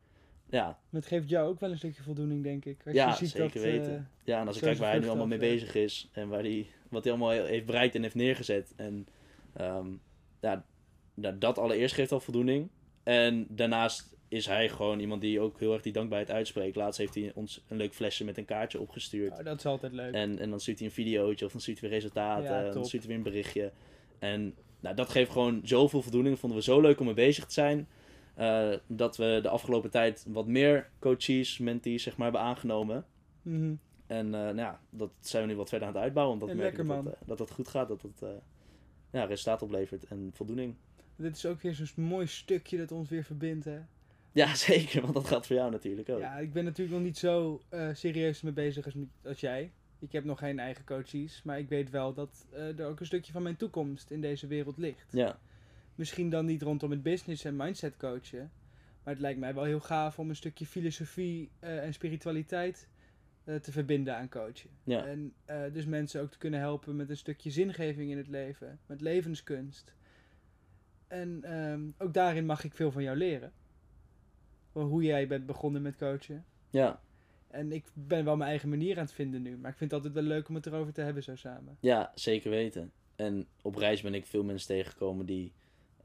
[0.49, 2.81] ja, dat geeft jou ook wel een stukje voldoening, denk ik.
[2.85, 3.95] Als Ja, je ziet zeker dat, weten.
[3.95, 6.39] eh, Ja, en als ik kijk waar hij nu allemaal mee bezig is en waar
[6.43, 8.73] hij, wat hij allemaal heeft bereikt en heeft neergezet.
[8.75, 9.07] En
[9.53, 9.87] ehm,
[10.41, 10.65] ja,
[11.35, 12.69] dat allereerst geeft al voldoening.
[13.03, 16.75] En daarnaast is hij gewoon iemand die ook heel erg die dankbaarheid uitspreekt.
[16.75, 19.31] Laatst heeft hij ons een leuk flesje met een kaartje opgestuurd.
[19.39, 20.13] oh, dat is altijd leuk.
[20.13, 22.43] En, en dan stuurt hij een videootje of dan stuurt hij weer resultaten.
[22.55, 23.71] Ja, en dan stuurt hij weer een berichtje.
[24.19, 26.39] En nou, dat geeft gewoon zoveel voldoening.
[26.39, 27.87] Vonden we zo leuk om mee bezig te zijn.
[28.37, 33.05] Eh, dat we de afgelopen tijd wat meer coaches, mentees zeg maar, hebben aangenomen.
[33.41, 33.73] Mhm.
[34.07, 36.33] En eh, nou ja, dat zijn we nu wat verder aan het uitbouwen.
[36.33, 37.87] Omdat we Ja, merken lekker, dat, eh, dat het goed gaat.
[37.87, 38.29] Dat het eh,
[39.11, 40.75] ja, resultaat oplevert en voldoening.
[41.15, 43.79] Dit is ook weer zo'n mooi stukje dat ons weer verbindt, hè.
[44.31, 45.01] Ja, zeker.
[45.01, 46.19] Want dat geldt voor jou natuurlijk ook.
[46.19, 47.61] Ja, ik ben natuurlijk nog niet zo
[47.93, 49.71] serieus mee bezig als, als jij.
[49.99, 53.31] Ik heb nog geen eigen coaches, maar ik weet wel dat er ook een stukje
[53.31, 55.11] van mijn toekomst in deze wereld ligt.
[55.11, 55.39] Ja,
[55.97, 58.51] Misschien dan niet rondom het business en mindset coachen,
[59.03, 62.87] maar het lijkt mij wel heel gaaf om een stukje filosofie eh, en spiritualiteit
[63.43, 64.69] eh, te verbinden aan coachen.
[64.83, 65.05] ja.
[65.05, 68.79] En eh, dus mensen ook te kunnen helpen met een stukje zingeving in het leven,
[68.85, 69.93] met levenskunst.
[71.07, 73.53] En ehm, ook daarin mag ik veel van jou leren.
[74.71, 76.45] Hoe jij bent begonnen met coachen.
[76.69, 77.01] ja.
[77.47, 79.57] En ik ben wel mijn eigen manier aan het vinden nu.
[79.57, 81.77] Maar ik vind het altijd wel leuk om het erover te hebben zo samen.
[81.79, 82.91] Ja, zeker weten.
[83.15, 85.53] En op reis ben ik veel mensen tegengekomen die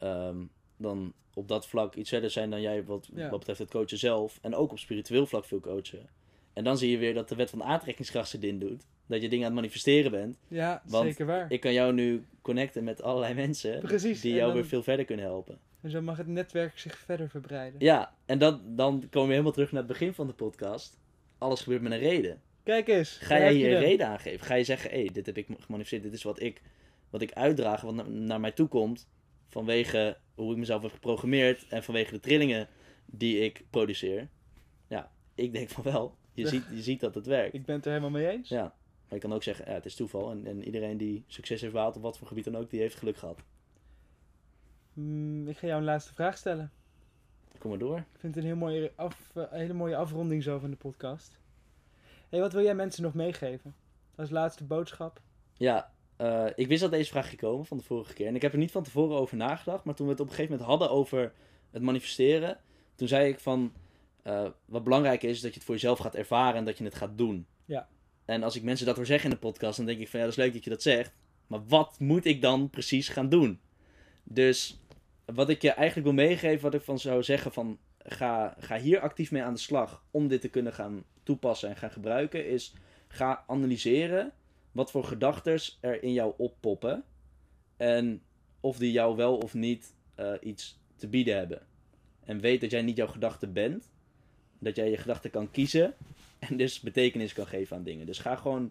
[0.02, 0.36] ehm,
[0.76, 3.28] dan op dat vlak iets verder zijn dan jij wat, Ja.
[3.30, 4.38] wat betreft het coachen zelf.
[4.42, 6.08] En ook op spiritueel vlak veel coachen.
[6.52, 8.82] En dan zie je weer dat de wet van aantrekkingskracht zich in doet.
[9.06, 10.38] Dat je dingen aan het manifesteren bent.
[10.48, 11.46] Ja, Want zeker waar.
[11.52, 15.04] Ik kan jou nu connecten met allerlei mensen Precies, die jou dan- weer veel verder
[15.04, 15.58] kunnen helpen.
[15.80, 17.80] En zo mag het netwerk zich verder verbreiden.
[17.80, 20.98] Ja, en dat, dan komen we helemaal terug naar het begin van de podcast.
[21.38, 22.40] Alles gebeurt met een reden.
[22.62, 23.10] Kijk eens.
[23.20, 24.46] Ga jij hier een reden aangeven?
[24.46, 26.62] Ga je zeggen, hé, dit heb ik gemanifesteerd, dit is wat ik,
[27.10, 29.08] wat ik uitdraag, wat na- naar mij toe komt,
[29.52, 32.68] vanwege hoe ik mezelf heb geprogrammeerd en vanwege de trillingen
[33.06, 34.28] die ik produceer?
[34.86, 36.16] Ja, ik denk van wel.
[36.32, 37.54] Je, ziet, je ziet dat het werkt.
[37.54, 38.48] Ik ben het er helemaal mee eens.
[38.48, 40.30] Ja, maar je kan ook zeggen, ja, het is toeval.
[40.30, 42.96] En, en iedereen die succes heeft behaald op wat voor gebied dan ook, die heeft
[42.96, 43.42] geluk gehad.
[44.92, 46.70] Hmm, ik ga jou een laatste vraag stellen.
[47.58, 47.98] Kom maar door.
[47.98, 50.76] Ik vind het een, heel mooie af, eh, een hele mooie afronding zo van de
[50.76, 51.38] podcast.
[52.28, 53.74] hey, wat wil jij mensen nog meegeven?
[54.14, 55.20] Als laatste boodschap.
[55.56, 55.91] Ja,
[56.22, 58.26] eh, ik wist dat deze vraag ging komen van de vorige keer.
[58.26, 59.84] En ik heb er niet van tevoren over nagedacht.
[59.84, 61.32] Maar toen we het op een gegeven moment hadden over
[61.70, 62.58] het manifesteren.
[62.94, 63.72] Toen zei ik van,
[64.22, 66.84] eh, wat belangrijk is, is dat je het voor jezelf gaat ervaren en dat je
[66.84, 67.46] het gaat doen.
[67.64, 67.88] Ja.
[68.24, 70.24] En als ik mensen dat hoor zeggen in de podcast, dan denk ik van, ja,
[70.24, 71.12] dat is leuk dat je dat zegt.
[71.46, 73.60] Maar wat moet ik dan precies gaan doen?
[74.24, 74.80] Dus
[75.24, 79.00] wat ik je eigenlijk wil meegeven, wat ik van zou zeggen van, ga, ga hier
[79.00, 82.74] actief mee aan de slag om dit te kunnen gaan toepassen en gaan gebruiken, is
[83.08, 84.32] ga analyseren
[84.72, 87.04] wat voor gedachten er in jou oppoppen.
[87.76, 88.22] En
[88.60, 91.66] of die jou wel of niet eh, iets te bieden hebben.
[92.24, 93.90] En weet dat jij niet jouw gedachte bent.
[94.58, 95.94] Dat jij je gedachten kan kiezen.
[96.38, 98.06] En dus betekenis kan geven aan dingen.
[98.06, 98.70] Dus ga gewoon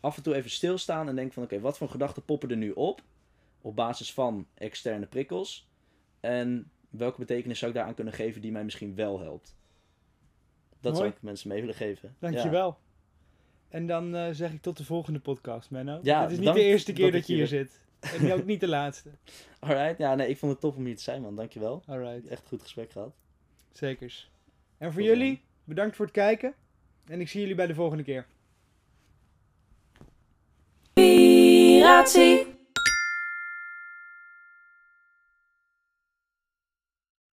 [0.00, 2.70] af en toe even stilstaan en denk van oké, wat voor gedachten poppen er nu
[2.70, 3.02] op?
[3.60, 5.68] Op basis van externe prikkels.
[6.20, 9.56] En welke betekenis zou ik daaraan kunnen geven die mij misschien wel helpt?
[10.80, 12.16] Dat zou ik mensen mee willen geven.
[12.20, 12.76] Ja.
[13.70, 15.98] En dan eh, zeg ik tot de volgende podcast, Menno.
[16.02, 17.80] Ja, Het is niet de eerste keer dat je hier zit.
[18.00, 19.10] En ook niet de laatste.
[19.58, 21.36] Alright, ja, nee, ik vond het tof om hier te zijn, man.
[21.36, 21.82] Dankjewel.
[21.86, 23.14] Alright, Echt een goed gesprek gehad.
[23.72, 24.30] zekers.
[24.78, 25.18] En voor Tot dan.
[25.18, 26.54] jullie, bedankt voor het kijken.
[27.06, 28.26] En ik zie jullie bij de volgende keer.
[30.92, 32.46] Piratie.